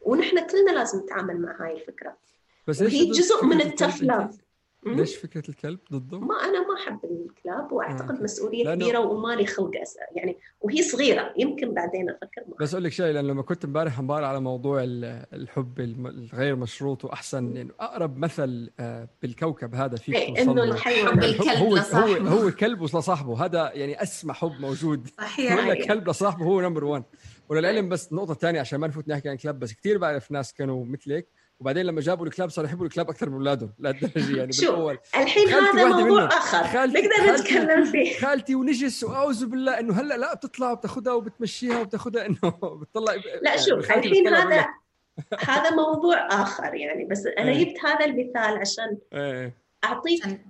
ونحن 0.01 0.47
كلنا 0.47 0.72
لازم 0.72 0.99
نتعامل 0.99 1.41
مع 1.41 1.66
هاي 1.66 1.74
الفكرة. 1.74 2.18
بس 2.68 2.82
هي 2.82 3.11
جزء 3.11 3.45
من 3.45 3.61
التف 3.61 4.03
ليش 4.86 5.16
فكرة 5.16 5.49
الكلب 5.49 5.80
ضده؟ 5.91 6.20
ما 6.20 6.36
أنا 6.36 6.68
ما 6.68 6.76
أحب 6.80 6.99
الكلاب 7.03 7.72
وأعتقد 7.72 8.16
آه. 8.16 8.24
مسؤولية 8.24 8.63
لأنه... 8.63 8.86
كبيرة 8.86 8.99
ومالي 8.99 9.45
خلق 9.45 9.72
يعني 10.16 10.38
وهي 10.61 10.84
صغيرة 10.84 11.34
يمكن 11.38 11.74
بعدين 11.74 12.09
أفكر 12.09 12.41
معها. 12.47 12.57
بس 12.59 12.74
أقول 12.74 12.84
لك 12.84 12.91
شيء 12.91 13.05
لأن 13.05 13.28
لما 13.28 13.41
كنت 13.41 13.66
امبارح 13.66 13.99
أمبارح 13.99 14.28
على 14.28 14.39
موضوع 14.39 14.82
الحب 14.84 15.80
الغير 15.80 16.55
مشروط 16.55 17.05
وأحسن 17.05 17.55
يعني 17.55 17.72
أقرب 17.80 18.18
مثل 18.18 18.70
آه، 18.80 19.09
بالكوكب 19.22 19.76
هذا 19.76 19.95
فيك 19.95 20.16
إيه 20.16 20.41
إنه 20.41 20.63
الحيوان. 20.63 21.24
الكلب 21.24 21.57
هو 21.57 21.76
هو 21.76 22.28
هو 22.28 22.51
كلب 22.51 22.84
لصاحبه 22.84 23.45
هذا 23.45 23.72
يعني 23.74 24.03
أسمى 24.03 24.34
حب 24.34 24.53
موجود. 24.59 25.07
صحيح. 25.18 25.57
ولا 25.57 25.86
كلب 25.86 26.09
لصاحبه 26.09 26.45
هو 26.45 26.61
نمبر 26.61 26.84
1 26.84 27.03
وللعلم 27.50 27.89
بس 27.89 28.14
نقطة 28.14 28.34
ثانية 28.34 28.60
عشان 28.60 28.80
ما 28.80 28.88
نفوت 28.88 29.08
نحكي 29.08 29.30
عن 29.30 29.38
كلاب 29.38 29.60
بس 29.60 29.74
كثير 29.74 29.98
بعرف 29.98 30.32
ناس 30.32 30.54
كانوا 30.54 30.86
مثلك 30.86 31.28
وبعدين 31.60 31.86
لما 31.86 32.02
جابوا 32.02 32.26
الكلاب 32.26 32.50
صاروا 32.50 32.70
يحبوا 32.70 32.86
الكلاب 32.86 33.10
أكثر 33.10 33.30
من 33.30 33.36
أولادهم 33.36 33.74
لهالدرجة 33.80 34.38
يعني 34.38 34.52
بالأول. 34.60 34.98
الحين 35.16 35.48
هذا 35.48 35.86
موضوع 35.86 36.28
آخر. 36.28 36.64
خالتي 36.64 37.02
نقدر 37.02 37.34
نتكلم 37.34 37.86
فيه. 37.86 38.20
خالتي 38.20 38.56
ونجس 38.56 39.04
وأعوذ 39.04 39.46
بالله 39.46 39.80
إنه 39.80 39.93
هلأ 39.93 40.18
لا 40.18 40.34
بتطلع 40.34 40.72
وبتاخذها 40.72 41.14
وبتمشيها 41.14 41.80
وبتاخذها 41.80 42.26
إنه 42.26 42.52
بتطلع 42.82 43.14
لا 43.41 43.58
شوف 43.58 43.91
الحين 43.91 44.28
هذا 44.28 44.66
هذا 45.50 45.70
موضوع 45.70 46.28
آخر 46.28 46.76
يعني 46.76 47.06
بس 47.06 47.26
أنا 47.26 47.52
إيه. 47.52 47.64
جبت 47.64 47.86
هذا 47.86 48.06
المثال 48.06 48.58
عشان 48.58 48.98
إيه. 49.14 49.54
أعطيك 49.84 50.41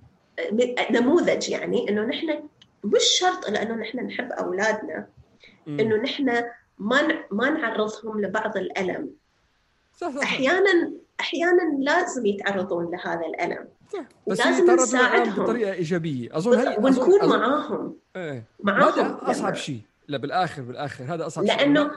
نموذج 0.91 1.49
يعني 1.49 1.89
إنه 1.89 2.01
نحن 2.01 2.43
مش 2.83 3.03
شرط 3.19 3.49
لأنه 3.49 3.75
نحن 3.75 3.99
نحب 3.99 4.31
أولادنا 4.31 5.07
إنه 5.67 5.95
نحن 5.95 6.43
ما 6.79 7.23
ما 7.31 7.49
نعرضهم 7.49 8.21
لبعض 8.21 8.57
الألم. 8.57 9.09
صح 9.97 10.13
أحيانا 10.23 10.91
أحيانا 11.19 11.77
لازم 11.79 12.25
يتعرضون 12.25 12.91
لهذا 12.91 13.25
الألم. 13.25 13.67
صح 13.93 14.05
بس 14.27 14.45
لازم 14.45 14.71
نساعدهم. 14.71 15.43
بطريقة 15.43 15.73
إيجابية. 15.73 16.37
أظن 16.37 16.57
هي 16.57 16.77
ونكون 16.77 17.21
أظن 17.21 17.39
معاهم. 17.39 17.95
إيه. 18.15 18.43
معاهم 18.63 19.13
أصعب 19.13 19.55
شيء. 19.55 19.81
لا 20.07 20.17
بالآخر 20.17 20.61
بالآخر. 20.61 21.03
هذا 21.03 21.27
أصعب 21.27 21.45
شيء. 21.45 21.57
لأنه 21.57 21.91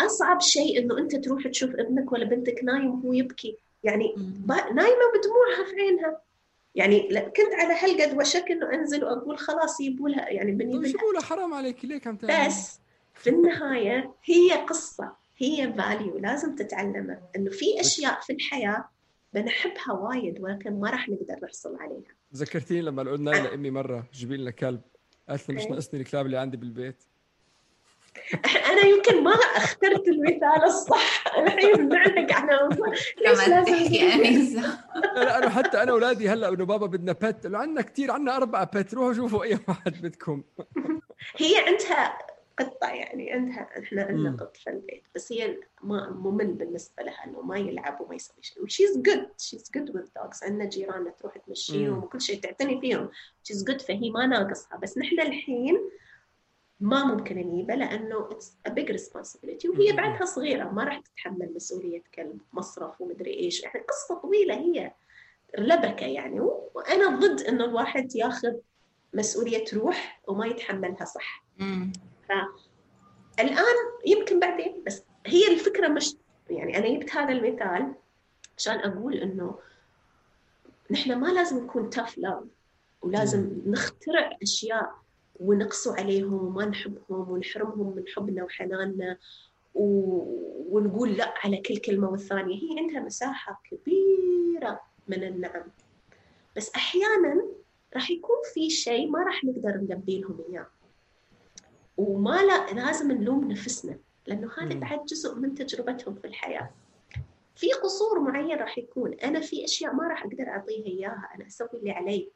أصعب 0.00 0.40
شيء 0.40 0.78
إنه 0.78 0.98
أنت 0.98 1.16
تروح 1.16 1.48
تشوف 1.48 1.70
ابنك 1.70 2.12
ولا 2.12 2.24
بنتك 2.24 2.64
نايم 2.64 2.90
وهو 2.90 3.12
يبكي. 3.12 3.56
يعني 3.84 4.14
نايمة 4.48 5.04
بدموعها 5.14 5.70
في 5.70 5.80
عينها. 5.80 6.20
يعني 6.74 7.00
كنت 7.10 7.54
على 7.54 7.74
هالقد 7.74 8.18
وشك 8.18 8.50
إنه 8.50 8.74
أنزل 8.74 9.04
وأقول 9.04 9.38
خلاص 9.38 9.80
يبوا 9.80 10.08
لها 10.08 10.28
يعني 10.28 10.52
بني 10.52 10.88
شو 10.88 10.98
حرام 11.22 11.54
عليك. 11.54 11.84
ليه 11.84 11.98
كم 11.98 12.18
بس 12.22 12.80
في 13.20 13.30
النهاية 13.30 14.14
هي 14.24 14.52
قصة 14.52 15.12
هي 15.36 15.72
فاليو 15.78 16.18
لازم 16.18 16.54
تتعلمه 16.54 17.18
إنه 17.36 17.50
في 17.50 17.80
أشياء 17.80 18.20
في 18.20 18.32
الحياة 18.32 18.88
بنحبها 19.32 19.92
وايد 19.92 20.40
ولكن 20.40 20.80
ما 20.80 20.90
راح 20.90 21.08
نقدر 21.08 21.36
نحصل 21.44 21.76
عليها. 21.80 22.14
ذكرتيني 22.34 22.82
لما 22.82 23.02
قلنا 23.02 23.30
لأمي 23.30 23.70
مرة 23.70 24.04
جيبي 24.12 24.36
لنا 24.36 24.50
كلب. 24.50 24.80
قالت 25.28 25.48
لي 25.48 25.54
مش 25.54 25.64
ناقصني 25.64 26.00
الكلاب 26.00 26.26
اللي 26.26 26.38
عندي 26.38 26.56
بالبيت. 26.56 27.02
أنا 28.44 28.86
يمكن 28.86 29.24
ما 29.24 29.32
اخترت 29.56 30.08
المثال 30.08 30.64
الصح. 30.64 31.24
الحين 31.38 31.88
نعلق 31.88 32.32
على 32.32 32.68
ليش 33.18 33.48
لازم 33.48 34.62
لا 35.14 35.38
أنا 35.38 35.50
حتى 35.50 35.82
أنا 35.82 35.92
أولادي 35.92 36.28
هلأ 36.28 36.48
إنه 36.48 36.64
بابا 36.64 36.86
بدنا 36.86 37.12
pet 37.12 37.46
لو 37.46 37.58
عندنا 37.58 37.82
كثير 37.82 38.10
عندنا 38.10 38.36
أربعة 38.36 38.64
pet 38.74 38.94
روحوا 38.94 39.12
شوفوا 39.12 39.44
أي 39.44 39.58
واحد 39.68 40.02
بدكم. 40.02 40.42
هي 41.36 41.56
عندها 41.66 42.18
قطة 42.58 42.88
يعني 42.88 43.32
عندها 43.32 43.78
إحنا 43.78 44.02
عندنا 44.02 44.36
قط 44.36 44.56
في 44.56 44.70
البيت 44.70 45.02
بس 45.14 45.32
هي 45.32 45.58
ما 45.82 46.10
ممل 46.10 46.52
بالنسبة 46.52 47.02
لها 47.02 47.24
إنه 47.24 47.40
ما 47.42 47.58
يلعب 47.58 48.00
وما 48.00 48.14
يسوي 48.14 48.42
شيء 48.42 48.62
و 48.62 48.68
she's 48.68 48.98
good 48.98 49.28
she's 49.38 49.70
good 49.74 49.90
with 49.90 50.06
dogs 50.16 50.44
عندنا 50.44 50.64
جيراننا 50.64 51.10
تروح 51.10 51.38
تمشيهم 51.38 51.98
وكل 52.04 52.20
شيء 52.20 52.40
تعتني 52.40 52.80
فيهم 52.80 53.08
she's 53.42 53.64
good 53.64 53.80
فهي 53.80 54.10
ما 54.10 54.26
ناقصها 54.26 54.76
بس 54.76 54.98
نحن 54.98 55.20
الحين 55.20 55.90
ما 56.80 57.04
ممكن 57.04 57.36
نجيبه 57.36 57.74
لأنه 57.74 58.28
it's 58.30 58.56
a 58.66 58.70
big 58.70 58.90
responsibility 58.90 59.68
وهي 59.68 59.92
بعدها 59.92 60.24
صغيرة 60.26 60.64
ما 60.70 60.84
راح 60.84 60.98
تتحمل 61.00 61.54
مسؤولية 61.54 62.02
كلب 62.14 62.40
مصرف 62.52 63.00
ومدري 63.00 63.34
إيش 63.34 63.62
يعني 63.62 63.80
قصة 63.80 64.20
طويلة 64.20 64.54
هي 64.54 64.92
لبكة 65.58 66.06
يعني 66.06 66.40
وأنا 66.40 67.16
ضد 67.18 67.40
إنه 67.40 67.64
الواحد 67.64 68.16
ياخذ 68.16 68.52
مسؤولية 69.14 69.64
روح 69.74 70.22
وما 70.26 70.46
يتحملها 70.46 71.04
صح. 71.04 71.44
فالان 72.30 73.76
يمكن 74.06 74.40
بعدين 74.40 74.82
بس 74.86 75.04
هي 75.26 75.52
الفكرة 75.52 75.88
مش 75.88 76.16
يعني 76.50 76.78
أنا 76.78 76.98
جبت 76.98 77.10
هذا 77.10 77.32
المثال 77.32 77.94
عشان 78.58 78.78
أقول 78.78 79.14
إنه 79.14 79.58
نحن 80.90 81.12
ما 81.12 81.26
لازم 81.26 81.64
نكون 81.64 81.90
تاف 81.90 82.18
لاف 82.18 82.44
ولازم 83.02 83.62
نخترع 83.66 84.38
أشياء 84.42 84.94
ونقسو 85.40 85.92
عليهم 85.92 86.32
وما 86.32 86.64
نحبهم 86.64 87.30
ونحرمهم 87.30 87.96
من 87.96 88.04
حبنا 88.16 88.44
وحناننا 88.44 89.18
و... 89.74 89.84
ونقول 90.70 91.12
لأ 91.12 91.34
على 91.44 91.56
كل 91.56 91.76
كلمة 91.76 92.08
والثانية. 92.08 92.56
هي 92.56 92.78
عندها 92.78 93.00
مساحة 93.00 93.62
كبيرة 93.70 94.80
من 95.08 95.24
النعم. 95.24 95.64
بس 96.56 96.70
أحيانا 96.76 97.42
راح 97.94 98.10
يكون 98.10 98.36
في 98.54 98.70
شيء 98.70 99.10
ما 99.10 99.22
راح 99.22 99.44
نقدر 99.44 99.76
نلبي 99.76 100.20
لهم 100.20 100.44
إياه. 100.48 100.66
وما 102.00 102.42
لا 102.42 102.72
لازم 102.72 103.12
نلوم 103.12 103.50
نفسنا 103.50 103.98
لأنه 104.26 104.50
هذا 104.58 104.74
بعد 104.74 105.04
جزء 105.04 105.34
من 105.34 105.54
تجربتهم 105.54 106.14
في 106.14 106.26
الحياة. 106.26 106.70
في 107.54 107.72
قصور 107.72 108.20
معين 108.20 108.58
راح 108.58 108.78
يكون 108.78 109.14
أنا 109.14 109.40
في 109.40 109.64
أشياء 109.64 109.94
ما 109.94 110.08
راح 110.08 110.24
أقدر 110.24 110.48
أعطيها 110.48 110.86
إياها 110.86 111.30
أنا 111.34 111.46
أسوي 111.46 111.68
اللي 111.74 111.90
علي 111.90 112.30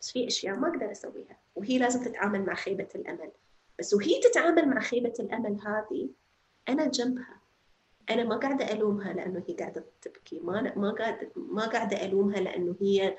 بس 0.00 0.10
في 0.10 0.26
أشياء 0.26 0.56
ما 0.56 0.68
أقدر 0.68 0.92
أسويها 0.92 1.36
وهي 1.54 1.78
لازم 1.78 2.04
تتعامل 2.04 2.46
مع 2.46 2.54
خيبة 2.54 2.88
الأمل. 2.94 3.30
بس 3.78 3.94
وهي 3.94 4.20
تتعامل 4.20 4.68
مع 4.68 4.80
خيبة 4.80 5.12
الأمل 5.20 5.58
هذه 5.66 6.08
أنا 6.68 6.86
جنبها. 6.86 7.40
أنا 8.10 8.24
ما 8.24 8.36
قاعدة 8.36 8.72
ألومها 8.72 9.12
لأنه 9.12 9.44
هي 9.48 9.54
قاعدة 9.54 9.84
تبكي 10.02 10.40
ما 10.40 10.72
ما 10.76 10.90
قاعدة 10.90 11.30
ما 11.36 11.66
قاعدة 11.66 12.04
ألومها 12.04 12.40
لأنه 12.40 12.76
هي 12.80 13.16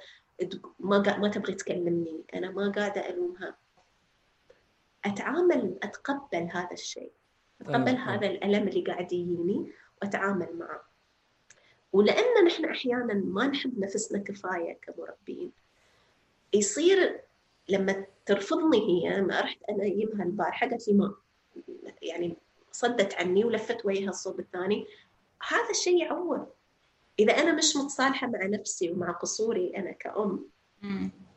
ما 0.80 1.18
ما 1.18 1.28
تبغي 1.28 1.54
تكلمني 1.54 2.24
أنا 2.34 2.52
ما 2.52 2.72
قاعدة 2.72 3.10
ألومها. 3.10 3.61
أتعامل 5.06 5.78
أتقبل 5.84 6.50
هذا 6.52 6.72
الشيء 6.72 7.12
أتقبل 7.62 7.96
آه. 7.96 8.16
هذا 8.16 8.28
الألم 8.28 8.68
اللي 8.68 8.82
قاعد 8.82 9.14
يجيني 9.14 9.72
وأتعامل 10.02 10.50
معه. 10.58 10.84
ولأن 11.94 12.46
نحن 12.46 12.66
أحيانا 12.66 13.14
ما 13.14 13.48
نحب 13.48 13.80
نفسنا 13.80 14.20
كفاية 14.20 14.80
كمربين 14.82 15.52
يصير 16.54 17.22
لما 17.70 18.06
ترفضني 18.26 18.78
هي 18.78 19.18
لما 19.18 19.42
رحت 19.42 19.58
أنا 19.70 19.84
أجيبها 19.84 20.24
البارحة 20.24 20.70
قالت 20.70 20.88
لي 20.88 20.94
ما 20.94 21.16
يعني 22.02 22.38
صدت 22.72 23.14
عني 23.14 23.46
ولفت 23.46 23.86
وجهها 23.86 24.10
الصوب 24.10 24.40
الثاني. 24.40 24.88
هذا 25.48 25.70
الشيء 25.70 26.02
يعور 26.02 26.48
إذا 27.20 27.34
أنا 27.34 27.52
مش 27.54 27.76
متصالحة 27.76 28.28
مع 28.28 28.46
نفسي 28.46 28.92
ومع 28.92 29.12
قصوري 29.12 29.78
أنا 29.78 29.92
كأم 29.92 30.46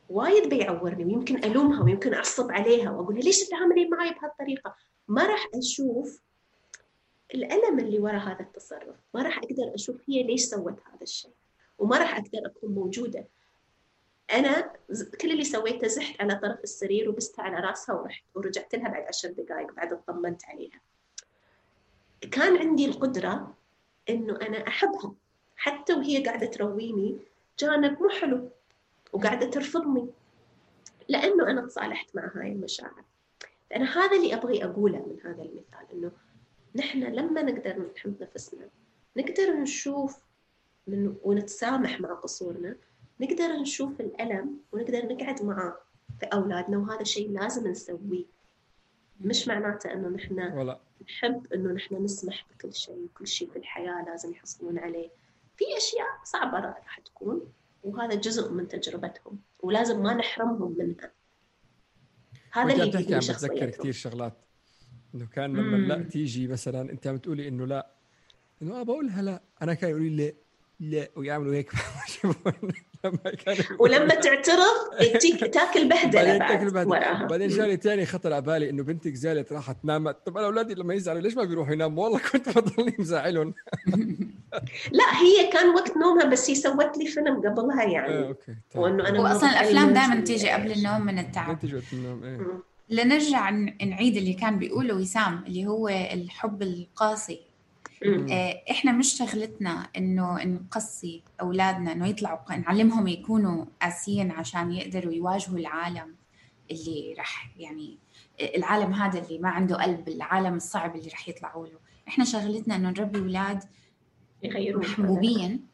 وايد 0.09 0.49
بيعورني 0.49 1.05
ويمكن 1.05 1.45
ألومها 1.45 1.85
ويمكن 1.85 2.15
أعصب 2.15 2.53
عليها 2.53 2.91
وأقول 2.91 3.15
ليش 3.15 3.45
تتعاملين 3.45 3.91
معي 3.91 4.11
بهالطريقة؟ 4.11 4.77
ما 5.09 5.27
راح 5.27 5.49
أشوف 5.55 6.21
الألم 7.35 7.79
اللي 7.79 7.99
وراء 7.99 8.21
هذا 8.21 8.41
التصرف. 8.41 8.97
ما 9.15 9.23
راح 9.23 9.39
أقدر 9.39 9.75
أشوف 9.75 9.97
هي 10.09 10.23
ليش 10.23 10.45
سوت 10.45 10.73
هذا 10.73 11.03
الشيء 11.03 11.31
وما 11.79 11.99
راح 11.99 12.17
أقدر 12.17 12.47
أكون 12.47 12.71
موجودة. 12.71 13.27
أنا 14.33 14.73
كل 15.21 15.31
اللي 15.31 15.45
سويته 15.45 15.87
زحت 15.87 16.21
على 16.21 16.35
طرف 16.35 16.61
السرير 16.65 17.09
وبستها 17.09 17.43
على 17.45 17.67
راسها 17.67 17.95
ورحت 17.95 18.25
ورجعت 18.35 18.75
لها 18.75 18.89
بعد 18.89 19.03
عشر 19.09 19.29
دقائق 19.29 19.73
بعد 19.73 19.93
اطمنت 19.93 20.45
عليها. 20.45 20.81
كان 22.31 22.57
عندي 22.57 22.87
القدرة 22.87 23.55
إنه 24.09 24.37
أنا 24.37 24.69
احبها 24.69 25.15
حتى 25.57 25.95
وهي 25.95 26.25
قاعدة 26.25 26.47
ترويني 26.47 27.19
جانب 27.59 28.03
مو 28.03 28.09
حلو. 28.09 28.51
وقاعدة 29.15 29.51
ترفضني. 29.51 30.09
لأنه 31.09 31.51
أنا 31.51 31.67
تصالحت 31.67 32.17
مع 32.17 32.31
هاي 32.35 32.53
المشاعر. 32.53 33.05
أنا 33.77 33.99
هذا 33.99 34.17
اللي 34.17 34.35
أبغي 34.35 34.65
أقوله 34.65 34.99
من 34.99 35.19
هذا 35.25 35.43
المثال 35.43 35.93
إنه 35.93 36.11
نحن 36.75 37.03
لما 37.03 37.43
نقدر 37.43 37.91
نحب 37.97 38.23
نفسنا 38.23 38.69
نقدر 39.17 39.53
نشوف 39.53 40.25
من 40.87 41.17
ونتسامح 41.23 42.01
مع 42.01 42.15
قصورنا 42.15 42.77
نقدر 43.21 43.47
نشوف 43.47 44.01
الألم 44.01 44.59
ونقدر 44.73 45.07
نقعد 45.07 45.43
معاه 45.43 45.77
في 46.21 46.27
أولادنا 46.27 46.79
وهذا 46.79 47.05
شيء 47.05 47.31
لازم 47.31 47.69
نسويه. 47.69 48.25
مش 49.21 49.49
معناته 49.49 49.93
إنه 49.93 50.09
نحن 50.09 50.53
ولا. 50.53 50.81
نحب 51.03 51.53
إنه 51.53 51.73
نحن 51.73 52.05
نسمح 52.05 52.47
بكل 52.51 52.75
شيء 52.75 53.05
وكل 53.05 53.27
شيء 53.27 53.51
في 53.51 53.57
الحياة 53.57 54.05
لازم 54.05 54.33
يحصلون 54.33 54.79
عليه. 54.79 55.11
في 55.57 55.65
أشياء 55.77 56.07
صعبة 56.25 56.59
راح 56.59 57.01
تكون. 57.01 57.53
وهذا 57.85 58.15
جزء 58.15 58.53
من 58.53 58.69
تجربتهم 58.69 59.41
ولازم 59.63 60.03
ما 60.03 60.15
نحرمهم 60.15 60.77
منها. 60.79 61.13
هذا 62.53 62.73
اللي 62.73 62.87
بتحكي 62.91 63.15
عم 63.15 63.21
بتذكر 63.21 63.71
كثير 63.71 63.93
شغلات 63.93 64.37
إنه 65.15 65.27
كان 65.27 65.57
لما 65.57 65.77
لا 65.77 66.03
تيجي 66.03 66.49
مثلا 66.49 66.91
أنت 66.93 67.07
عم 67.07 67.17
تقولي 67.17 67.49
إنه 67.49 67.67
لا 67.67 67.95
إنه 68.63 68.81
آه 68.81 68.83
بقولها 68.83 69.23
لا. 69.23 69.43
أنا 69.63 69.75
كان 69.75 69.91
يقولوا 69.91 70.09
لي 70.09 70.35
لا 70.81 71.09
ويعملوا 71.17 71.55
هيك 71.55 71.73
لما 73.05 73.31
كان 73.45 73.57
ولما 73.79 74.15
تعترض 74.15 74.75
تاكل 75.53 75.89
بهدلة 75.89 76.39
بعد 76.71 76.87
وراها. 76.87 77.27
بعدين 77.27 77.49
جالي 77.49 77.77
ثاني 77.77 78.07
خطر 78.07 78.33
على 78.33 78.43
بالي 78.43 78.71
إنه 78.71 78.83
بنتك 78.83 79.15
زالت 79.15 79.53
راحت 79.53 79.77
نامت. 79.85 80.17
طب 80.27 80.37
أنا 80.39 80.47
أولادي 80.47 80.75
لما 80.75 80.95
يزعلوا 80.95 81.21
ليش 81.21 81.37
ما 81.37 81.45
بيروحوا 81.45 81.73
يناموا؟ 81.73 82.05
والله 82.05 82.19
كنت 82.33 82.59
بضلني 82.59 82.95
مزعلهم. 82.99 83.55
لا 84.99 85.05
هي 85.23 85.53
كان 85.53 85.69
وقت 85.75 85.97
نومها 85.97 86.25
بس 86.25 86.51
هي 86.51 86.55
سوت 86.55 86.99
لي 86.99 87.07
فيلم 87.07 87.37
قبلها 87.49 87.83
يعني. 87.83 88.15
آه، 88.15 88.29
okay 88.29 88.55
وإنه 88.75 89.09
أنا 89.09 89.21
واصلا 89.21 89.51
الأفلام 89.51 89.93
دائما 89.93 90.21
تيجي 90.21 90.51
قبل 90.51 90.73
النوم 90.73 91.07
من 91.07 91.19
التعب. 91.19 91.59
تيجي 91.59 91.77
وقت 91.77 91.93
النوم 91.93 92.25
إيه. 92.25 92.63
لنرجع 92.89 93.51
نعيد 93.51 94.17
اللي 94.17 94.33
كان 94.33 94.59
بيقوله 94.59 94.95
وسام 94.95 95.45
اللي 95.47 95.67
هو 95.67 95.89
الحب 95.89 96.63
القاسي. 96.63 97.54
إحنا 98.71 98.93
مش 98.93 99.13
شغلتنا 99.13 99.89
إنه 99.97 100.45
نقصي 100.45 101.23
أولادنا 101.41 101.93
إنه 101.93 102.07
يطلعوا 102.07 102.57
نعلمهم 102.57 103.07
يكونوا 103.07 103.65
قاسيين 103.83 104.31
عشان 104.31 104.73
يقدروا 104.73 105.13
يواجهوا 105.13 105.59
العالم 105.59 106.15
اللي 106.71 107.15
رح 107.19 107.51
يعني 107.57 107.99
العالم 108.41 108.93
هذا 108.93 109.19
اللي 109.19 109.39
ما 109.39 109.49
عنده 109.49 109.83
قلب 109.83 110.09
العالم 110.09 110.55
الصعب 110.55 110.97
اللي 110.97 111.09
رح 111.09 111.29
يطلعوا 111.29 111.67
له. 111.67 111.79
إحنا 112.09 112.25
شغلتنا 112.25 112.77
إنه 112.77 112.91
نربي 112.91 113.19
أولاد 113.19 113.65
يغيروا 114.43 114.83
محبوبين 114.83 115.67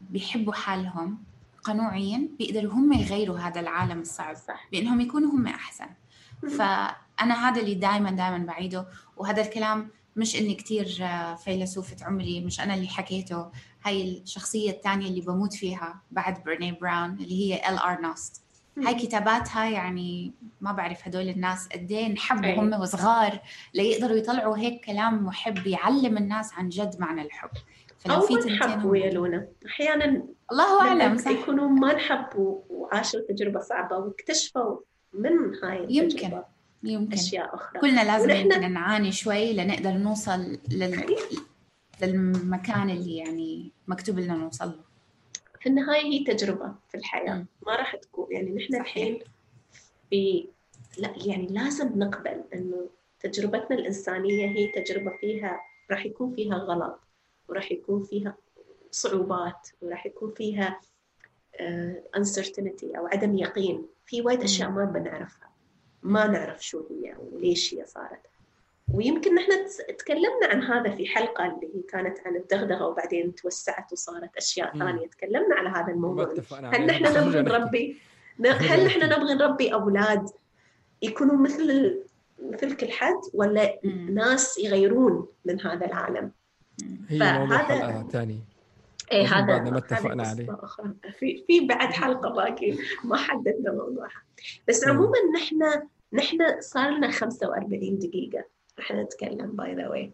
بيحبوا 0.00 0.52
حالهم 0.52 1.18
قنوعين 1.62 2.36
بيقدروا 2.38 2.72
هم 2.72 2.92
يغيروا 2.92 3.38
هذا 3.38 3.60
العالم 3.60 4.00
الصعب 4.00 4.36
صح. 4.36 4.68
بأنهم 4.72 5.00
يكونوا 5.00 5.30
هم 5.30 5.46
أحسن. 5.46 5.86
فأنا 6.42 7.48
هذا 7.48 7.60
اللي 7.60 7.74
دائما 7.74 8.10
دائما 8.10 8.38
بعيده. 8.38 8.86
وهذا 9.16 9.42
الكلام 9.42 9.88
مش 10.16 10.36
إني 10.36 10.54
كتير 10.54 10.98
آه، 11.02 11.34
فيلسوفة 11.34 11.96
عمري 12.06 12.40
مش 12.40 12.60
أنا 12.60 12.74
اللي 12.74 12.88
حكيته. 12.88 13.50
هاي 13.84 14.18
الشخصية 14.18 14.70
الثانية 14.70 15.08
اللي 15.08 15.20
بموت 15.20 15.54
فيها 15.54 16.02
بعد 16.10 16.44
بريني 16.44 16.72
براون 16.72 17.10
اللي 17.10 17.54
هي 17.54 17.68
ال 17.68 17.78
ار 17.78 18.00
نوست 18.00 18.42
هاي 18.78 18.94
كتاباتها 18.94 19.64
يعني 19.64 20.32
ما 20.60 20.72
بعرف 20.72 21.08
هدول 21.08 21.28
الناس 21.28 21.68
قد 21.68 21.92
إيه 21.92 22.06
انحبوا 22.06 22.44
أي. 22.44 22.58
هم 22.58 22.80
وصغار 22.80 23.40
ليقدروا 23.74 24.16
يطلعوا 24.16 24.56
هيك 24.56 24.84
كلام 24.84 25.24
محب 25.26 25.66
يعلم 25.66 26.16
الناس 26.16 26.54
عن 26.54 26.68
جد 26.68 27.00
معنى 27.00 27.22
الحب. 27.22 27.50
فلو 27.98 28.20
في 28.20 28.34
تنتين 28.34 28.94
يا 28.94 29.10
لونا. 29.10 29.48
أحيانا 29.66 30.22
الله 30.52 30.80
أعلم 30.80 31.18
صح. 31.18 31.30
يكونوا 31.30 31.68
ما 31.68 31.92
نحبوا 31.92 32.60
وعاشوا 32.70 33.20
تجربة 33.28 33.60
صعبة 33.60 33.96
واكتشفوا 33.96 34.78
من 35.12 35.54
هاي 35.64 35.86
يمكن. 35.88 36.42
يمكن. 36.82 37.12
أشياء 37.12 37.54
أخرى. 37.54 37.80
كلنا 37.80 38.00
لازم 38.04 38.24
ونحن- 38.30 38.52
يمكن 38.52 38.72
نعاني 38.72 39.12
شوي 39.12 39.52
لنقدر 39.52 39.90
نوصل 39.92 40.58
لل... 40.72 41.16
للمكان 42.02 42.90
اللي 42.90 43.16
يعني 43.16 43.70
مكتوب 43.88 44.18
لنا 44.18 44.34
نوصل 44.34 44.66
له. 44.68 44.80
في 45.60 45.68
النهاية 45.68 46.02
هي 46.04 46.24
تجربة 46.24 46.74
في 46.88 46.96
الحياة. 46.96 47.34
مم. 47.34 47.46
ما 47.66 47.76
راح 47.76 47.96
تكون 47.96 48.26
يعني 48.30 48.50
نحن. 48.50 48.74
الحين 48.80 49.18
في 50.10 50.48
لا 50.98 51.14
يعني 51.26 51.46
لازم 51.46 51.98
نقبل 51.98 52.44
إنه 52.54 52.88
تجربتنا 53.20 53.78
الإنسانية 53.78 54.46
هي 54.48 54.66
تجربة 54.66 55.16
فيها 55.20 55.60
راح 55.90 56.06
يكون 56.06 56.34
فيها 56.34 56.54
غلط 56.54 57.00
وراح 57.48 57.72
يكون 57.72 58.02
فيها 58.02 58.36
صعوبات 58.90 59.68
وراح 59.82 60.06
يكون 60.06 60.32
فيها 60.36 60.80
آه، 61.60 62.02
uncertainty 62.16 62.96
أو 62.98 63.06
عدم 63.06 63.36
يقين. 63.38 63.86
في 64.06 64.22
وايد 64.22 64.42
أشياء 64.42 64.70
ما 64.70 64.84
بنعرفها. 64.84 65.48
ما 66.06 66.26
نعرف 66.26 66.64
شو 66.66 66.86
هي 66.90 67.14
وليش 67.32 67.74
هي 67.74 67.86
صارت. 67.86 68.20
ويمكن 68.94 69.34
نحن 69.34 69.50
تكلمنا 69.98 70.46
عن 70.46 70.62
هذا 70.62 70.90
في 70.96 71.06
حلقة 71.06 71.44
اللي 71.46 71.66
هي 71.76 71.82
كانت 71.82 72.18
عن 72.26 72.36
الدغدغة 72.36 72.86
وبعدين 72.86 73.34
توسعت 73.34 73.92
وصارت 73.92 74.36
أشياء. 74.36 74.78
ثانية. 74.78 75.06
تكلمنا 75.06 75.54
على 75.54 75.68
هذا 75.68 75.92
الموضوع. 75.92 76.34
هل 76.52 76.86
نحن 76.86 77.02
نحكي. 77.02 77.40
نربي 77.42 77.96
هل 78.40 78.84
نحن 78.86 79.00
نبغى 79.04 79.34
نربي 79.34 79.72
أولاد 79.74 80.30
يكونوا 81.02 81.36
مثل 81.36 82.00
مثل 82.42 82.76
كل 82.76 82.90
حد 82.92 83.20
ولا. 83.34 83.78
ناس 84.10 84.58
يغيرون 84.58 85.26
من 85.44 85.60
هذا 85.60 85.86
العالم؟ 85.86 86.30
هي 87.08 87.18
فهذا- 87.18 87.38
موضوع 87.38 87.58
حلقه 87.58 88.08
ثاني 88.12 88.40
أظن 89.12 89.26
هذا 89.26 89.70
ما 89.70 89.78
اتفقنا 89.78 90.22
عليه. 90.28 90.46
في 91.18 91.44
في 91.46 91.66
بعد 91.66 91.92
حلقة 91.92 92.30
باقي. 92.30 92.78
ما 93.04 93.16
حددنا 93.16 93.72
موضوعها. 93.72 94.22
بس. 94.68 94.86
عموما 94.88 95.18
نحن 95.36 95.62
نحن 96.12 96.60
صار 96.60 96.90
لنا 96.90 97.10
45 97.10 97.98
دقيقة 97.98 98.44
نحن 98.78 99.00
نتكلم 99.00 99.56
by 99.56 99.74
the 99.74 99.88
way. 99.88 100.12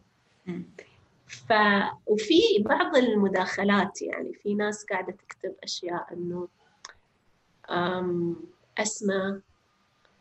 ف 1.27 1.53
وفي 2.07 2.41
بعض 2.61 2.97
المداخلات 2.97 4.03
يعني 4.03 4.33
في 4.35 4.55
ناس 4.55 4.85
قاعدة 4.85 5.13
تكتب 5.13 5.55
أشياء 5.63 6.13
إنه 6.13 6.49
أسماء 8.79 9.41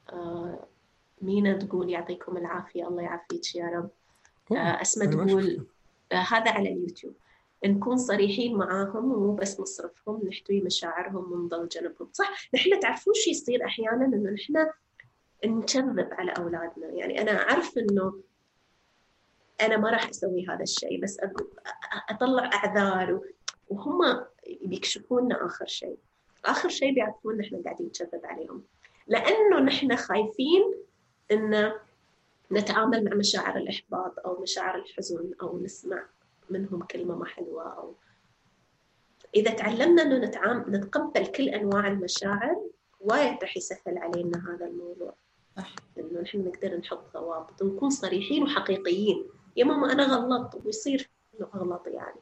آه، 0.10 0.68
مينا 1.22 1.58
تقول 1.58 1.90
يعطيكم 1.90 2.38
العافية 2.38 2.88
الله 2.88 3.02
يعافيك 3.02 3.56
يا 3.56 3.66
رب 3.66 3.90
آه، 4.52 4.82
أسماء 4.82 5.10
تقول. 5.10 5.66
آه، 6.12 6.16
هذا 6.16 6.52
على 6.52 6.70
اليوتيوب 6.70 7.14
نكون 7.66 7.98
صريحين 7.98 8.58
معاهم 8.58 9.12
ومو 9.12 9.36
بس 9.36 9.60
نصرفهم 9.60 10.28
نحتوي 10.28 10.62
مشاعرهم 10.62 11.32
ونضل 11.32 11.68
جنبهم 11.68 12.10
صح 12.14 12.50
نحن 12.54 12.80
تعرفون 12.80 13.14
شو 13.14 13.30
يصير 13.30 13.66
أحيانا 13.66 14.06
إنه 14.06 14.32
نحن 14.32 14.68
نكذب 15.46 16.10
على 16.12 16.32
أولادنا. 16.32 16.88
يعني 16.88 17.22
أنا 17.22 17.32
أعرف 17.32 17.78
إنه 17.78 18.22
أنا 19.62 19.78
ما 19.78 19.90
راح 19.90 20.10
أسوي 20.10 20.48
هذا 20.48 20.64
الشيء 20.64 21.02
بس 21.02 21.18
أطلع 22.10 22.50
أعذار 22.54 23.22
وهم 23.70 24.26
بيكشفونا 24.62 25.46
آخر 25.46 25.66
شيء. 25.66 25.98
آخر 26.46 26.70
شيء 26.70 26.94
بيعرفون 26.94 27.38
نحن 27.38 27.62
قاعدين 27.64 27.88
نكذب 27.88 28.26
عليهم. 28.26 28.64
لأنه 29.08 29.60
نحن 29.60 29.96
خايفين 29.96 30.74
إن 31.32 31.72
نتعامل 32.52 33.04
مع 33.04 33.14
مشاعر 33.14 33.58
الإحباط 33.58 34.20
أو 34.20 34.42
مشاعر 34.42 34.76
الحزن 34.76 35.32
أو 35.42 35.60
نسمع 35.60 36.06
منهم 36.50 36.84
كلمة 36.84 37.16
ما 37.16 37.26
حلوة 37.26 37.74
أو 37.74 37.96
إذا 39.36 39.52
تعلمنا 39.52 40.02
إنه 40.02 40.18
نتعامل 40.18 40.72
نتقبل 40.72 41.28
كل 41.28 41.50
أنواع 41.50 41.88
المشاعر 41.88 42.62
وايد 43.00 43.38
راح 43.42 43.58
يسهل 43.58 43.98
علينا 43.98 44.44
هذا 44.50 44.66
الموضوع. 44.66 45.14
صح. 45.58 45.76
إنه 45.98 46.22
نحن 46.22 46.46
نقدر 46.48 46.78
نحط 46.78 47.14
ضوابط 47.14 47.62
ونكون 47.62 47.90
صريحين 47.90 48.44
وحقيقيين. 48.44 49.26
يا 49.58 49.66
ماما 49.66 49.92
أنا 49.92 50.04
غلطت 50.04 50.66
ويصير 50.66 51.10
أغلط 51.42 51.88
يعني. 51.88 52.20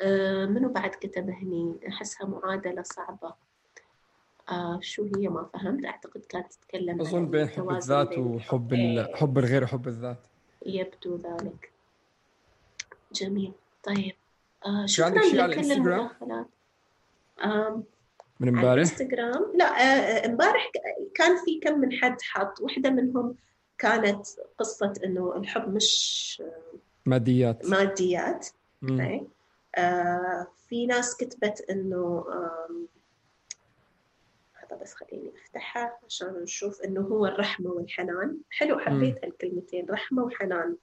آه 0.00 0.46
منو 0.46 0.68
بعد 0.68 0.90
كتب 0.90 1.30
هني؟ 1.30 1.74
أحسها 1.88 2.26
معادلة 2.26 2.82
صعبة. 2.82 3.34
آه 4.50 4.78
شو 4.82 5.08
هي؟ 5.16 5.28
ما 5.28 5.44
فهمت. 5.54 5.84
أعتقد 5.84 6.20
كانت 6.20 6.52
تتكلم 6.52 7.00
أظن 7.00 7.18
عن 7.18 7.30
بين 7.30 7.48
حب 7.48 7.70
الذات 7.70 8.18
وحب 8.18 8.74
حب 9.14 9.38
الغير 9.38 9.64
وحب 9.64 9.88
الذات. 9.88 10.26
يبدو 10.66 11.16
ذلك. 11.16 11.72
جميل. 13.12 13.52
طيب. 13.82 14.14
آه 14.66 14.86
في 14.86 15.02
عندك 15.02 15.20
شكرا. 15.20 15.30
شيء 15.30 15.40
على 15.40 15.52
الانستغرام؟ 15.52 16.44
من 18.40 18.48
امبارح؟ 18.48 18.72
الإنستغرام؟ 18.72 19.52
لا 19.54 19.64
آه، 19.64 20.26
امبارح 20.26 20.66
ك- 20.74 21.12
كان 21.14 21.36
في 21.44 21.60
كم 21.60 21.78
من 21.80 21.92
حد 21.92 22.22
حط 22.22 22.60
واحدة 22.60 22.90
منهم 22.90 23.36
كانت 23.78 24.26
قصة 24.58 24.92
إنه 25.04 25.36
الحب 25.36 25.74
مش 25.74 26.42
ماديات. 27.06 27.66
ماديات. 27.66 28.46
آه 29.76 30.46
في 30.68 30.86
ناس 30.86 31.16
كتبت 31.16 31.60
إنه 31.70 32.24
هذا 34.54 34.76
بس 34.82 34.94
خليني 34.94 35.32
أفتحها 35.44 35.98
عشان 36.06 36.28
نشوف 36.42 36.82
إنه 36.82 37.00
هو 37.00 37.26
الرحمة 37.26 37.70
والحنان. 37.70 38.36
حلو 38.50 38.78
حبيت 38.78 39.24
الكلمتين 39.24 39.86
رحمة 39.90 40.22
وحنان. 40.24 40.76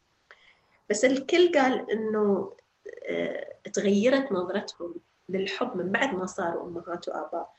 بس 0.89 1.05
الكل 1.05 1.51
قال 1.55 1.91
إنه 1.91 2.53
آه، 3.05 3.47
تغيرت 3.73 4.31
نظرتهم. 4.31 4.95
للحب 5.29 5.77
من 5.77 5.91
بعد 5.91 6.15
ما 6.15 6.25
صاروا 6.25 6.67
أمهات 6.67 7.07
وآباء. 7.07 7.55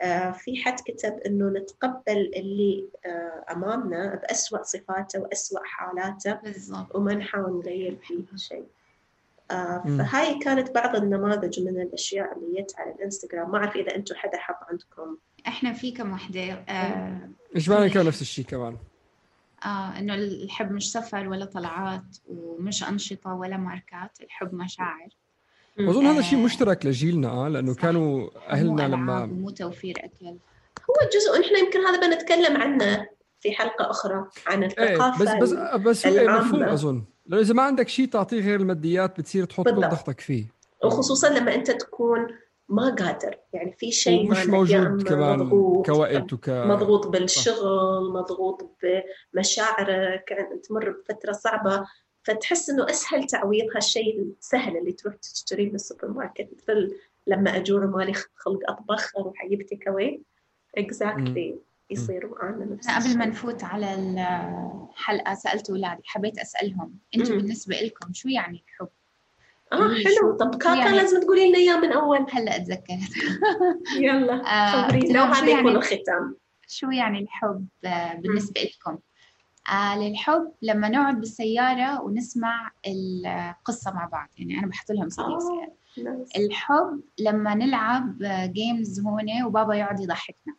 آه، 0.00 0.30
في 0.30 0.62
حد 0.64 0.80
كتب 0.80 1.12
إنه 1.26 1.48
نتقبل 1.48 2.32
اللي 2.36 2.88
آه، 3.06 3.44
أمامنا 3.52 4.14
بأسوأ 4.14 4.62
صفاته 4.62 5.20
وأسوأ 5.20 5.60
حالاته 5.64 6.34
بالضبط. 6.34 6.96
وما 6.96 7.14
نحاول 7.14 7.58
نغير 7.58 7.96
فيه 7.96 8.36
شيء. 8.36 8.66
آه. 9.50 9.82
فهاي 9.98 10.38
كانت 10.38 10.70
بعض 10.70 10.96
النماذج 10.96 11.60
من 11.60 11.80
الأشياء 11.80 12.38
اللي 12.38 12.62
جت 12.62 12.74
على 12.78 12.90
الإنستغرام. 12.92 13.50
ما 13.50 13.58
أعرف 13.58 13.76
إذا 13.76 13.94
أنتم 13.94 14.14
حدا 14.14 14.38
حط 14.38 14.56
عندكم. 14.70 15.16
إحنا 15.48 15.72
في 15.72 15.92
كم 15.92 16.12
وحدة. 16.12 16.52
آه 16.68 17.30
معنى 17.68 17.90
كان 17.90 18.06
نفس 18.06 18.20
الشيء 18.20 18.44
كمان؟ 18.44 18.76
آه 19.64 19.98
إنه 19.98 20.14
الحب 20.14 20.72
مش 20.72 20.92
سفر 20.92 21.28
ولا 21.28 21.44
طلعات 21.44 22.16
ومش 22.28 22.88
أنشطة 22.88 23.34
ولا 23.34 23.56
ماركات. 23.56 24.20
الحب 24.20 24.54
مشاعر. 24.54 25.08
واظن 25.80 26.06
هذا 26.06 26.22
شيء 26.22 26.38
آه. 26.38 26.42
مشترك 26.44 26.86
لجيلنا 26.86 27.28
آه 27.30 27.48
لأنه 27.48 27.72
صح. 27.72 27.82
كانوا 27.82 28.18
مو 28.20 28.30
أهلنا 28.50 28.82
لما 28.82 29.22
ومو 29.22 29.50
توفير 29.50 29.94
أكل. 29.98 30.26
هو 30.90 31.08
جزء 31.14 31.40
نحن 31.40 31.56
يمكن 31.64 31.80
هذا 31.80 32.06
بنتكلم 32.06 32.56
عنه 32.56 33.06
في 33.40 33.52
حلقة 33.52 33.90
أخرى 33.90 34.24
عن 34.46 34.62
إيه 34.62 34.68
الثقافة 34.92 35.24
بس 35.24 35.52
بس 35.52 35.52
بس 35.82 36.06
هو 36.06 36.18
إيه. 36.18 36.28
مفهوم 36.28 36.62
أظن. 36.62 37.04
لأنه 37.26 37.42
إذا 37.42 37.54
ما 37.54 37.62
عندك 37.62 37.88
شيء 37.88 38.06
تعطيه 38.06 38.40
غير 38.40 38.60
الماديات 38.60 39.20
بتصير 39.20 39.44
تحط 39.44 39.68
كل. 39.68 39.80
ضغطك 39.80 40.20
فيه. 40.20 40.44
وخصوصا 40.84 41.28
لما 41.28 41.54
أنت 41.54 41.70
تكون 41.70 42.26
ما 42.68 42.94
قادر. 42.94 43.36
يعني 43.52 43.72
في 43.78 43.92
شيء 43.92 44.34
يا 44.34 44.44
موجود 44.46 45.02
كمان 45.08 45.38
مضغوط. 45.38 45.86
كوقت 45.86 46.32
وك 46.32 46.48
مضغوط 46.48 47.06
بالشغل 47.06 48.12
مضغوط 48.12 48.76
بمشاعرك. 49.34 50.24
عن- 50.32 50.60
تمر 50.60 50.90
بفترة 50.90 51.32
صعبة. 51.32 51.84
فتحس 52.28 52.70
إنه 52.70 52.90
أسهل 52.90 53.24
تعويض 53.24 53.64
هالشيء 53.74 54.20
السهل 54.40 54.76
اللي 54.76 54.92
تروح 54.92 55.14
تشتريه 55.14 55.70
بالسوبر 55.70 56.08
ماركت 56.08 56.48
مثل 56.56 56.94
لما 57.26 57.56
اجوع 57.56 57.86
مالي 57.86 58.12
خلق 58.36 58.70
أطبخ 58.70 59.16
أروح 59.18 59.44
أجيب 59.44 59.62
take 59.62 59.88
away 59.88 60.22
exactly 60.78 61.58
يصير 61.90 62.30
معنا 62.42 62.64
نفس 62.64 62.88
أنا 62.88 62.98
قبل 62.98 63.18
ما. 63.18 63.26
نفوت 63.26 63.64
على 63.64 63.94
الحلقة 63.94 65.34
سألت 65.34 65.70
أولادي 65.70 66.02
حبيت 66.04 66.38
أسألهم. 66.38 66.94
أنتم 67.16 67.32
مم. 67.34 67.38
بالنسبة 67.40 67.76
لكم 67.76 68.12
شو 68.12 68.28
يعني 68.28 68.64
الحب؟ 68.68 68.88
آه 69.72 69.94
شو- 69.94 70.08
حلو. 70.08 70.36
طب 70.36 70.54
كان 70.62 70.78
يعني- 70.78 70.96
لازم 70.96 71.20
تقولي 71.20 71.48
لنا 71.48 71.58
إياه 71.58 71.76
من 71.76 71.92
أول. 71.92 72.26
هلأ 72.30 72.56
أتذكرت 72.56 73.12
يلا 73.98 74.34
آه، 74.52 74.82
خبرينا. 74.88 75.12
لا، 75.12 75.12
شو 75.24 75.30
وهذا 75.30 75.50
يكون 75.50 75.64
يعني- 75.66 75.78
الختام. 75.78 76.36
شو 76.68 76.90
يعني 76.90 77.18
الحب 77.18 77.66
آه، 77.84 78.14
بالنسبة 78.14 78.60
لكم؟ 78.60 78.98
آه 79.68 79.98
للحب 79.98 80.52
لما 80.62 80.88
نقعد 80.88 81.20
بالسيارة 81.20 82.02
ونسمع 82.02 82.70
القصة 82.86 83.92
مع 83.92 84.04
بعض. 84.06 84.28
يعني 84.38 84.58
أنا 84.58 84.66
بحط 84.66 84.90
لهم 84.90 85.08
سي 85.08 85.22
دي 85.22 86.08
آه. 86.08 86.26
الحب 86.36 87.00
لما 87.18 87.54
نلعب 87.54 88.18
games 88.52 89.00
هون 89.00 89.42
وبابا 89.42 89.74
يقعد 89.74 90.00
يضحكنا. 90.00 90.54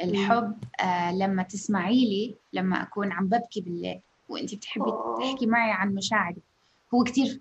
الحب 0.00 0.56
آه 0.80 1.12
لما 1.12 1.42
تسمعي 1.42 2.04
لي 2.04 2.34
لما 2.52 2.82
أكون 2.82 3.12
عم 3.12 3.26
ببكي 3.26 3.60
بالليل. 3.60 4.00
وأنت 4.28 4.54
بتحبي 4.54 4.90
آه. 4.90 5.18
تحكي 5.20 5.46
معي 5.46 5.72
عن 5.72 5.94
مشاعري. 5.94 6.42
هو 6.94 7.04
كتير 7.04 7.40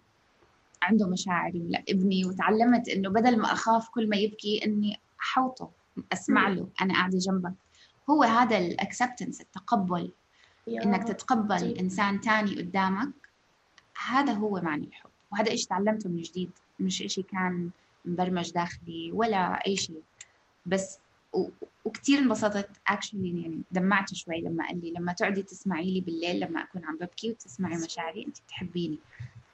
عنده 0.82 1.08
مشاعر 1.08 1.52
ابني 1.90 2.26
وتعلمت 2.26 2.90
إنه 2.90 3.10
بدل 3.10 3.38
ما 3.40 3.54
أخاف 3.54 3.90
كل 3.90 4.10
ما 4.10 4.16
يبكي 4.16 4.66
إني 4.66 5.00
أحوطه 5.22 5.70
أسمع 6.14 6.48
له 6.48 6.68
أنا 6.82 6.94
قاعدة 6.94 7.18
جنبك. 7.18 7.54
هو 8.10 8.24
هذا 8.24 8.58
ال 8.58 8.65
acceptance 8.65 9.42
التقبل. 9.42 10.12
إنك 10.78 11.04
تتقبل 11.04 11.58
جيب. 11.58 11.78
إنسان 11.78 12.22
تاني 12.22 12.56
قدامك 12.56 13.12
هذا 14.08 14.34
هو 14.34 14.62
معنى 14.62 14.86
الحب. 14.86 15.10
وهذا 15.32 15.52
إيش 15.52 15.66
تعلمته 15.66 16.10
من 16.10 16.22
جديد 16.22 16.52
مش 16.80 17.02
إشي 17.02 17.24
كان 17.24 17.70
مبرمج 18.06 18.52
داخلي 18.52 19.12
ولا 19.12 19.68
أي 19.68 19.76
شيء 19.78 20.02
بس 20.66 21.00
وكثير 21.86 22.20
انبسطت 22.20 22.70
actually 22.88 23.42
يعني 23.42 23.62
دمعت 23.72 24.14
شوي 24.14 24.42
لما 24.42 24.68
قال 24.68 24.82
لي 24.82 24.92
لما 24.92 25.14
تقعدي 25.14 25.44
تسمعي 25.44 25.92
لي 25.94 26.02
بالليل 26.02 26.40
لما 26.40 26.64
أكون 26.64 26.86
عم 26.86 26.96
ببكي 26.96 27.30
وتسمعي 27.30 27.78
مشاعري 27.78 28.26
انت 28.26 28.38
بتحبيني. 28.40 29.00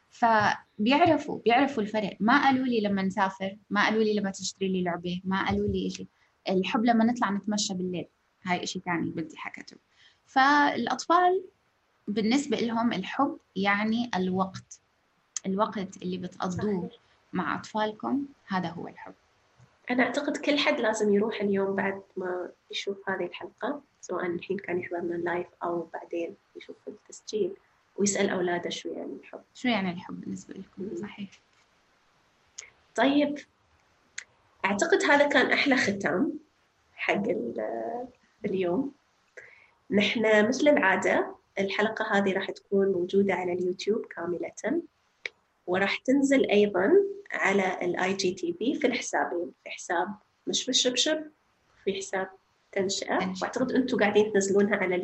فبيعرفوا 0.09 1.39
بيعرفوا 1.45 1.83
الفرق. 1.83 2.17
ما 2.19 2.43
قالوا 2.43 2.65
لي 2.65 2.81
لما 2.81 3.01
نسافر 3.01 3.57
ما 3.69 3.83
قالوا 3.85 4.03
لي 4.03 4.13
لما 4.13 4.31
تشتري 4.31 4.67
لي 4.67 4.83
لعبة 4.83 5.21
ما 5.25 5.45
قالوا 5.45 5.67
لي 5.67 5.89
شيء 5.89 6.07
الحب 6.49 6.85
لما 6.85 7.05
نطلع 7.05 7.31
نتمشى 7.31 7.73
بالليل 7.73 8.05
هاي 8.43 8.67
شيء 8.67 8.81
ثاني 8.81 9.09
بنتي 9.09 9.37
حكته 9.37 9.77
فالأطفال 10.27 11.43
بالنسبة 12.07 12.57
لهم 12.57 12.93
الحب 12.93 13.37
يعني 13.55 14.11
الوقت 14.15 14.79
الوقت 15.45 15.97
اللي 15.97 16.17
بتقضوه 16.17 16.89
مع 17.33 17.55
أطفالكم 17.55 18.25
هذا 18.47 18.69
هو 18.69 18.87
الحب. 18.87 19.13
أنا 19.91 20.03
أعتقد 20.03 20.37
كل 20.37 20.57
حد 20.57 20.79
لازم 20.79 21.13
يروح 21.13 21.41
اليوم 21.41 21.75
بعد 21.75 22.01
ما 22.17 22.49
يشوف 22.71 23.09
هذه 23.09 23.25
الحلقة 23.25 23.81
سواء 24.01 24.25
الحين 24.25 24.57
كان 24.57 24.79
يحضرنا 24.79 25.15
لايف 25.15 25.47
أو 25.63 25.89
بعدين 25.93 26.35
يشوف 26.55 26.75
التسجيل 26.87 27.55
ويسأل 27.95 28.29
أولاده 28.29 28.69
شو 28.69 28.89
يعني 28.89 29.13
الحب. 29.13 29.41
شو 29.53 29.67
يعني 29.67 29.91
الحب 29.91 30.21
بالنسبة 30.21 30.53
لكم؟ 30.53 30.95
صحيح. 30.95 31.29
طيب 32.95 33.37
أعتقد 34.65 35.03
هذا 35.03 35.27
كان 35.27 35.51
أحلى 35.51 35.77
ختام 35.77 36.39
حق 36.95 37.23
اليوم. 38.45 38.94
نحن 39.91 40.47
مثل 40.47 40.67
العادة 40.67 41.35
الحلقة 41.59 42.17
هذه 42.17 42.33
راح 42.33 42.51
تكون 42.51 42.87
موجودة 42.87 43.33
على 43.33 43.53
اليوتيوب 43.53 44.05
كاملة 44.05 44.81
وراح 45.67 45.97
تنزل 45.97 46.49
أيضا 46.49 46.91
على 47.31 47.85
ال 47.85 48.13
IGTV 48.13 48.79
في 48.79 48.87
الحسابين 48.87 49.51
في 49.63 49.69
حساب 49.69 50.07
مش 50.47 50.65
بالشبشب 50.65 51.23
في 51.83 51.93
حساب 51.93 52.29
تنشئة. 52.71 53.33
وأعتقد 53.41 53.71
أنتم 53.71 53.97
قاعدين 53.97 54.33
تنزلونها 54.33 54.75
على 54.75 54.95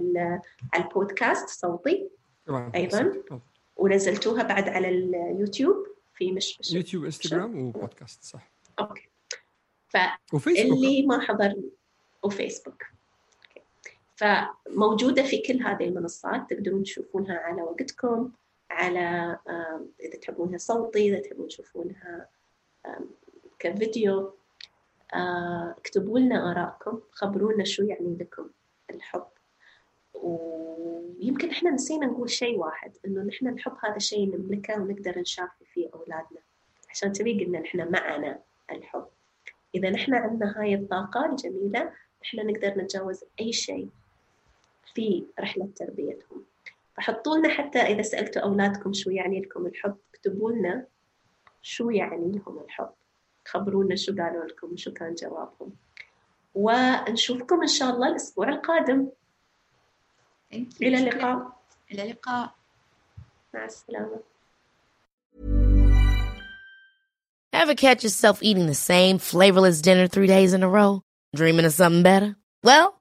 على 0.74 0.84
البودكاست 0.84 1.50
صوتي. 1.50 2.10
أيضا. 2.76 3.14
ونزلتوها 3.76 4.44
بعد 4.44 4.70
على 4.70 4.90
اليوتيوب 4.90 5.88
في 6.14 6.32
مش 6.32 6.58
بالشبشب 6.58 6.76
يوتيوب 6.76 7.06
إنستغرام 7.06 7.60
وبودكاست 7.60 8.24
صح. 8.24 8.52
أوكي. 8.80 9.10
فاللي 9.90 11.06
ما 11.06 11.20
حضر 11.20 11.56
وفيسبوك. 12.24 12.84
فموجودة 14.22 15.24
في 15.24 15.38
كل 15.38 15.63
هذه 15.63 15.84
المنصات 15.84 16.49
تقدرون 16.49 16.84
تشوفونها 16.84 17.38
على 17.38 17.61
وقتكم 17.61 18.32
على 18.72 19.38
إذا 19.99 20.19
تحبونها 20.22 20.57
صوتي 20.57 21.09
إذا 21.09 21.19
تحبون 21.19 21.47
تشوفونها 21.47 22.28
كفيديو. 23.59 24.34
آه، 25.13 25.76
اكتبوا 25.78 26.19
لنا 26.19 26.51
آرائكم 26.51 27.01
خبرونا 27.11 27.63
شو 27.63 27.84
يعني 27.84 28.17
لكم 28.19 28.49
الحب. 28.89 29.28
ويمكن 30.13 31.49
إحنا 31.49 31.72
نسينا 31.72 32.05
نقول 32.05 32.30
شيء 32.30 32.57
واحد 32.57 32.91
إنه 33.05 33.24
نحن 33.24 33.47
الحب 33.47 33.74
هذا 33.86 33.99
شيء 33.99 34.38
نملكه 34.38 34.82
ونقدر 34.82 35.19
نشافي 35.19 35.65
فيه 35.65 35.89
أولادنا. 35.93 36.39
عشان 36.89 37.13
تبي 37.13 37.45
قلنا 37.45 37.59
نحن 37.59 37.91
معنا 37.91 38.39
الحب. 38.72 39.05
إذا 39.76 39.89
نحن 39.89 40.13
عندنا 40.13 40.61
هاي 40.61 40.76
الطاقة 40.76 41.26
الجميلة 41.26 41.91
نحن 42.24 42.47
نقدر 42.47 42.78
نتجاوز 42.78 43.24
أي 43.39 43.53
شيء. 43.53 43.89
في 44.94 45.26
رحلة 45.40 45.70
تربيتهم. 45.76 46.44
فحطوا 46.98 47.38
لنا 47.38 47.50
حتى 47.50 47.80
إذا 47.80 48.02
سألتوا 48.02 48.42
أولادكم 48.42 48.94
شو 48.94 49.10
يعني 49.10 49.42
لكم 49.42 49.66
الحب 49.66 49.98
اكتبوا 50.14 50.52
لنا 50.52 50.86
شو 51.62 51.90
يعني 51.90 52.32
لهم 52.32 52.60
الحب. 52.60 52.90
خبرونا 53.46 53.96
شو 53.96 54.16
قالوا 54.16 54.46
لكم 54.46 54.74
وشو 54.74 54.94
كان 54.94 55.16
جوابهم. 55.16 55.74
ونشوفكم 56.56 57.62
إن 57.62 57.68
شاء 57.68 57.90
الله 57.90 58.08
الأسبوع 58.08 58.50
القادم. 58.50 59.08
إلى 60.82 60.98
اللقاء. 60.98 61.60
إلى 61.92 62.04
اللقاء. 62.04 62.56
مع 63.54 63.66
السلامة. 63.66 64.20
Ever 67.54 67.76
catch 67.76 68.04
yourself 68.04 68.42
eating 68.42 68.66
the 68.66 68.74
same 68.74 69.20
flavorless 69.20 69.82
dinner 69.82 70.08
three 70.08 70.28
days 70.28 70.54
in 70.54 70.64
a 70.64 70.70
row? 70.70 71.02
Dreaming 71.36 71.66
of 71.66 71.74
something 71.74 72.02
better? 72.02 72.36
Well, 72.64 73.01